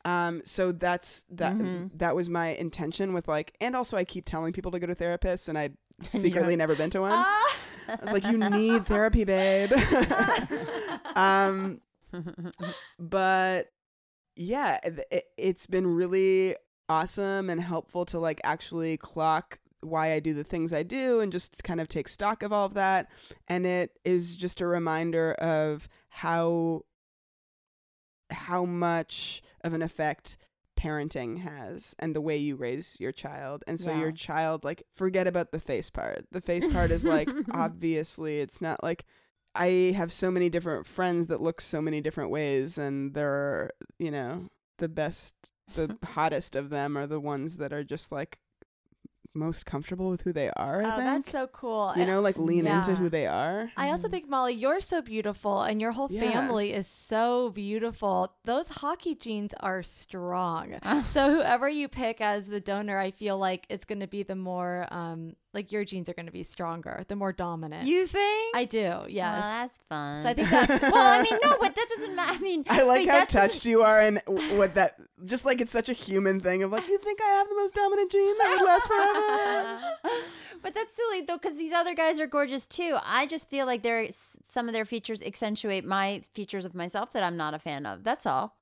um 0.05 0.41
so 0.45 0.72
that's 0.72 1.26
that 1.30 1.58
Mhm. 1.58 1.89
that 1.95 2.16
was 2.16 2.30
my 2.30 2.49
intention 2.49 3.14
with 3.14 3.28
like 3.28 3.55
and 3.60 3.76
also 3.76 3.97
I 3.97 4.03
keep 4.05 4.26
telling 4.26 4.53
people 4.53 4.72
to 4.72 4.80
go 4.80 4.88
to 4.88 4.95
therapists 4.95 5.49
and 5.49 5.58
I 5.58 5.72
secretly 6.10 6.55
never 6.55 6.76
been 6.76 6.89
to 6.91 7.01
one. 7.01 7.12
Ah. 7.14 7.58
I 7.89 7.97
was 8.01 8.14
like 8.14 8.26
you 8.26 8.38
need 8.38 8.86
therapy 8.86 9.24
babe. 9.24 9.72
um 11.16 11.82
but 12.99 13.68
yeah, 14.36 14.80
it, 14.84 15.26
it's 15.38 15.66
been 15.66 15.88
really 15.88 16.55
awesome 16.89 17.49
and 17.49 17.62
helpful 17.62 18.05
to 18.05 18.20
like 18.20 18.39
actually 18.43 18.97
clock 18.97 19.60
why 19.82 20.14
I 20.14 20.20
do 20.20 20.34
the 20.34 20.43
things 20.43 20.74
I 20.74 20.84
do 20.84 21.20
and 21.20 21.32
just 21.32 21.64
kind 21.64 21.80
of 21.80 21.88
take 21.88 22.08
stock 22.08 22.43
of 22.43 22.51
all 22.51 22.66
of 22.66 22.74
that. 22.76 23.08
And 23.47 23.66
it 23.66 23.91
is 24.05 24.36
just 24.36 24.62
a 24.62 24.68
reminder 24.68 25.34
of 25.34 25.88
how 26.10 26.84
how 28.30 28.66
much 28.66 29.41
of 29.64 29.74
an 29.74 29.82
effect 29.82 30.38
parenting 30.78 31.39
has 31.39 31.95
and 31.97 32.16
the 32.16 32.22
way 32.22 32.38
you 32.38 32.55
raise 32.55 32.97
your 32.99 33.12
child. 33.12 33.64
And 33.68 33.80
so 33.80 33.91
your 33.97 34.12
child 34.12 34.64
like 34.64 34.84
forget 34.93 35.28
about 35.28 35.51
the 35.51 35.60
face 35.60 35.89
part. 35.89 36.26
The 36.32 36.41
face 36.41 36.68
part 36.68 36.91
is 36.91 37.03
like 37.03 37.30
obviously 37.51 38.39
it's 38.39 38.62
not 38.62 38.84
like 38.84 39.05
I 39.58 39.93
have 39.95 40.12
so 40.14 40.30
many 40.32 40.49
different 40.49 40.86
friends 40.86 41.28
that 41.28 41.41
look 41.41 41.60
so 41.62 41.82
many 41.82 42.01
different 42.01 42.30
ways, 42.32 42.78
and 42.78 43.14
they're, 43.14 43.72
you 43.99 44.12
know, 44.12 44.49
the 44.78 44.88
best, 44.89 45.34
the 45.76 45.97
hottest 46.05 46.55
of 46.55 46.70
them 46.70 46.97
are 46.97 47.08
the 47.08 47.20
ones 47.20 47.58
that 47.58 47.74
are 47.74 47.84
just 47.84 48.12
like 48.12 48.38
most 49.34 49.66
comfortable 49.68 50.10
with 50.10 50.22
who 50.22 50.34
they 50.34 50.49
are. 50.51 50.82
I 50.82 50.86
Oh, 50.93 50.95
think. 50.97 51.26
that's 51.26 51.32
so 51.32 51.45
cool. 51.47 51.93
you 51.95 52.05
know, 52.05 52.22
like 52.22 52.38
lean 52.39 52.66
into 52.66 52.95
who 52.95 53.08
they 53.10 53.28
are. 53.28 53.72
I 53.78 53.91
also 53.91 54.08
think 54.10 54.28
Molly, 54.28 54.53
you're 54.53 54.82
so 54.82 55.01
beautiful, 55.03 55.62
and 55.62 55.80
your 55.80 55.91
whole 55.91 56.08
Yeah. 56.10 56.32
family 56.32 56.74
is 56.74 56.88
so 56.88 57.51
beautiful. 57.51 58.34
Those 58.45 58.68
Hawkey 58.70 59.20
genes 59.20 59.53
are 59.60 59.84
strong. 59.84 60.80
so 61.05 61.30
whoever 61.36 61.70
you 61.70 61.88
pick 61.88 62.20
as 62.22 62.47
the 62.47 62.60
donor, 62.60 62.97
I 62.97 63.12
feel 63.12 63.38
like 63.38 63.68
it's 63.70 63.86
going 63.86 63.99
to 63.99 64.08
be 64.08 64.24
the 64.24 64.36
more, 64.36 64.88
um, 64.91 65.36
like 65.54 65.72
your 65.72 65.84
genes 65.86 66.08
are 66.10 66.14
going 66.14 66.26
to 66.28 66.32
be 66.32 66.43
stronger, 66.43 67.04
the 67.08 67.16
more 67.16 67.32
dominant. 67.32 67.88
You 67.88 68.06
think? 68.06 68.56
I 68.56 68.66
do, 68.66 69.04
yes. 69.08 69.41
Well, 69.41 69.41
that's 69.41 69.80
fun. 69.89 70.22
So 70.24 70.30
I 70.30 70.34
think 70.34 70.50
that- 70.50 70.82
well, 70.82 70.93
I 70.95 71.22
mean, 71.24 71.39
no, 71.43 71.58
but 71.60 71.74
that 71.76 71.86
doesn't 71.95 72.16
matter. 72.16 72.34
I 72.36 72.38
mean, 72.39 72.64
I 72.70 72.84
like 72.84 73.00
wait, 73.00 73.08
how 73.10 73.20
that 73.20 73.30
doesn't- 73.30 73.50
touched 73.52 73.66
you 73.66 73.82
are 73.82 74.02
and 74.02 74.22
w- 74.26 74.58
what 74.58 74.76
that 74.76 74.93
just 75.26 75.45
like 75.45 75.62
it's 75.62 75.72
such 75.72 75.89
a 75.89 75.93
human 75.93 76.39
thing 76.41 76.64
of 76.64 76.72
like 76.72 76.88
you 76.88 76.98
think 77.00 77.20
I 77.22 77.30
have 77.30 77.48
the 77.50 77.56
most 77.56 77.74
dominant 77.74 78.12
gene 78.12 78.38
that 78.38 78.58
would 78.60 78.66
last 78.66 78.88
forever. 78.88 80.22
but 80.62 80.74
that's 80.74 80.95
silly 80.95 81.22
though, 81.22 81.38
because 81.38 81.56
these 81.56 81.74
other 81.74 81.95
guys 81.95 82.20
are 82.20 82.28
gorgeous 82.28 82.66
too. 82.66 82.98
I 83.04 83.26
just 83.26 83.50
feel 83.50 83.66
like 83.66 83.84
their 83.84 84.08
some 84.12 84.68
of 84.68 84.74
their 84.74 84.86
features 84.86 85.24
accentuate 85.24 85.86
my 85.86 86.22
features 86.34 86.66
of 86.66 86.76
myself 86.76 87.12
that 87.12 87.24
I'm 87.24 87.38
not 87.38 87.54
a 87.54 87.60
fan 87.60 87.86
of. 87.86 88.04
That's 88.04 88.26
all. 88.26 88.57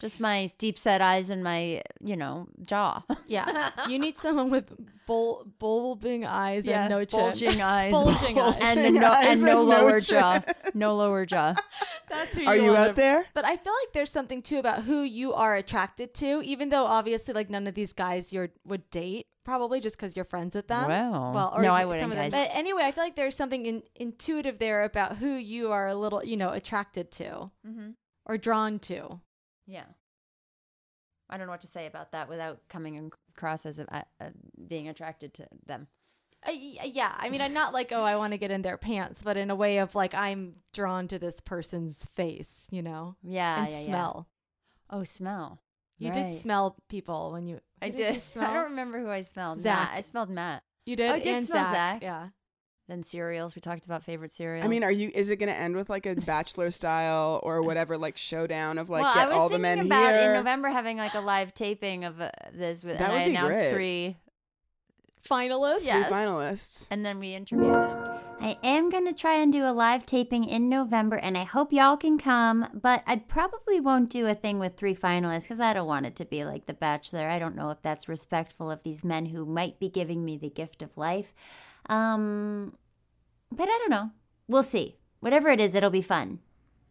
Just 0.00 0.18
my 0.18 0.50
deep 0.58 0.78
set 0.78 1.00
eyes 1.02 1.28
and 1.30 1.44
my, 1.44 1.82
you 2.02 2.16
know, 2.16 2.48
jaw. 2.64 3.02
yeah. 3.26 3.70
You 3.88 3.98
need 3.98 4.16
someone 4.16 4.48
with 4.50 4.72
bul- 5.06 5.46
bulbing 5.58 6.24
eyes 6.24 6.64
Yeah, 6.66 6.82
and 6.82 6.90
no 6.90 7.04
chin. 7.04 7.20
bulging 7.20 7.60
eyes, 7.76 7.92
Bulging 7.92 8.38
eyes. 8.38 8.58
and 8.62 8.84
the 8.84 8.90
no 8.98 9.06
eyes 9.12 9.26
and 9.28 9.42
no 9.42 9.60
and 9.60 9.68
no 9.68 9.76
lower 9.76 10.00
chin. 10.00 10.18
jaw, 10.18 10.40
no 10.74 10.96
lower 10.96 11.26
jaw. 11.26 11.54
That's 12.08 12.34
who 12.34 12.42
you 12.42 12.48
Are 12.48 12.54
Are 12.54 12.56
you 12.56 12.70
wanna- 12.72 12.88
out 12.90 12.96
there? 12.96 13.26
But 13.34 13.44
I 13.44 13.56
feel 13.56 13.72
like 13.74 13.92
there's 13.92 14.10
something 14.10 14.40
too 14.42 14.58
about 14.58 14.84
who 14.84 15.02
you 15.02 15.34
are 15.34 15.54
attracted 15.56 16.14
to, 16.14 16.40
even 16.42 16.70
though 16.70 16.84
obviously 16.86 17.34
like 17.34 17.50
none 17.50 17.66
of 17.66 17.74
these 17.74 17.92
guys 17.92 18.32
you 18.32 18.48
would 18.64 18.88
date, 18.90 19.26
probably 19.44 19.80
just 19.80 19.96
because 19.98 20.16
you're 20.16 20.24
friends 20.24 20.54
with 20.56 20.68
them. 20.68 20.88
Well, 20.88 21.32
well, 21.34 21.52
or 21.54 21.62
no, 21.62 21.72
I 21.74 21.82
some 21.82 21.88
wouldn't, 21.90 22.04
of 22.04 22.10
them. 22.10 22.18
guys. 22.22 22.32
But 22.32 22.56
anyway, 22.56 22.84
I 22.84 22.92
feel 22.92 23.04
like 23.04 23.16
there's 23.16 23.36
something 23.36 23.66
in, 23.66 23.82
intuitive 23.96 24.58
there 24.58 24.82
about 24.84 25.16
who 25.18 25.34
you 25.34 25.72
are 25.72 25.88
a 25.88 25.94
little, 25.94 26.24
you 26.24 26.36
know, 26.38 26.50
attracted 26.52 27.10
to 27.12 27.50
Mhm. 27.68 27.94
or 28.26 28.38
drawn 28.38 28.78
to. 28.80 29.20
Yeah. 29.70 29.84
I 31.28 31.36
don't 31.36 31.46
know 31.46 31.52
what 31.52 31.60
to 31.60 31.68
say 31.68 31.86
about 31.86 32.12
that 32.12 32.28
without 32.28 32.60
coming 32.68 33.12
across 33.36 33.64
as 33.64 33.78
a, 33.78 34.04
uh, 34.20 34.30
being 34.66 34.88
attracted 34.88 35.32
to 35.34 35.46
them. 35.64 35.86
Uh, 36.46 36.52
yeah, 36.52 37.14
I 37.18 37.28
mean, 37.28 37.40
I'm 37.42 37.52
not 37.52 37.72
like, 37.74 37.92
oh, 37.92 38.02
I 38.02 38.16
want 38.16 38.32
to 38.32 38.38
get 38.38 38.50
in 38.50 38.62
their 38.62 38.78
pants, 38.78 39.20
but 39.22 39.36
in 39.36 39.50
a 39.50 39.54
way 39.54 39.78
of 39.78 39.94
like, 39.94 40.14
I'm 40.14 40.54
drawn 40.72 41.06
to 41.08 41.18
this 41.18 41.40
person's 41.40 42.04
face, 42.16 42.66
you 42.70 42.82
know, 42.82 43.14
Yeah, 43.22 43.62
and 43.62 43.70
yeah, 43.70 43.78
yeah. 43.78 43.84
smell. 43.86 44.28
Oh, 44.88 45.04
smell. 45.04 45.62
You 45.98 46.08
Right. 46.10 46.30
did 46.30 46.40
smell 46.40 46.76
people 46.88 47.30
when 47.32 47.46
you. 47.46 47.60
I 47.82 47.90
who 47.90 47.96
did. 47.98 48.14
you 48.14 48.20
smell? 48.34 48.50
I 48.50 48.54
don't 48.54 48.70
remember 48.70 48.98
who 48.98 49.10
I 49.10 49.20
smelled. 49.20 49.60
Zach. 49.60 49.90
Matt. 49.90 49.98
I 49.98 50.00
smelled 50.00 50.30
Matt. 50.30 50.62
You 50.86 50.96
did. 50.96 51.10
Oh, 51.10 51.14
I 51.14 51.20
did 51.20 51.36
and 51.36 51.46
smell 51.46 51.64
Zach. 51.64 51.74
Zach. 51.74 52.02
Yeah. 52.02 52.28
Then 52.90 53.04
cereals. 53.04 53.54
We 53.54 53.60
talked 53.60 53.86
about 53.86 54.02
favorite 54.02 54.32
cereals. 54.32 54.64
I 54.64 54.68
mean, 54.68 54.82
are 54.82 54.90
you? 54.90 55.12
Is 55.14 55.30
it 55.30 55.36
going 55.36 55.48
to 55.48 55.56
end 55.56 55.76
with 55.76 55.88
like 55.88 56.06
a 56.06 56.16
bachelor 56.16 56.72
style 56.72 57.38
or 57.44 57.62
whatever, 57.68 57.96
like 57.96 58.16
showdown 58.16 58.78
of 58.78 58.90
like 58.90 59.04
well, 59.04 59.14
get 59.14 59.26
I 59.26 59.28
was 59.28 59.36
all 59.36 59.48
the 59.48 59.60
thinking 59.60 59.62
men 59.62 59.86
about 59.86 60.14
here? 60.14 60.30
in 60.30 60.32
November 60.34 60.68
having 60.70 60.96
like 60.96 61.14
a 61.14 61.20
live 61.20 61.54
taping 61.54 62.04
of 62.04 62.20
uh, 62.20 62.30
this, 62.52 62.82
with, 62.82 62.98
That 62.98 63.10
and 63.10 63.12
would 63.12 63.22
I 63.22 63.24
be 63.26 63.30
announced 63.30 63.60
great. 63.60 63.70
three, 63.70 64.16
Finalists. 65.28 65.80
Three 65.82 66.02
finalists. 66.02 66.86
and 66.90 67.04
then 67.06 67.20
we 67.20 67.34
interview 67.34 67.70
them. 67.70 68.06
I 68.40 68.56
am 68.62 68.88
going 68.88 69.06
to 69.06 69.12
try 69.12 69.34
and 69.34 69.52
do 69.52 69.64
a 69.66 69.70
live 69.72 70.06
taping 70.06 70.44
in 70.44 70.70
November, 70.70 71.16
and 71.16 71.36
I 71.36 71.44
hope 71.44 71.72
y'all 71.74 71.98
can 71.98 72.18
come. 72.18 72.66
But 72.72 73.02
I 73.06 73.16
probably 73.16 73.80
won't 73.80 74.08
do 74.08 74.26
a 74.26 74.34
thing 74.34 74.58
with 74.58 74.76
three 74.76 74.94
finalists 74.96 75.42
because 75.42 75.60
I 75.60 75.74
don't 75.74 75.86
want 75.86 76.06
it 76.06 76.16
to 76.16 76.24
be 76.24 76.44
like 76.44 76.64
The 76.66 76.72
Bachelor. 76.74 77.28
I 77.28 77.38
don't 77.38 77.54
know 77.54 77.70
if 77.70 77.82
that's 77.82 78.08
respectful 78.08 78.70
of 78.70 78.82
these 78.82 79.04
men 79.04 79.26
who 79.26 79.44
might 79.44 79.78
be 79.78 79.90
giving 79.90 80.24
me 80.24 80.38
the 80.38 80.48
gift 80.48 80.82
of 80.82 80.96
life. 80.96 81.34
Um, 81.90 82.76
but 83.50 83.64
I 83.68 83.78
don't 83.78 83.90
know. 83.90 84.10
We'll 84.48 84.62
see. 84.62 84.96
Whatever 85.20 85.48
it 85.50 85.60
is, 85.60 85.74
it'll 85.74 85.90
be 85.90 86.02
fun 86.02 86.40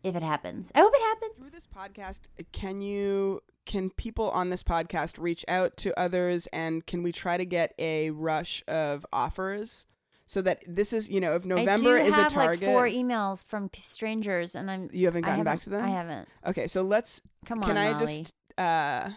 if 0.03 0.16
it 0.16 0.24
happens. 0.24 0.72
I 0.76 0.80
hope 0.80 0.93
it 0.95 1.01
happens. 1.01 1.34
Through 1.51 1.60
this 1.60 1.68
podcast, 1.68 2.20
can 2.51 2.82
you? 2.82 3.41
Can 3.66 3.89
people 3.91 4.30
on 4.32 4.49
this 4.49 4.64
podcast 4.64 5.20
reach 5.20 5.45
out 5.47 5.78
to 5.78 5.97
others, 5.99 6.47
and 6.47 6.86
can 6.86 7.03
we 7.03 7.12
try 7.12 7.38
to 7.38 7.45
get 7.45 7.74
a 7.78 8.10
rush 8.12 8.64
of 8.68 9.05
offers 9.14 9.86
so 10.26 10.41
that 10.41 10.64
this 10.68 10.91
is, 10.93 11.10
you 11.10 11.20
know, 11.20 11.36
if 11.36 11.45
November 11.45 11.97
I 11.97 12.01
do 12.01 12.07
is 12.07 12.14
have 12.16 12.28
a 12.28 12.30
target, 12.34 12.62
like 12.62 12.70
four 12.72 12.86
emails 12.86 13.45
from 13.45 13.70
p- 13.70 13.82
strangers, 13.82 14.55
and 14.55 14.70
I'm. 14.72 14.89
you 14.93 15.05
haven't 15.05 15.22
gotten 15.24 15.43
back 15.43 15.60
haven't- 15.60 15.64
to 15.66 15.70
them. 15.72 15.86
I 15.86 15.89
haven't. 15.89 16.28
Okay, 16.47 16.68
so 16.68 16.82
let's. 16.82 17.22
Come 17.45 17.62
on. 17.64 17.68
can 17.68 17.78
I 17.78 17.91
Molly. 17.93 18.05
just 18.22 18.34
uh, 18.57 19.10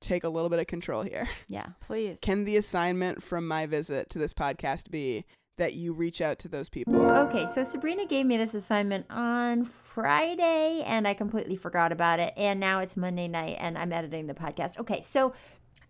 take 0.00 0.24
a 0.24 0.28
little 0.28 0.50
bit 0.50 0.58
of 0.58 0.66
control 0.66 1.02
here? 1.02 1.28
Yeah. 1.48 1.66
Please. 1.86 2.18
Can 2.22 2.44
the 2.44 2.56
assignment 2.56 3.22
from 3.22 3.46
my 3.46 3.66
visit 3.66 4.10
to 4.10 4.18
this 4.18 4.32
podcast 4.34 4.90
be 4.90 5.24
that 5.56 5.74
you 5.74 5.92
reach 5.92 6.20
out 6.20 6.38
to 6.40 6.48
those 6.48 6.68
people? 6.68 6.94
Okay, 7.10 7.46
so 7.46 7.64
Sabrina 7.64 8.06
gave 8.06 8.26
me 8.26 8.36
this 8.36 8.54
assignment 8.54 9.06
on 9.10 9.64
Friday 9.64 10.82
and 10.86 11.08
I 11.08 11.14
completely 11.14 11.56
forgot 11.56 11.92
about 11.92 12.20
it. 12.20 12.34
And 12.36 12.60
now 12.60 12.80
it's 12.80 12.96
Monday 12.96 13.28
night 13.28 13.56
and 13.58 13.76
I'm 13.78 13.92
editing 13.92 14.26
the 14.26 14.34
podcast. 14.34 14.78
Okay, 14.78 15.02
so 15.02 15.32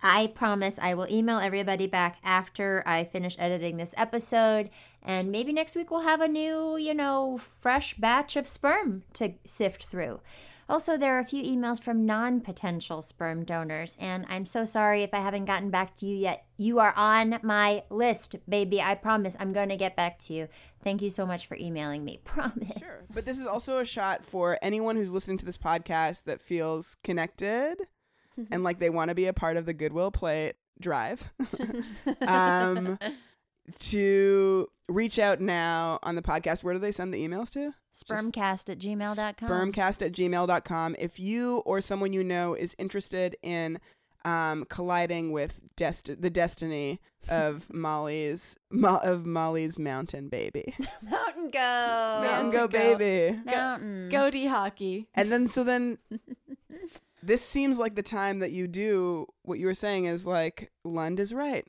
I 0.03 0.29
promise 0.29 0.79
I 0.81 0.95
will 0.95 1.09
email 1.11 1.39
everybody 1.39 1.87
back 1.87 2.19
after 2.23 2.83
I 2.87 3.05
finish 3.05 3.37
editing 3.39 3.77
this 3.77 3.95
episode. 3.97 4.71
And 5.03 5.31
maybe 5.33 5.53
next 5.53 5.75
week 5.75 5.91
we'll 5.91 6.01
have 6.01 6.21
a 6.21 6.29
new, 6.29 6.77
you 6.77 6.95
know, 6.95 7.39
fresh 7.39 7.95
batch 7.95 8.37
of 8.37 8.47
sperm 8.47 9.05
to 9.15 9.35
sift 9.45 9.87
through. 9.87 10.21
Also, 10.69 10.97
there 10.97 11.17
are 11.17 11.21
a 11.21 11.25
few 11.25 11.43
emails 11.43 11.81
from 11.81 12.05
non 12.05 12.41
potential 12.41 13.01
sperm 13.01 13.45
donors, 13.45 13.97
and 14.01 14.27
I'm 14.29 14.47
so 14.47 14.65
sorry 14.65 15.03
if 15.03 15.15
I 15.15 15.21
haven't 15.21 15.45
gotten 15.45 15.71
back 15.71 15.97
to 15.99 16.07
you 16.07 16.17
yet. 16.17 16.45
You 16.57 16.79
are 16.81 16.93
on 16.97 17.39
my 17.43 17.85
list, 17.91 18.37
baby. 18.49 18.81
I 18.83 18.95
promise 18.95 19.37
I'm 19.39 19.53
going 19.53 19.69
to 19.69 19.77
get 19.77 19.95
back 19.95 20.19
to 20.21 20.33
you. 20.33 20.49
Thank 20.83 21.03
you 21.03 21.11
so 21.11 21.25
much 21.25 21.47
for 21.47 21.57
emailing 21.57 22.05
me. 22.05 22.21
Promise. 22.25 22.79
Sure. 22.79 22.99
But 23.15 23.25
this 23.25 23.39
is 23.39 23.47
also 23.47 23.79
a 23.79 23.85
shot 23.85 24.25
for 24.25 24.59
anyone 24.61 24.97
who's 24.97 25.13
listening 25.13 25.39
to 25.39 25.47
this 25.47 25.59
podcast 25.59 26.25
that 26.25 26.41
feels 26.41 26.97
connected 27.05 27.77
and 28.51 28.65
like 28.65 28.79
they 28.79 28.91
want 28.91 29.11
to 29.11 29.15
be 29.15 29.27
a 29.27 29.33
part 29.33 29.57
of 29.57 29.67
the 29.67 29.75
Goodwill 29.75 30.11
Plate 30.11 30.55
drive. 30.81 31.31
um, 32.27 32.99
to 33.81 34.69
reach 34.89 35.19
out 35.19 35.41
now 35.41 35.99
on 36.03 36.15
the 36.17 36.23
podcast. 36.23 36.63
Where 36.63 36.75
do 36.75 36.81
they 36.81 36.93
send 36.93 37.13
the 37.13 37.27
emails 37.27 37.51
to? 37.51 37.73
Spermcast 37.95 38.71
at 38.71 38.79
gmail.com. 38.79 39.49
Spermcast 39.49 40.05
at 40.05 40.13
gmail.com. 40.13 40.97
If 40.99 41.19
you 41.19 41.59
or 41.59 41.81
someone 41.81 42.13
you 42.13 42.23
know 42.23 42.55
is 42.55 42.77
interested 42.79 43.37
in 43.43 43.79
um, 44.25 44.65
colliding 44.69 45.31
with 45.33 45.61
dest- 45.77 46.21
the 46.21 46.31
destiny 46.31 47.01
of 47.29 47.67
Molly's 47.73 48.57
Mo- 48.71 49.01
of 49.03 49.25
Molly's 49.25 49.79
mountain 49.79 50.29
baby, 50.29 50.75
Mountain 51.03 51.51
Go. 51.51 52.21
mountain 52.25 52.51
go 52.51 52.67
Go. 52.67 52.97
baby, 52.97 53.39
Mountain. 53.45 54.09
Goatee 54.11 54.47
Hawkey. 54.49 55.07
and 55.15 55.31
then 55.31 55.47
so 55.49 55.63
then 55.63 55.99
this 57.23 57.41
seems 57.43 57.79
like 57.79 57.95
the 57.95 58.03
time 58.03 58.41
that 58.41 58.51
you 58.51 58.67
do 58.67 59.27
what 59.43 59.59
you 59.61 59.67
were 59.67 59.75
saying 59.75 60.07
is 60.07 60.27
like 60.27 60.71
Lund 60.85 61.21
is 61.21 61.33
right. 61.33 61.65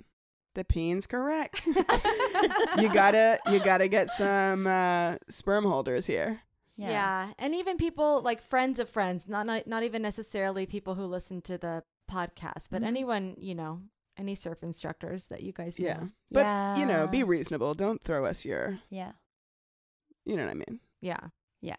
The 0.58 0.66
peen's 0.66 1.06
correct. 1.06 1.68
you 2.80 2.92
gotta 2.92 3.38
you 3.52 3.60
gotta 3.60 3.88
get 3.88 4.10
some 4.10 4.66
uh, 4.66 5.18
sperm 5.30 5.66
holders 5.66 6.08
here. 6.08 6.42
Yeah. 6.76 7.30
And 7.38 7.54
even 7.54 7.78
people 7.78 8.24
like 8.24 8.42
friends 8.42 8.80
of 8.80 8.90
friends, 8.90 9.28
not 9.28 9.46
not, 9.46 9.68
not 9.68 9.84
even 9.84 10.02
necessarily 10.02 10.66
people 10.66 10.96
who 10.96 11.06
listen 11.06 11.42
to 11.44 11.60
the 11.60 11.84
podcast, 12.12 12.70
but 12.72 12.82
Mhm. 12.82 12.86
anyone, 12.88 13.36
you 13.38 13.54
know, 13.54 13.82
any 14.18 14.34
surf 14.34 14.64
instructors 14.64 15.26
that 15.28 15.44
you 15.44 15.52
guys 15.54 15.78
Yeah. 15.78 15.98
know. 16.00 16.10
But 16.32 16.80
you 16.80 16.88
know, 16.88 17.06
be 17.06 17.22
reasonable. 17.22 17.76
Don't 17.76 18.02
throw 18.02 18.26
us 18.26 18.44
your 18.44 18.80
Yeah. 18.90 19.12
you 20.26 20.36
know 20.38 20.44
what 20.46 20.52
I 20.52 20.56
mean. 20.56 20.80
Yeah. 21.02 21.20
Yeah. 21.62 21.76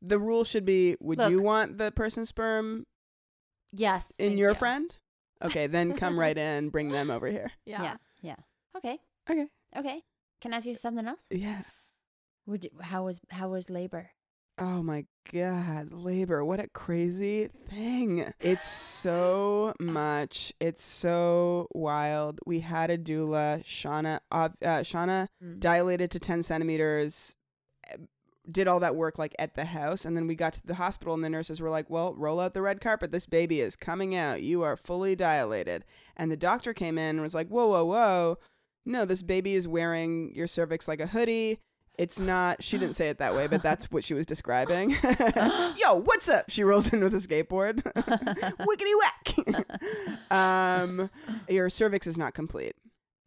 The 0.00 0.18
rule 0.18 0.44
should 0.44 0.64
be 0.64 0.96
would 1.00 1.20
you 1.30 1.42
want 1.42 1.76
the 1.76 1.92
person's 1.92 2.30
sperm 2.30 2.86
Yes. 3.72 4.10
in 4.18 4.38
your 4.38 4.52
you. 4.52 4.54
friend? 4.56 4.96
Okay, 5.42 5.66
then 5.66 5.94
come 5.96 6.18
right 6.18 6.38
in, 6.38 6.70
bring 6.70 6.88
them 6.88 7.10
over 7.10 7.26
here. 7.26 7.50
Yeah. 7.66 7.82
Yeah. 7.82 7.96
Okay. 8.76 8.98
Okay. 9.30 9.46
Okay. 9.76 10.02
Can 10.40 10.52
I 10.52 10.56
ask 10.58 10.66
you 10.66 10.74
something 10.74 11.06
else? 11.06 11.26
Yeah. 11.30 11.62
Would 12.46 12.68
how 12.80 13.04
was 13.04 13.20
how 13.30 13.50
was 13.50 13.70
labor? 13.70 14.10
Oh 14.58 14.82
my 14.82 15.06
god, 15.32 15.92
labor. 15.92 16.44
What 16.44 16.60
a 16.60 16.68
crazy 16.68 17.48
thing. 17.70 18.32
It's 18.40 18.68
so 18.68 19.72
much. 19.80 20.52
It's 20.60 20.84
so 20.84 21.68
wild. 21.72 22.40
We 22.44 22.60
had 22.60 22.90
a 22.90 22.98
doula, 22.98 23.64
Shauna 23.64 24.20
uh, 24.30 24.50
uh, 24.62 24.80
Shauna 24.82 25.28
Mm. 25.42 25.58
dilated 25.60 26.10
to 26.12 26.18
10 26.20 26.42
centimeters 26.42 27.34
eh, 27.90 27.96
did 28.50 28.66
all 28.68 28.80
that 28.80 28.96
work 28.96 29.18
like 29.18 29.34
at 29.38 29.54
the 29.54 29.64
house 29.66 30.04
and 30.04 30.16
then 30.16 30.26
we 30.26 30.34
got 30.34 30.52
to 30.54 30.66
the 30.66 30.74
hospital 30.74 31.14
and 31.14 31.22
the 31.22 31.30
nurses 31.30 31.60
were 31.60 31.70
like 31.70 31.88
well 31.88 32.12
roll 32.16 32.40
out 32.40 32.54
the 32.54 32.60
red 32.62 32.80
carpet 32.80 33.12
this 33.12 33.24
baby 33.24 33.60
is 33.60 33.76
coming 33.76 34.16
out 34.16 34.42
you 34.42 34.62
are 34.64 34.76
fully 34.76 35.14
dilated 35.14 35.84
and 36.16 36.28
the 36.30 36.36
doctor 36.36 36.74
came 36.74 36.98
in 36.98 37.10
and 37.16 37.20
was 37.22 37.34
like 37.34 37.46
whoa 37.48 37.68
whoa 37.68 37.84
whoa 37.84 38.38
no 38.84 39.04
this 39.04 39.22
baby 39.22 39.54
is 39.54 39.66
wearing 39.68 40.34
your 40.34 40.46
cervix 40.46 40.86
like 40.88 41.00
a 41.00 41.06
hoodie 41.06 41.58
it's 41.98 42.18
not 42.18 42.62
she 42.62 42.78
didn't 42.78 42.94
say 42.94 43.08
it 43.10 43.18
that 43.18 43.34
way 43.34 43.46
but 43.46 43.62
that's 43.62 43.90
what 43.90 44.02
she 44.02 44.14
was 44.14 44.24
describing 44.26 44.90
yo 45.76 45.94
what's 45.94 46.28
up 46.28 46.46
she 46.48 46.64
rolls 46.64 46.92
in 46.92 47.02
with 47.02 47.14
a 47.14 47.18
skateboard 47.18 47.82
wickety 48.60 48.94
whack 49.00 50.30
um 50.30 51.10
your 51.48 51.68
cervix 51.70 52.06
is 52.06 52.16
not 52.16 52.34
complete 52.34 52.74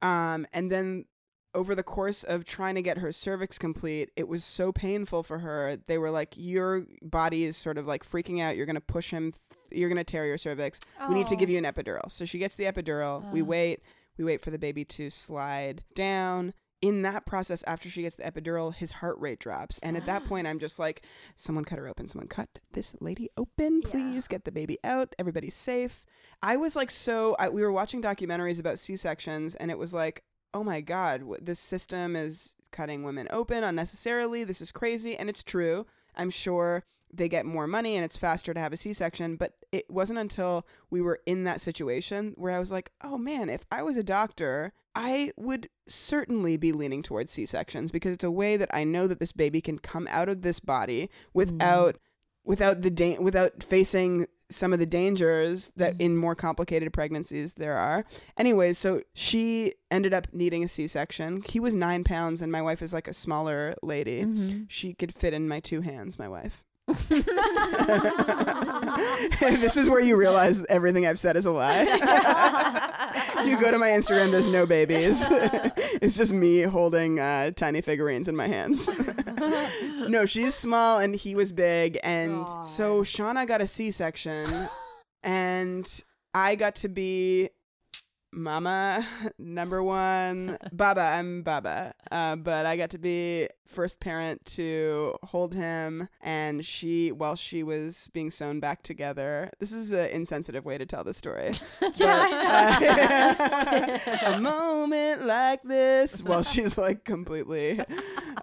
um 0.01 0.45
and 0.53 0.72
then 0.72 1.06
over 1.53 1.74
the 1.74 1.84
course 1.84 2.24
of 2.24 2.43
trying 2.43 2.76
to 2.76 2.82
get 2.82 2.97
her 2.97 3.14
cervix 3.14 3.58
complete, 3.58 4.12
it 4.18 4.28
was 4.28 4.43
so 4.43 4.74
painful 4.74 5.24
for 5.24 5.39
her. 5.39 5.78
They 5.88 5.97
were 5.97 6.12
like, 6.12 6.34
"Your 6.36 6.84
body 7.01 7.45
is 7.45 7.56
sort 7.56 7.78
of 7.78 7.88
like 7.88 8.03
freaking 8.06 8.41
out. 8.41 8.58
You're 8.58 8.66
gonna 8.66 8.82
push 8.82 9.10
him. 9.12 9.32
Th- 9.32 9.80
you're 9.80 9.88
gonna 9.88 10.03
tear 10.03 10.26
your 10.26 10.38
cervix. 10.38 10.82
We 11.08 11.16
need 11.16 11.28
to 11.28 11.38
give 11.38 11.47
Oh. 11.47 11.53
you 11.53 11.58
an 11.58 11.64
epidural." 11.64 12.12
So 12.12 12.26
she 12.26 12.39
gets 12.39 12.56
the 12.56 12.66
epidural. 12.66 13.32
We 13.32 13.41
Oh. 13.41 13.45
wait. 13.45 13.80
We 14.18 14.24
wait 14.26 14.41
for 14.41 14.51
the 14.51 14.59
baby 14.59 14.86
to 14.86 15.09
slide 15.09 15.84
down. 15.93 16.53
In 16.82 17.01
that 17.01 17.26
process, 17.26 17.63
after 17.66 17.89
she 17.89 18.03
gets 18.03 18.18
the 18.18 18.24
epidural, 18.24 18.76
his 18.76 18.91
heart 18.91 19.18
rate 19.20 19.39
drops, 19.39 19.80
and 19.80 19.97
at 19.97 20.05
that 20.05 20.26
point, 20.26 20.45
I'm 20.45 20.59
just 20.59 20.78
like, 20.78 21.03
"Someone 21.36 21.66
cut 21.66 21.80
her 21.80 21.88
open. 21.88 22.07
Someone 22.07 22.28
cut 22.28 22.59
this 22.74 22.93
lady 22.99 23.30
open, 23.38 23.82
please. 23.82 24.28
Get 24.28 24.43
the 24.43 24.51
baby 24.51 24.78
out. 24.84 25.16
Everybody's 25.18 25.55
safe." 25.55 26.05
I 26.43 26.57
was 26.57 26.76
like, 26.76 26.91
so 26.91 27.36
I, 27.39 27.49
we 27.49 27.61
were 27.61 27.72
watching 27.72 28.03
documentaries 28.03 28.59
about 28.59 28.78
C 28.78 28.95
sections, 28.97 29.55
and 29.55 29.72
it 29.72 29.80
was 29.80 29.93
like, 29.93 30.24
oh 30.53 30.63
my 30.63 30.82
god, 30.82 31.24
this 31.41 31.59
system 31.59 32.16
is 32.16 32.55
cutting 32.72 33.03
women 33.03 33.28
open 33.32 33.63
unnecessarily. 33.63 34.43
This 34.43 34.61
is 34.61 34.72
crazy, 34.72 35.18
and 35.18 35.30
it's 35.30 35.43
true. 35.43 35.86
I'm 36.16 36.30
sure 36.30 36.84
they 37.18 37.30
get 37.30 37.45
more 37.45 37.68
money 37.68 37.95
and 37.95 38.05
it's 38.05 38.18
faster 38.18 38.53
to 38.53 38.59
have 38.59 38.74
a 38.74 38.78
C-section, 38.78 39.36
but 39.36 39.53
it 39.72 39.89
wasn't 39.89 40.20
until 40.20 40.66
we 40.89 41.01
were 41.01 41.20
in 41.26 41.43
that 41.45 41.61
situation 41.61 42.34
where 42.36 42.51
I 42.51 42.59
was 42.59 42.72
like, 42.72 42.91
"Oh 43.01 43.18
man, 43.18 43.49
if 43.49 43.66
I 43.72 43.84
was 43.84 43.97
a 43.97 44.03
doctor, 44.03 44.74
I 44.95 45.32
would 45.36 45.70
certainly 45.88 46.57
be 46.57 46.72
leaning 46.72 47.03
towards 47.03 47.32
C-sections 47.32 47.91
because 47.91 48.13
it's 48.13 48.24
a 48.24 48.32
way 48.32 48.57
that 48.57 48.74
I 48.74 48.84
know 48.84 49.07
that 49.07 49.20
this 49.20 49.34
baby 49.34 49.61
can 49.61 49.78
come 49.78 50.07
out 50.09 50.30
of 50.30 50.41
this 50.41 50.59
body 50.59 51.09
without 51.34 51.97
without 52.45 52.82
the 52.82 52.91
da- 52.91 53.20
without 53.20 53.63
facing 53.63 54.28
some 54.49 54.72
of 54.72 54.80
the 54.80 54.86
dangers 54.86 55.72
that 55.76 55.99
in 55.99 56.16
more 56.16 56.36
complicated 56.36 56.93
pregnancies 56.93 57.53
there 57.53 57.78
are. 57.78 58.05
Anyways, 58.38 58.78
so 58.78 59.01
she 59.13 59.74
ended 59.89 60.13
up 60.13 60.28
needing 60.32 60.63
a 60.63 60.68
C-section. 60.68 61.41
He 61.47 61.59
was 61.59 61.76
nine 61.76 62.03
pounds, 62.03 62.41
and 62.41 62.51
my 62.51 62.61
wife 62.61 62.82
is 62.82 62.93
like 62.93 63.07
a 63.07 63.13
smaller 63.13 63.76
lady. 63.82 64.24
Mm-hmm. 64.24 64.63
She 64.68 64.93
could 64.93 65.13
fit 65.13 65.34
in 65.34 65.47
my 65.47 65.59
two 65.59 65.82
hands. 65.82 66.20
My 66.20 66.30
wife. 66.30 66.63
this 69.47 69.75
is 69.75 69.89
where 69.89 70.01
you 70.01 70.15
realize 70.15 70.63
everything 70.65 71.07
I've 71.07 71.17
said 71.17 71.36
is 71.36 71.45
a 71.45 71.51
lie. 71.51 71.81
you 73.45 73.59
go 73.59 73.71
to 73.71 73.79
my 73.79 73.89
Instagram, 73.89 74.29
there's 74.29 74.45
no 74.45 74.67
babies. 74.67 75.25
it's 75.29 76.15
just 76.15 76.31
me 76.31 76.61
holding 76.61 77.19
uh, 77.19 77.51
tiny 77.51 77.81
figurines 77.81 78.27
in 78.27 78.36
my 78.36 78.47
hands. 78.47 78.88
no, 80.07 80.27
she's 80.27 80.53
small 80.53 80.99
and 80.99 81.15
he 81.15 81.33
was 81.33 81.51
big. 81.51 81.97
And 82.03 82.47
so 82.63 83.01
Shauna 83.01 83.47
got 83.47 83.61
a 83.61 83.67
C 83.67 83.89
section 83.89 84.67
and 85.23 86.03
I 86.36 86.53
got 86.55 86.75
to 86.77 86.89
be 86.89 87.49
mama 88.36 89.07
number 89.39 89.81
one. 89.81 90.57
Baba 90.71 91.01
i'm 91.01 91.41
baba. 91.41 91.93
Uh, 92.11 92.36
but 92.36 92.65
i 92.65 92.75
got 92.75 92.89
to 92.91 92.97
be 92.97 93.47
first 93.65 93.99
parent 93.99 94.43
to 94.45 95.15
hold 95.23 95.55
him. 95.55 96.09
And 96.21 96.65
she 96.65 97.11
while 97.11 97.36
she 97.36 97.63
was 97.63 98.09
being 98.13 98.29
sewn 98.29 98.59
back 98.59 98.83
together 98.83 99.49
this 99.59 99.71
is 99.71 99.91
an 99.91 100.09
insensitive 100.09 100.65
way 100.65 100.77
to 100.77 100.86
tell 100.86 101.03
the 101.03 101.13
story. 101.13 101.51
Yeah, 101.95 102.79
But, 102.79 103.39
uh, 103.39 104.25
a 104.36 104.39
moment 104.39 105.25
like 105.25 105.63
this 105.63 106.21
while 106.21 106.43
she's 106.43 106.77
like 106.77 107.05
completely 107.05 107.79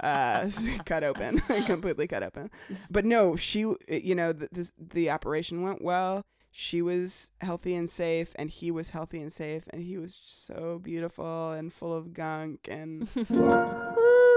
uh, 0.01 0.51
cut 0.86 1.05
open 1.05 1.40
completely 1.66 2.07
cut 2.07 2.22
open. 2.22 2.51
But 2.90 3.05
no 3.05 3.36
she 3.36 3.61
you 3.88 4.14
know 4.14 4.32
the, 4.32 4.49
this, 4.51 4.72
the 4.78 5.11
operation 5.11 5.62
went 5.62 5.82
well 5.82 6.24
she 6.55 6.83
was 6.83 7.31
healthy 7.41 7.75
and 7.75 7.89
safe 7.89 8.33
and 8.37 8.51
he 8.51 8.71
was 8.71 8.91
healthy 8.91 9.21
and 9.21 9.33
safe 9.33 9.65
and 9.71 9.83
he 9.83 9.97
was 9.97 10.21
so 10.25 10.79
beautiful 10.83 11.53
and 11.53 11.73
full 11.73 11.95
of 11.95 12.13
gunk 12.13 12.69
and 12.71 13.09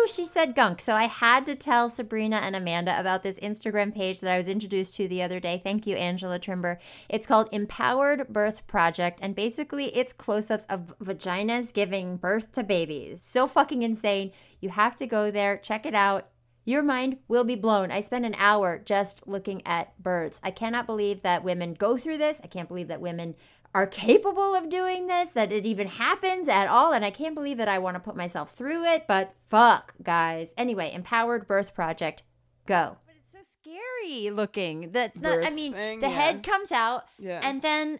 Ooh, 0.05 0.07
she 0.07 0.25
said 0.25 0.55
gunk. 0.55 0.79
So 0.81 0.95
I 0.95 1.07
had 1.07 1.45
to 1.45 1.55
tell 1.55 1.89
Sabrina 1.89 2.37
and 2.37 2.55
Amanda 2.55 2.97
about 2.97 3.23
this 3.23 3.37
Instagram 3.39 3.93
page 3.93 4.21
that 4.21 4.31
I 4.31 4.37
was 4.37 4.47
introduced 4.47 4.95
to 4.95 5.09
the 5.09 5.21
other 5.21 5.41
day. 5.41 5.59
Thank 5.61 5.85
you, 5.85 5.97
Angela 5.97 6.39
Trimber. 6.39 6.77
It's 7.09 7.27
called 7.27 7.49
Empowered 7.51 8.29
Birth 8.29 8.65
Project, 8.65 9.19
and 9.21 9.35
basically 9.35 9.87
it's 9.87 10.13
close 10.13 10.49
ups 10.49 10.65
of 10.67 10.97
vaginas 10.99 11.73
giving 11.73 12.15
birth 12.15 12.53
to 12.53 12.63
babies. 12.63 13.21
So 13.23 13.45
fucking 13.45 13.81
insane. 13.81 14.31
You 14.61 14.69
have 14.69 14.95
to 14.97 15.07
go 15.07 15.31
there, 15.31 15.57
check 15.57 15.85
it 15.85 15.95
out. 15.95 16.29
Your 16.65 16.81
mind 16.81 17.17
will 17.27 17.43
be 17.43 17.55
blown. 17.55 17.91
I 17.91 18.01
spent 18.01 18.25
an 18.25 18.35
hour 18.37 18.81
just 18.83 19.27
looking 19.27 19.61
at 19.67 19.97
birds. 20.01 20.41
I 20.43 20.49
cannot 20.49 20.87
believe 20.87 21.21
that 21.21 21.43
women 21.43 21.75
go 21.75 21.95
through 21.95 22.17
this. 22.17 22.41
I 22.43 22.47
can't 22.47 22.67
believe 22.67 22.87
that 22.87 22.99
women 22.99 23.35
are 23.73 23.85
capable 24.05 24.55
of 24.55 24.69
doing 24.69 25.05
this, 25.05 25.29
that 25.31 25.51
it 25.51 25.65
even 25.65 25.87
happens 25.87 26.47
at 26.47 26.67
all. 26.67 26.91
And 26.91 27.05
I 27.05 27.11
can't 27.11 27.35
believe 27.35 27.57
that 27.57 27.67
I 27.67 27.77
want 27.77 27.95
to 27.95 27.99
put 27.99 28.15
myself 28.15 28.51
through 28.51 28.83
it, 28.85 29.05
but 29.07 29.35
fuck, 29.47 29.93
guys. 30.01 30.53
Anyway, 30.57 30.91
Empowered 30.91 31.47
Birth 31.47 31.75
Project, 31.75 32.23
go. 32.65 32.97
But 33.05 33.15
it's 33.23 33.33
so 33.33 33.39
scary 33.61 34.31
looking. 34.31 34.91
That's 34.91 35.21
not. 35.21 35.45
I 35.45 35.51
mean, 35.51 35.73
thing, 35.73 35.99
the 35.99 36.07
yeah. 36.07 36.19
head 36.19 36.43
comes 36.43 36.71
out, 36.71 37.03
yeah 37.19 37.41
and 37.43 37.61
then 37.61 37.99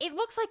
it 0.00 0.14
looks 0.14 0.36
like 0.36 0.50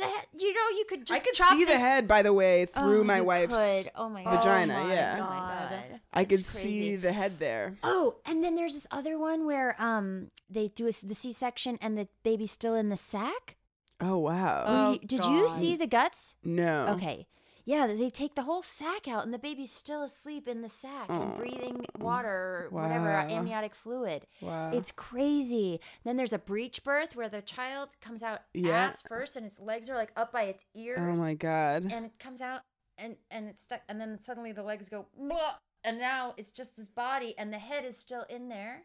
the 0.00 0.06
head. 0.06 0.26
You 0.36 0.52
know, 0.54 0.68
you 0.78 0.84
could 0.88 1.06
just 1.06 1.20
i 1.20 1.24
could 1.24 1.34
chop 1.34 1.56
see 1.56 1.64
the 1.64 1.78
head 1.78 2.08
by 2.08 2.22
the 2.22 2.32
way 2.32 2.66
through 2.66 3.00
Oh, 3.00 3.04
my 3.04 3.18
you 3.18 3.24
wife's 3.24 3.54
could. 3.54 3.90
Oh 3.94 4.08
my 4.08 4.24
god. 4.24 4.36
vagina, 4.38 4.78
Oh 4.78 4.84
my 4.84 4.92
yeah. 4.94 5.16
God. 5.18 5.26
Oh 5.26 5.30
my 5.30 5.38
God. 5.38 6.00
i 6.12 6.24
could 6.24 6.40
It's 6.40 6.48
see 6.48 6.62
crazy. 6.62 6.96
the 6.96 7.12
head 7.12 7.38
there 7.38 7.76
Oh, 7.84 8.16
and 8.26 8.42
then 8.42 8.56
there's 8.56 8.74
this 8.74 8.86
other 8.90 9.18
one 9.18 9.46
where 9.46 9.76
um 9.80 10.30
they 10.48 10.68
do 10.68 10.88
a, 10.88 10.92
the 11.04 11.14
C-section 11.14 11.78
and 11.80 11.96
the 11.96 12.08
baby's 12.24 12.50
still 12.52 12.74
in 12.74 12.88
the 12.88 12.96
sack. 12.96 13.56
oh 14.00 14.18
wow 14.18 14.64
Oh, 14.66 14.92
You- 14.92 14.98
Did 15.00 15.24
you 15.26 15.42
God. 15.42 15.50
see 15.50 15.76
the 15.76 15.86
guts? 15.86 16.36
no 16.44 16.88
Okay. 16.96 17.26
Yeah, 17.70 17.86
they 17.86 18.10
take 18.10 18.34
the 18.34 18.42
whole 18.42 18.62
sack 18.62 19.06
out 19.06 19.24
and 19.24 19.32
the 19.32 19.38
baby's 19.38 19.70
still 19.70 20.02
asleep 20.02 20.48
in 20.48 20.60
the 20.62 20.68
sack 20.68 21.08
and 21.08 21.32
Oh. 21.34 21.36
breathing 21.36 21.76
mm, 21.76 22.02
water 22.02 22.64
or 22.64 22.68
whatever 22.70 23.10
uh, 23.12 23.28
amniotic 23.30 23.74
fluid. 23.76 24.26
wow 24.40 24.72
It's 24.72 24.90
crazy. 24.90 25.80
Then 26.04 26.16
there's 26.16 26.32
a 26.32 26.38
breech 26.38 26.82
birth 26.82 27.14
where 27.14 27.28
the 27.28 27.42
child 27.42 27.90
comes 28.00 28.22
out 28.24 28.40
Yeah. 28.54 28.86
ass 28.86 29.02
first 29.02 29.36
and 29.36 29.46
its 29.46 29.60
legs 29.60 29.88
are 29.88 29.94
like 29.94 30.12
up 30.16 30.32
by 30.32 30.44
its 30.44 30.64
oh 30.76 30.80
ears. 30.80 30.98
oh 31.00 31.22
my 31.22 31.34
god 31.34 31.92
And 31.92 32.06
it 32.06 32.18
comes 32.18 32.40
out 32.40 32.62
and 32.98 33.16
and 33.30 33.48
it's 33.48 33.62
stuck 33.62 33.82
and 33.88 34.00
then 34.00 34.20
suddenly 34.20 34.50
the 34.52 34.64
legs 34.64 34.88
go 34.88 35.06
blah, 35.16 35.54
and 35.84 35.98
now 36.00 36.34
it's 36.36 36.50
just 36.50 36.76
this 36.76 36.88
body 36.88 37.34
and 37.38 37.52
the 37.52 37.58
head 37.58 37.84
is 37.84 37.96
still 37.96 38.24
in 38.28 38.48
there 38.48 38.82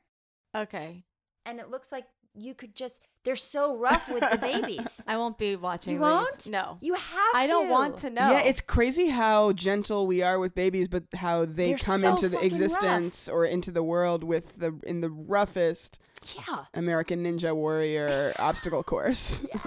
Okay. 0.55 1.03
and 1.45 1.59
it 1.59 1.69
looks 1.71 1.91
like 1.91 2.05
you 2.37 2.53
could 2.53 2.75
just 2.75 3.01
they're 3.23 3.35
so 3.35 3.75
rough 3.77 4.07
with 4.07 4.21
the 4.29 4.37
babies. 4.37 5.01
I 5.07 5.17
won't 5.17 5.37
be 5.39 5.55
watching 5.55 5.93
You 5.93 5.99
these. 5.99 6.03
won't? 6.03 6.49
No. 6.49 6.77
You 6.81 6.93
have 6.93 7.33
I 7.33 7.47
don't 7.47 7.65
to. 7.67 7.71
want 7.71 7.97
to 7.97 8.09
know. 8.11 8.29
Yeah, 8.31 8.41
it's 8.43 8.61
crazy 8.61 9.07
how 9.09 9.51
gentle 9.53 10.05
we 10.05 10.21
are 10.21 10.37
with 10.39 10.53
babies, 10.53 10.87
but 10.87 11.05
how 11.15 11.45
they 11.45 11.69
They're 11.69 11.77
come 11.77 12.01
so 12.01 12.11
into 12.11 12.29
the 12.29 12.35
fucking 12.37 12.51
rough. 12.51 12.61
existence 12.61 13.27
or 13.27 13.45
into 13.45 13.71
the 13.71 13.81
world 13.83 14.23
with 14.23 14.57
the 14.59 14.79
in 14.85 15.01
the 15.01 15.09
roughest 15.09 15.99
Yeah. 16.35 16.65
American 16.75 17.23
Ninja 17.23 17.55
Warrior 17.55 18.33
obstacle 18.39 18.83
course. 18.83 19.43
Yes. 19.51 19.61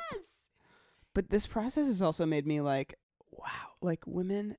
But 1.14 1.30
this 1.30 1.46
process 1.48 1.86
has 1.88 2.00
also 2.00 2.26
made 2.26 2.46
me 2.46 2.60
like, 2.60 2.94
wow, 3.32 3.72
like 3.82 4.04
women 4.06 4.56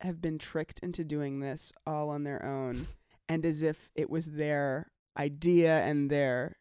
have 0.00 0.22
been 0.22 0.38
tricked 0.38 0.78
into 0.80 1.04
doing 1.04 1.40
this 1.40 1.72
all 1.86 2.08
on 2.08 2.24
their 2.24 2.42
own, 2.42 2.86
and 3.28 3.44
as 3.44 3.60
if 3.62 3.90
it 3.94 4.08
was 4.08 4.24
their 4.26 4.90
idea 5.18 5.80
and 5.84 6.08
their, 6.10 6.56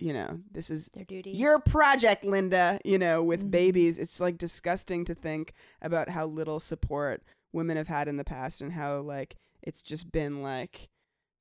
you 0.00 0.12
know, 0.12 0.40
this 0.50 0.70
is 0.70 0.88
Their 0.94 1.04
duty. 1.04 1.30
your 1.30 1.58
project, 1.58 2.24
Linda, 2.24 2.80
you 2.84 2.98
know, 2.98 3.22
with 3.22 3.44
Mhm. 3.46 3.50
babies. 3.50 3.98
It's 3.98 4.18
like 4.20 4.38
disgusting 4.38 5.04
to 5.04 5.14
think 5.14 5.52
about 5.82 6.08
how 6.08 6.26
little 6.26 6.58
support 6.60 7.22
women 7.52 7.76
have 7.76 7.88
had 7.88 8.08
in 8.08 8.16
the 8.16 8.24
past 8.24 8.60
and 8.60 8.72
how 8.72 9.00
like 9.00 9.36
it's 9.62 9.82
just 9.82 10.10
been 10.12 10.42
like 10.42 10.88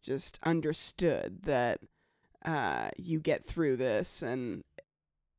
just 0.04 0.40
understood 0.44 1.44
that 1.44 1.80
uh 2.46 2.90
you 2.98 3.20
get 3.20 3.44
through 3.46 3.76
this 3.76 4.22
and 4.22 4.64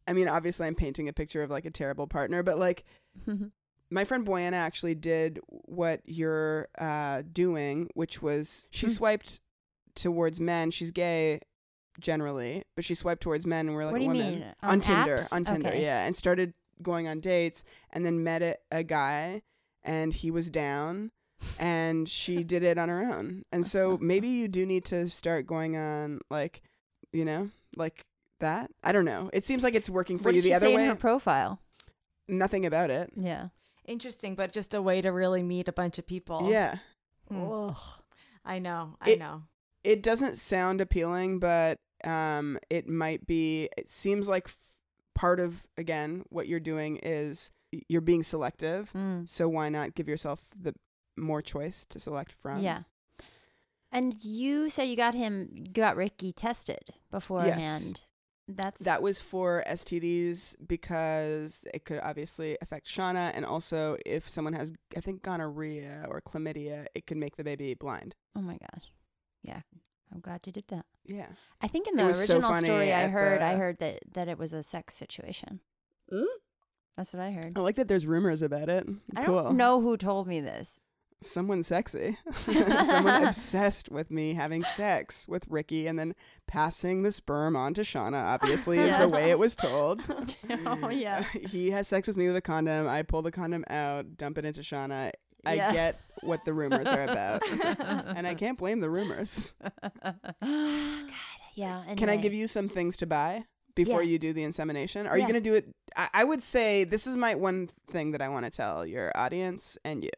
I 0.07 0.13
mean 0.13 0.29
obviously 0.29 0.67
I'm 0.67 0.75
painting 0.75 1.09
a 1.09 1.13
picture 1.13 1.43
of 1.43 1.51
like 1.51 1.65
a 1.65 1.71
terrible 1.71 2.07
partner, 2.07 2.43
but 2.43 2.59
like 2.59 2.85
my 3.91 4.05
friend 4.05 4.25
Boyana 4.27 4.53
actually 4.55 4.95
did 4.95 5.41
what 5.49 6.01
you're 6.05 6.69
uh, 6.79 7.23
doing, 7.33 7.89
which 7.95 8.23
was 8.23 8.67
she 8.71 8.87
Hmm. 8.87 8.93
swiped 8.93 9.41
towards 9.97 10.39
men. 10.39 10.71
She's 10.71 10.91
gay 10.93 11.41
generally, 12.01 12.65
but 12.75 12.85
she 12.85 12.95
swiped 12.95 13.23
towards 13.23 13.47
men 13.47 13.67
and 13.69 13.77
we're 13.77 13.85
like 13.85 13.93
What 13.93 13.99
do 13.99 14.05
you 14.05 14.11
women 14.11 14.31
mean? 14.41 14.45
on, 14.63 14.71
On 14.71 14.81
Tinder, 14.81 15.17
apps? 15.17 15.33
on 15.33 15.45
Tinder, 15.45 15.69
Okay. 15.69 15.83
yeah, 15.83 16.05
and 16.05 16.15
started 16.17 16.55
going 16.83 17.07
on 17.09 17.21
dates, 17.21 17.63
and 17.91 18.05
then 18.07 18.25
met 18.25 18.43
a, 18.43 18.57
a 18.73 18.83
guy, 18.83 19.43
and 19.83 20.13
he 20.13 20.31
was 20.31 20.49
down. 20.51 21.11
And 21.59 22.07
she 22.09 22.45
did 22.45 22.63
it 22.63 22.77
on 22.79 22.89
her 22.91 23.01
own. 23.03 23.45
And 23.53 23.67
so 23.67 23.97
maybe 24.01 24.29
you 24.29 24.47
do 24.49 24.67
need 24.67 24.85
to 24.87 25.09
start 25.09 25.47
going 25.47 25.77
on 25.77 26.21
like, 26.31 26.61
you 27.13 27.25
know, 27.25 27.49
like 27.77 28.05
that. 28.41 28.71
I 28.85 28.93
don't 28.93 29.07
know. 29.07 29.31
It 29.33 29.45
seems 29.45 29.63
like 29.63 29.75
it's 29.75 29.89
working 29.89 30.19
for 30.19 30.25
what 30.25 30.35
you 30.35 30.43
did 30.43 30.51
the 30.51 30.55
other 30.57 30.67
say 30.67 30.75
way. 30.77 30.83
in 30.85 30.91
her 30.91 30.97
profile? 30.97 31.61
Nothing 32.29 32.67
about 32.67 32.91
it. 32.91 33.11
Yeah. 33.17 33.49
Interesting, 33.87 34.35
but 34.35 34.53
just 34.53 34.75
a 34.75 34.83
way 34.83 35.01
to 35.01 35.09
really 35.11 35.43
meet 35.43 35.67
a 35.67 35.73
bunch 35.73 35.99
of 35.99 36.07
people. 36.07 36.49
Yeah. 36.51 36.77
Ugh. 37.35 37.77
I 38.45 38.59
know. 38.59 38.97
I 39.01 39.11
It- 39.13 39.19
know. 39.19 39.43
it 39.83 40.03
doesn't 40.03 40.37
sound 40.37 40.81
appealing, 40.83 41.39
but 41.39 41.79
um, 42.05 42.59
it 42.69 42.89
might 42.89 43.27
be. 43.27 43.69
It 43.77 43.91
seems 43.91 44.29
like 44.29 44.47
f- 44.47 44.57
part 45.15 45.41
of 45.41 45.67
again 45.77 46.25
what 46.31 46.49
you're 46.49 46.61
doing 46.61 46.97
is 47.03 47.51
you're 47.89 48.01
being 48.01 48.23
selective. 48.23 48.91
Mm. 48.93 49.29
So 49.29 49.49
why 49.49 49.69
not 49.69 49.95
give 49.95 50.09
yourself 50.09 50.43
the 50.61 50.75
more 51.17 51.43
choice 51.43 51.85
to 51.87 51.99
select 52.01 52.33
from? 52.33 52.61
Yeah. 52.61 52.83
And 53.93 54.15
you 54.25 54.71
said 54.71 54.85
you 54.85 54.97
got 54.97 55.15
him, 55.15 55.65
got 55.73 55.97
Ricky 55.97 56.33
tested 56.33 56.91
beforehand. 57.11 58.05
That's 58.47 58.85
That 58.85 59.03
was 59.03 59.21
for 59.21 59.63
STDs 59.67 60.57
because 60.67 61.65
it 61.73 61.85
could 61.85 62.01
obviously 62.03 62.57
affect 62.61 62.87
Shauna, 62.87 63.31
and 63.35 63.45
also 63.45 63.97
if 64.05 64.29
someone 64.29 64.55
has, 64.55 64.73
I 64.97 65.01
think, 65.01 65.23
gonorrhea 65.23 66.07
or 66.09 66.21
chlamydia, 66.21 66.87
it 66.95 67.07
could 67.07 67.17
make 67.17 67.37
the 67.37 67.45
baby 67.45 67.75
blind. 67.75 68.15
oh 68.37 68.41
my 68.43 68.59
gosh. 68.59 68.93
Yeah. 69.43 69.61
I'm 70.13 70.21
glad 70.21 70.41
you 70.47 70.53
did 70.53 70.65
that. 70.69 70.87
Yeah. 71.05 71.27
I 71.61 71.69
think 71.69 71.87
in 71.89 71.97
the 71.97 72.07
was 72.07 72.17
so 72.17 72.35
original 72.35 72.55
story 72.55 72.93
I 72.93 73.09
heard, 73.09 73.41
I 73.43 73.55
heard 73.57 73.79
that 73.79 74.01
that 74.13 74.29
it 74.29 74.39
was 74.39 74.53
a 74.53 74.63
sex 74.63 74.95
situation. 74.95 75.61
Mm. 76.13 76.25
That's 76.97 77.13
what 77.13 77.23
I 77.23 77.31
heard. 77.31 77.53
I 77.57 77.61
like 77.61 77.77
that. 77.77 77.89
There's 77.89 78.07
rumors 78.07 78.43
about 78.43 78.69
it. 78.69 78.87
I 79.17 79.25
cool. 79.25 79.45
don't 79.45 79.57
know 79.57 79.81
who 79.81 79.97
told 79.97 80.27
me 80.27 80.41
this. 80.41 80.81
someone 81.23 81.63
sexy. 81.63 82.19
someone 82.45 83.25
obsessed 83.25 83.91
with 83.91 84.11
me 84.11 84.35
having 84.35 84.65
sex 84.65 85.27
with 85.29 85.47
Ricky 85.49 85.87
and 85.87 85.99
then 85.99 86.15
passing 86.47 87.03
the 87.03 87.13
sperm 87.13 87.55
on 87.57 87.73
to 87.75 87.83
Shauna, 87.83 88.23
obviously, 88.23 88.79
is 88.79 88.97
the 88.99 89.09
way 89.09 89.31
it 89.31 89.39
was 89.47 89.55
told. 89.55 90.07
oh 90.67 90.91
yeah. 90.91 91.23
he 91.49 91.71
has 91.71 91.87
sex 91.89 92.09
with 92.09 92.17
me 92.17 92.27
with 92.27 92.37
a 92.37 92.41
condom. 92.41 92.89
I 92.89 93.03
pull 93.03 93.23
the 93.23 93.31
condom 93.33 93.65
out, 93.71 94.17
dump 94.17 94.37
it 94.39 94.45
into 94.45 94.61
Shauna. 94.63 95.13
I 95.45 95.55
Yeah. 95.55 95.73
get 95.73 96.01
what 96.23 96.45
the 96.45 96.53
rumors 96.53 96.87
are 96.87 97.03
about. 97.05 97.43
and 98.17 98.27
I 98.27 98.35
can't 98.35 98.59
blame 98.59 98.81
the 98.81 98.91
rumors. 98.91 99.55
God. 100.03 100.15
Yeah. 101.55 101.83
Can 101.97 102.09
I 102.09 102.17
give 102.17 102.33
you 102.35 102.47
some 102.47 102.69
things 102.69 102.97
to 102.99 103.07
buy 103.07 103.45
before 103.75 104.03
Yeah. 104.03 104.11
you 104.11 104.19
do 104.19 104.33
the 104.33 104.43
insemination? 104.45 105.07
Are 105.07 105.17
you 105.17 105.25
going 105.25 105.35
to 105.35 105.41
do 105.41 105.55
it? 105.55 105.69
I, 105.97 106.09
I 106.15 106.25
would 106.25 106.43
say 106.43 106.85
this 106.85 107.07
is 107.07 107.17
my 107.17 107.35
one 107.35 107.71
thing 107.91 108.13
that 108.13 108.23
I 108.23 108.29
want 108.29 108.45
to 108.45 108.51
tell 108.51 108.87
your 108.87 109.13
audience 109.17 109.77
and 109.85 110.05
you 110.05 110.11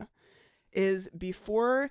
is 0.73 1.09
before 1.17 1.91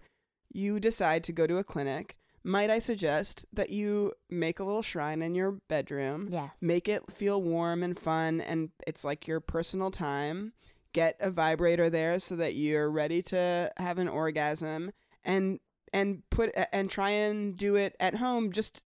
you 0.53 0.79
decide 0.79 1.23
to 1.25 1.32
go 1.32 1.47
to 1.47 1.57
a 1.57 1.63
clinic, 1.63 2.17
might 2.43 2.69
I 2.69 2.79
suggest 2.79 3.45
that 3.53 3.69
you 3.69 4.13
make 4.29 4.59
a 4.59 4.63
little 4.63 4.82
shrine 4.82 5.21
in 5.21 5.36
your 5.36 5.57
bedroom? 5.69 6.27
Yeah. 6.32 6.49
Make 6.59 6.88
it 6.89 7.03
feel 7.11 7.41
warm 7.41 7.84
and 7.84 7.97
fun 7.97 8.41
and 8.41 8.69
it's 8.88 9.03
like 9.03 9.27
your 9.27 9.39
personal 9.39 9.91
time. 9.91 10.53
Get 10.93 11.15
a 11.19 11.31
vibrator 11.31 11.89
there 11.89 12.19
so 12.19 12.35
that 12.35 12.53
you're 12.55 12.89
ready 12.89 13.21
to 13.23 13.71
have 13.77 13.97
an 13.97 14.07
orgasm 14.07 14.91
and 15.23 15.59
and 15.93 16.23
put 16.29 16.51
and 16.71 16.89
try 16.89 17.09
and 17.11 17.55
do 17.57 17.75
it 17.75 17.95
at 17.99 18.15
home 18.15 18.51
just 18.51 18.83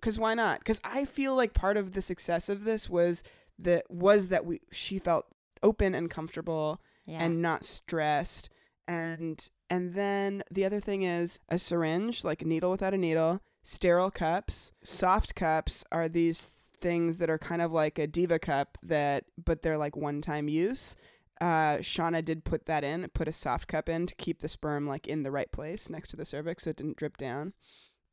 cuz 0.00 0.18
why 0.18 0.34
not? 0.34 0.64
Cuz 0.64 0.80
I 0.84 1.04
feel 1.04 1.34
like 1.34 1.52
part 1.54 1.76
of 1.76 1.92
the 1.92 2.02
success 2.02 2.48
of 2.48 2.64
this 2.64 2.88
was 2.88 3.22
that 3.58 3.90
was 3.90 4.28
that 4.28 4.46
we 4.46 4.60
she 4.72 4.98
felt 4.98 5.26
open 5.62 5.94
and 5.94 6.10
comfortable 6.10 6.80
Yeah. 7.04 7.22
and 7.24 7.42
not 7.42 7.64
stressed. 7.64 8.48
And 8.86 9.46
and 9.68 9.94
then 9.94 10.42
the 10.50 10.64
other 10.64 10.80
thing 10.80 11.02
is 11.02 11.40
a 11.48 11.58
syringe, 11.58 12.24
like 12.24 12.40
a 12.42 12.46
needle 12.46 12.70
without 12.70 12.94
a 12.94 12.98
needle, 12.98 13.40
sterile 13.62 14.10
cups. 14.10 14.72
Soft 14.82 15.34
cups 15.34 15.84
are 15.92 16.08
these 16.08 16.44
things 16.80 17.18
that 17.18 17.28
are 17.28 17.38
kind 17.38 17.60
of 17.60 17.72
like 17.72 17.98
a 17.98 18.06
diva 18.06 18.38
cup 18.38 18.78
that 18.82 19.24
but 19.42 19.62
they're 19.62 19.76
like 19.76 19.96
one 19.96 20.22
time 20.22 20.48
use. 20.48 20.94
Uh, 21.40 21.78
Shauna 21.78 22.24
did 22.24 22.44
put 22.44 22.66
that 22.66 22.82
in, 22.82 23.08
put 23.14 23.28
a 23.28 23.32
soft 23.32 23.68
cup 23.68 23.88
in 23.88 24.06
to 24.06 24.14
keep 24.16 24.40
the 24.40 24.48
sperm 24.48 24.86
like 24.88 25.06
in 25.06 25.22
the 25.22 25.30
right 25.30 25.50
place 25.52 25.88
next 25.88 26.08
to 26.08 26.16
the 26.16 26.24
cervix 26.24 26.64
so 26.64 26.70
it 26.70 26.76
didn't 26.76 26.96
drip 26.96 27.16
down. 27.16 27.52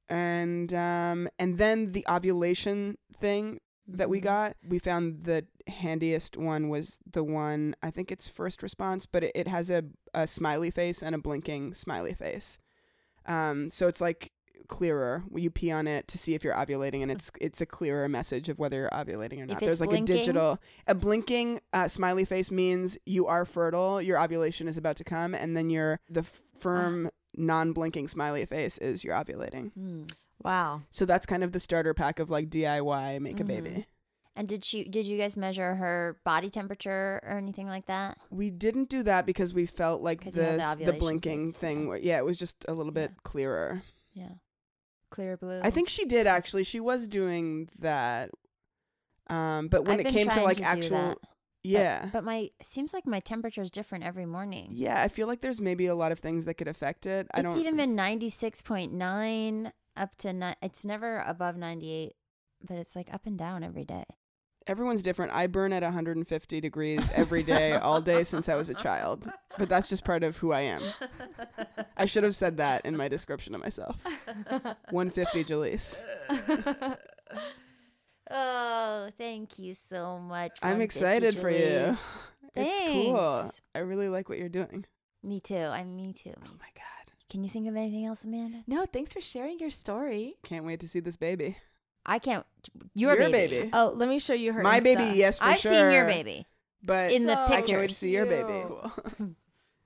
And 0.07 0.71
um 0.73 1.27
and 1.39 1.57
then 1.57 1.91
the 1.93 2.05
ovulation 2.07 2.97
thing 3.17 3.59
that 3.87 4.09
we 4.09 4.19
Mhm. 4.19 4.23
got, 4.23 4.57
we 4.67 4.77
found 4.79 5.23
the 5.23 5.45
handiest 5.67 6.37
one 6.37 6.69
was 6.69 6.99
the 7.11 7.23
one 7.23 7.75
I 7.81 7.89
think 7.91 8.11
it's 8.11 8.27
first 8.27 8.61
response, 8.61 9.05
but 9.07 9.23
it, 9.23 9.31
it 9.33 9.47
has 9.47 9.69
a, 9.71 9.83
a 10.13 10.27
smiley 10.27 10.69
face 10.71 11.01
and 11.01 11.15
a 11.15 11.19
blinking 11.19 11.73
smiley 11.73 12.13
face. 12.13 12.59
Um, 13.25 13.71
so 13.71 13.87
it's 13.87 14.01
like 14.01 14.31
clearer. 14.65 15.23
when 15.29 15.43
You 15.43 15.49
pee 15.51 15.71
on 15.71 15.87
it 15.87 16.07
to 16.09 16.17
see 16.17 16.33
if 16.33 16.43
you're 16.43 16.53
ovulating, 16.53 17.01
and 17.01 17.11
it's 17.11 17.31
it's 17.39 17.61
a 17.61 17.65
clearer 17.65 18.07
message 18.09 18.49
of 18.49 18.59
whether 18.59 18.77
you're 18.77 18.89
ovulating 18.89 19.39
or 19.41 19.45
not. 19.45 19.53
If 19.53 19.59
There's 19.59 19.71
it's 19.71 19.79
like 19.81 19.89
blinking? 19.89 20.15
a 20.15 20.19
digital, 20.19 20.59
a 20.87 20.95
blinking 20.95 21.61
uh, 21.73 21.87
smiley 21.87 22.25
face 22.25 22.51
means 22.51 22.97
you 23.05 23.27
are 23.27 23.45
fertile, 23.45 24.01
your 24.01 24.19
ovulation 24.21 24.67
is 24.67 24.77
about 24.77 24.95
to 24.97 25.03
come, 25.03 25.33
and 25.33 25.55
then 25.55 25.69
your 25.69 25.99
the 26.09 26.21
f- 26.21 26.41
firm 26.57 27.09
non-blinking 27.37 28.07
smiley 28.07 28.45
face 28.45 28.77
is 28.77 29.03
you're 29.03 29.15
ovulating. 29.15 29.71
Mm. 29.77 30.11
Wow. 30.43 30.81
So 30.91 31.05
that's 31.05 31.25
kind 31.25 31.43
of 31.43 31.51
the 31.51 31.59
starter 31.59 31.93
pack 31.93 32.19
of 32.19 32.29
like 32.29 32.49
DIY 32.49 33.19
make 33.19 33.39
a 33.39 33.43
Mhm. 33.43 33.47
baby. 33.47 33.85
And 34.37 34.49
did 34.49 34.65
she? 34.65 34.83
Did 34.83 35.05
you 35.05 35.17
guys 35.17 35.37
measure 35.37 35.75
her 35.75 36.17
body 36.25 36.49
temperature 36.49 37.21
or 37.23 37.37
anything 37.37 37.67
like 37.67 37.85
that? 37.85 38.17
We 38.29 38.49
didn't 38.51 38.89
do 38.89 39.01
that 39.03 39.25
because 39.25 39.53
we 39.53 39.65
felt 39.65 40.01
like 40.01 40.25
the 40.25 40.31
the 40.77 40.85
the, 40.85 40.93
blinking 40.93 41.51
phase, 41.51 41.57
thing. 41.57 41.87
yeah. 41.87 41.95
Yeah, 42.01 42.17
it 42.17 42.25
was 42.25 42.35
just 42.35 42.65
a 42.67 42.73
little 42.73 42.91
bit 42.91 43.11
clearer. 43.23 43.81
Yeah. 44.13 44.31
Clearblue. 45.15 45.61
I 45.63 45.69
think 45.71 45.89
she 45.89 46.05
did 46.05 46.27
actually. 46.27 46.63
She 46.63 46.79
was 46.79 47.07
doing 47.07 47.69
that. 47.79 48.31
Um, 49.27 49.69
but 49.69 49.85
when 49.85 49.99
I've 49.99 50.05
it 50.05 50.11
came 50.11 50.29
to 50.29 50.41
like 50.43 50.57
do 50.57 50.63
actual, 50.63 50.97
that, 50.97 51.17
but- 51.21 51.29
yeah, 51.63 52.09
But 52.13 52.23
my 52.23 52.51
seems 52.61 52.93
like 52.93 53.07
my 53.07 53.19
temperature 53.19 53.61
is 53.63 53.71
different 53.71 54.03
every 54.03 54.27
morning. 54.27 54.69
yeah, 54.71 55.01
I 55.01 55.07
feel 55.07 55.25
like 55.27 55.41
there's 55.41 55.59
maybe 55.59 55.87
a 55.87 55.95
lot 55.95 56.11
of 56.11 56.19
things 56.19 56.45
that 56.45 56.53
could 56.55 56.67
affect 56.67 57.07
it. 57.07 57.25
I 57.33 57.39
it's 57.39 57.53
don't. 57.53 57.59
even 57.59 57.75
been 57.75 57.95
ninety 57.95 58.29
six 58.29 58.61
point 58.61 58.93
nine 58.93 59.71
up 59.97 60.15
to 60.17 60.31
ni- 60.31 60.53
It's 60.61 60.85
never 60.85 61.23
above 61.25 61.57
ninety 61.57 61.91
eight, 61.91 62.13
but 62.63 62.77
it's 62.77 62.95
like 62.95 63.11
up 63.11 63.25
and 63.25 63.35
down 63.35 63.63
every 63.63 63.83
day. 63.83 64.03
Everyone's 64.67 65.03
different. 65.03 65.31
I 65.31 65.45
burn 65.45 65.71
at 65.73 65.83
150 65.83 66.61
degrees 66.61 67.11
every 67.13 67.43
day, 67.43 67.73
all 67.73 68.01
day 68.01 68.23
since 68.23 68.49
I 68.49 68.55
was 68.55 68.69
a 68.69 68.73
child. 68.73 69.31
But 69.59 69.69
that's 69.69 69.87
just 69.87 70.03
part 70.03 70.23
of 70.23 70.37
who 70.37 70.51
I 70.51 70.61
am. 70.61 70.81
I 71.95 72.05
should 72.05 72.23
have 72.23 72.35
said 72.35 72.57
that 72.57 72.83
in 72.85 72.97
my 72.97 73.07
description 73.07 73.53
of 73.53 73.61
myself. 73.61 73.95
150 74.89 75.43
Jalees. 75.43 75.95
Oh, 78.31 79.09
thank 79.19 79.59
you 79.59 79.75
so 79.75 80.17
much. 80.17 80.57
I'm 80.63 80.79
150 80.79 80.83
excited 80.83 81.37
for 81.39 81.51
you. 81.51 81.57
Jalees. 81.57 82.29
It's 82.55 82.91
cool. 82.91 83.51
I 83.75 83.79
really 83.79 84.09
like 84.09 84.29
what 84.29 84.39
you're 84.39 84.49
doing. 84.49 84.85
Me 85.21 85.39
too. 85.39 85.55
I'm 85.55 85.95
me 85.95 86.13
too. 86.13 86.33
Oh 86.35 86.55
my 86.59 86.69
god. 86.73 87.11
Can 87.29 87.43
you 87.43 87.49
think 87.49 87.67
of 87.67 87.75
anything 87.75 88.05
else, 88.05 88.23
Amanda? 88.23 88.63
No, 88.65 88.85
thanks 88.85 89.13
for 89.13 89.21
sharing 89.21 89.59
your 89.59 89.71
story. 89.71 90.37
Can't 90.43 90.65
wait 90.65 90.79
to 90.79 90.87
see 90.87 91.01
this 91.01 91.17
baby. 91.17 91.57
I 92.05 92.19
can't. 92.19 92.45
Your, 92.93 93.11
Your 93.19 93.29
baby. 93.31 93.55
baby. 93.57 93.69
Oh, 93.73 93.93
let 93.95 94.09
me 94.09 94.19
show 94.19 94.33
you 94.33 94.53
her. 94.53 94.61
My 94.63 94.79
Insta. 94.79 94.83
baby, 94.83 95.17
yes, 95.17 95.39
for 95.39 95.45
I've 95.45 95.59
sure. 95.59 95.73
seen 95.73 95.91
your 95.91 96.05
baby. 96.05 96.45
But 96.83 97.11
in 97.11 97.25
the 97.25 97.35
pictures. 97.47 97.51
I 97.57 97.61
can't 97.67 97.79
wait 97.81 97.89
to 97.89 97.95
see 97.95 98.11
your 98.13 98.25
baby. 98.25 98.63
Cool. 98.67 98.91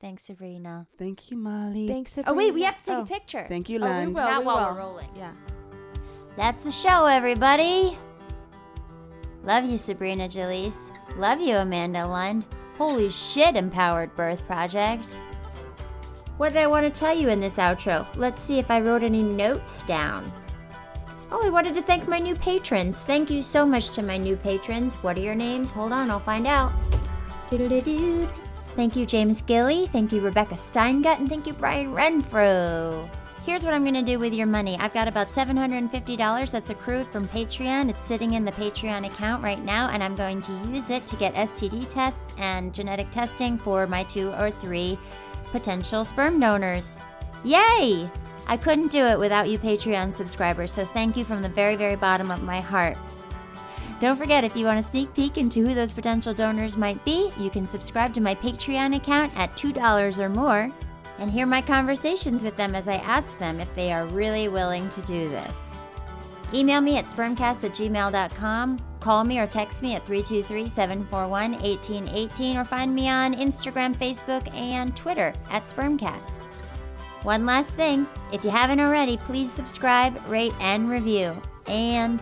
Thanks, 0.01 0.24
Sabrina. 0.26 0.88
Thank 0.97 1.30
you, 1.32 1.38
Molly. 1.38 1.88
Thanks. 1.88 2.17
Oh 2.26 2.34
wait, 2.34 2.53
we 2.53 2.63
have 2.63 2.78
to 2.78 2.84
take 2.84 2.97
Oh. 2.97 3.01
a 3.01 3.05
picture. 3.05 3.45
Thank 3.49 3.70
you, 3.70 3.80
Oh, 3.80 3.84
we 3.84 3.89
Lund. 3.89 4.07
will, 4.15 4.24
Not 4.24 4.39
we 4.41 4.45
while 4.45 4.67
will. 4.67 4.74
we're 4.76 4.80
rolling. 4.80 5.09
Yeah. 5.15 5.32
That's 6.38 6.59
the 6.59 6.72
show, 6.72 7.05
everybody. 7.05 7.97
Love 9.43 9.65
you, 9.65 9.78
Sabrina 9.78 10.28
Jalees. 10.28 10.91
Love 11.17 11.39
you, 11.41 11.55
Amanda 11.55 12.05
Lund. 12.07 12.45
Holy 12.78 13.09
shit, 13.09 13.55
Empowered 13.55 14.15
Birth 14.15 14.45
Project. 14.45 15.17
What 16.38 16.53
did 16.53 16.61
I 16.61 16.67
want 16.67 16.86
to 16.93 16.97
tell 16.97 17.15
you 17.17 17.28
in 17.30 17.41
this 17.41 17.55
outro? 17.57 18.07
Let's 18.15 18.41
see 18.41 18.59
if 18.59 18.72
I 18.72 18.80
wrote 18.80 19.03
any 19.03 19.22
notes 19.24 19.82
down. 19.84 20.32
Oh, 21.32 21.45
I 21.45 21.49
wanted 21.49 21.75
to 21.75 21.82
thank 21.82 22.07
my 22.07 22.17
new 22.17 22.36
patrons. 22.36 23.01
Thank 23.01 23.30
you 23.30 23.43
so 23.43 23.65
much 23.65 23.91
to 23.91 24.01
my 24.01 24.17
new 24.17 24.36
patrons. 24.36 24.95
What 24.95 25.17
are 25.17 25.21
your 25.21 25.36
names? 25.36 25.69
Hold 25.69 25.91
on, 25.91 26.09
I'll 26.09 26.19
find 26.19 26.47
out. 26.47 26.71
Thank 27.49 28.95
you, 28.95 29.05
James 29.05 29.41
Gilly. 29.43 29.88
Thank 29.88 30.11
you, 30.11 30.21
Rebecca 30.21 30.55
Steingut. 30.55 31.19
And 31.19 31.30
thank 31.30 31.45
you, 31.45 31.53
Brian 31.53 31.93
Renfro. 31.93 33.09
Here's 33.45 33.63
what 33.63 33.73
I'm 33.73 33.84
going 33.84 33.93
to 33.95 34.01
do 34.01 34.19
with 34.19 34.34
your 34.34 34.47
money. 34.47 34.77
I've 34.80 34.93
got 34.93 35.07
about 35.07 35.27
$750 35.27 36.51
that's 36.51 36.69
accrued 36.69 37.07
from 37.07 37.27
Patreon. 37.27 37.89
It's 37.89 38.01
sitting 38.01 38.34
in 38.34 38.45
the 38.45 38.51
Patreon 38.51 39.05
account 39.05 39.43
right 39.43 39.63
now, 39.63 39.89
and 39.89 40.03
I'm 40.03 40.15
going 40.15 40.41
to 40.43 40.51
use 40.69 40.89
it 40.89 41.05
to 41.07 41.15
get 41.15 41.34
STD 41.36 41.88
tests 41.88 42.34
and 42.38 42.73
genetic 42.73 43.09
testing 43.11 43.57
for 43.57 43.86
my 43.88 44.03
two 44.03 44.32
or 44.34 44.51
three 44.51 44.97
potential 45.51 46.05
sperm 46.05 46.39
donors. 46.39 46.97
Yay! 47.43 48.09
I 48.50 48.58
couldn't 48.58 48.88
do 48.91 49.06
it 49.06 49.20
without 49.20 49.47
you 49.47 49.60
Patreon 49.60 50.12
subscribers, 50.12 50.72
so 50.72 50.84
thank 50.84 51.16
you 51.16 51.24
from 51.24 51.43
the 51.43 51.50
very, 51.50 51.76
very 51.76 51.95
bottom 51.95 52.32
of 52.32 52.41
my 52.41 52.60
heart. 52.60 52.97
Don't 54.02 54.18
forget, 54.18 54.43
if 54.43 54.56
you 54.56 54.66
want 54.66 54.80
a 54.80 54.84
sneak 54.84 55.14
peek 55.14 55.38
into 55.38 55.64
who 55.64 55.76
those 55.76 55.93
potential 55.93 56.34
donors 56.34 56.76
might 56.76 57.04
be, 57.06 57.32
you 57.38 57.52
can 57.52 57.68
subscribe 57.68 58.12
to 58.16 58.22
my 58.22 58.34
Patreon 58.34 58.95
account 58.95 59.32
at 59.36 59.56
$2 59.56 60.18
or 60.18 60.30
more 60.30 60.72
and 61.20 61.30
hear 61.30 61.45
my 61.45 61.62
conversations 61.62 62.41
with 62.41 62.58
them 62.58 62.74
as 62.74 62.88
I 62.88 62.95
ask 62.95 63.38
them 63.38 63.60
if 63.60 63.74
they 63.76 63.91
are 63.91 64.08
really 64.08 64.47
willing 64.47 64.89
to 64.89 65.02
do 65.02 65.30
this. 65.30 65.76
Email 66.52 66.82
me 66.82 66.97
at 66.97 67.06
spermcast 67.06 67.66
at 67.66 67.76
gmail.com, 67.76 68.80
call 69.00 69.24
me 69.26 69.38
or 69.38 69.45
text 69.45 69.84
me 69.84 69.93
at 69.93 70.08
323 70.08 70.68
741 70.68 71.52
1818, 71.52 72.58
or 72.58 72.66
find 72.66 72.95
me 72.95 73.08
on 73.08 73.36
Instagram, 73.36 73.95
Facebook, 73.95 74.52
and 74.56 74.95
Twitter 74.95 75.36
at 75.52 75.66
spermcast. 75.66 76.49
One 77.24 77.45
last 77.45 77.72
thing 77.72 78.07
if 78.32 78.43
you 78.43 78.49
haven't 78.49 78.80
already, 78.80 79.17
please 79.17 79.51
subscribe, 79.51 80.20
rate, 80.28 80.53
and 80.59 80.89
review. 80.89 81.39
And 81.67 82.22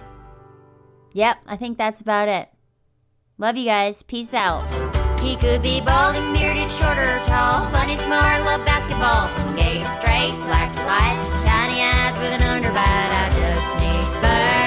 Yep, 1.13 1.37
I 1.47 1.55
think 1.55 1.79
that's 1.79 2.01
about 2.01 2.27
it. 2.27 2.47
Love 3.39 3.57
you 3.57 3.65
guys. 3.65 4.03
Peace 4.03 4.35
out. 4.35 4.65
He 5.19 5.35
could 5.35 5.63
be 5.63 5.81
bald 5.81 6.15
and 6.15 6.31
bearded, 6.37 6.69
short 6.69 6.97
or 6.97 7.17
tall, 7.25 7.65
funny, 7.71 7.95
smart, 7.97 8.43
love 8.45 8.63
basketball. 8.65 9.27
From 9.29 9.55
gay 9.55 9.83
straight, 9.97 10.37
black 10.45 10.69
white, 10.85 11.17
tiny 11.43 11.81
eyes 11.81 12.13
with 12.21 12.39
an 12.39 12.45
underbite. 12.45 12.77
I 12.77 13.25
just 13.33 13.71
need 13.81 14.05
sperm, 14.13 14.66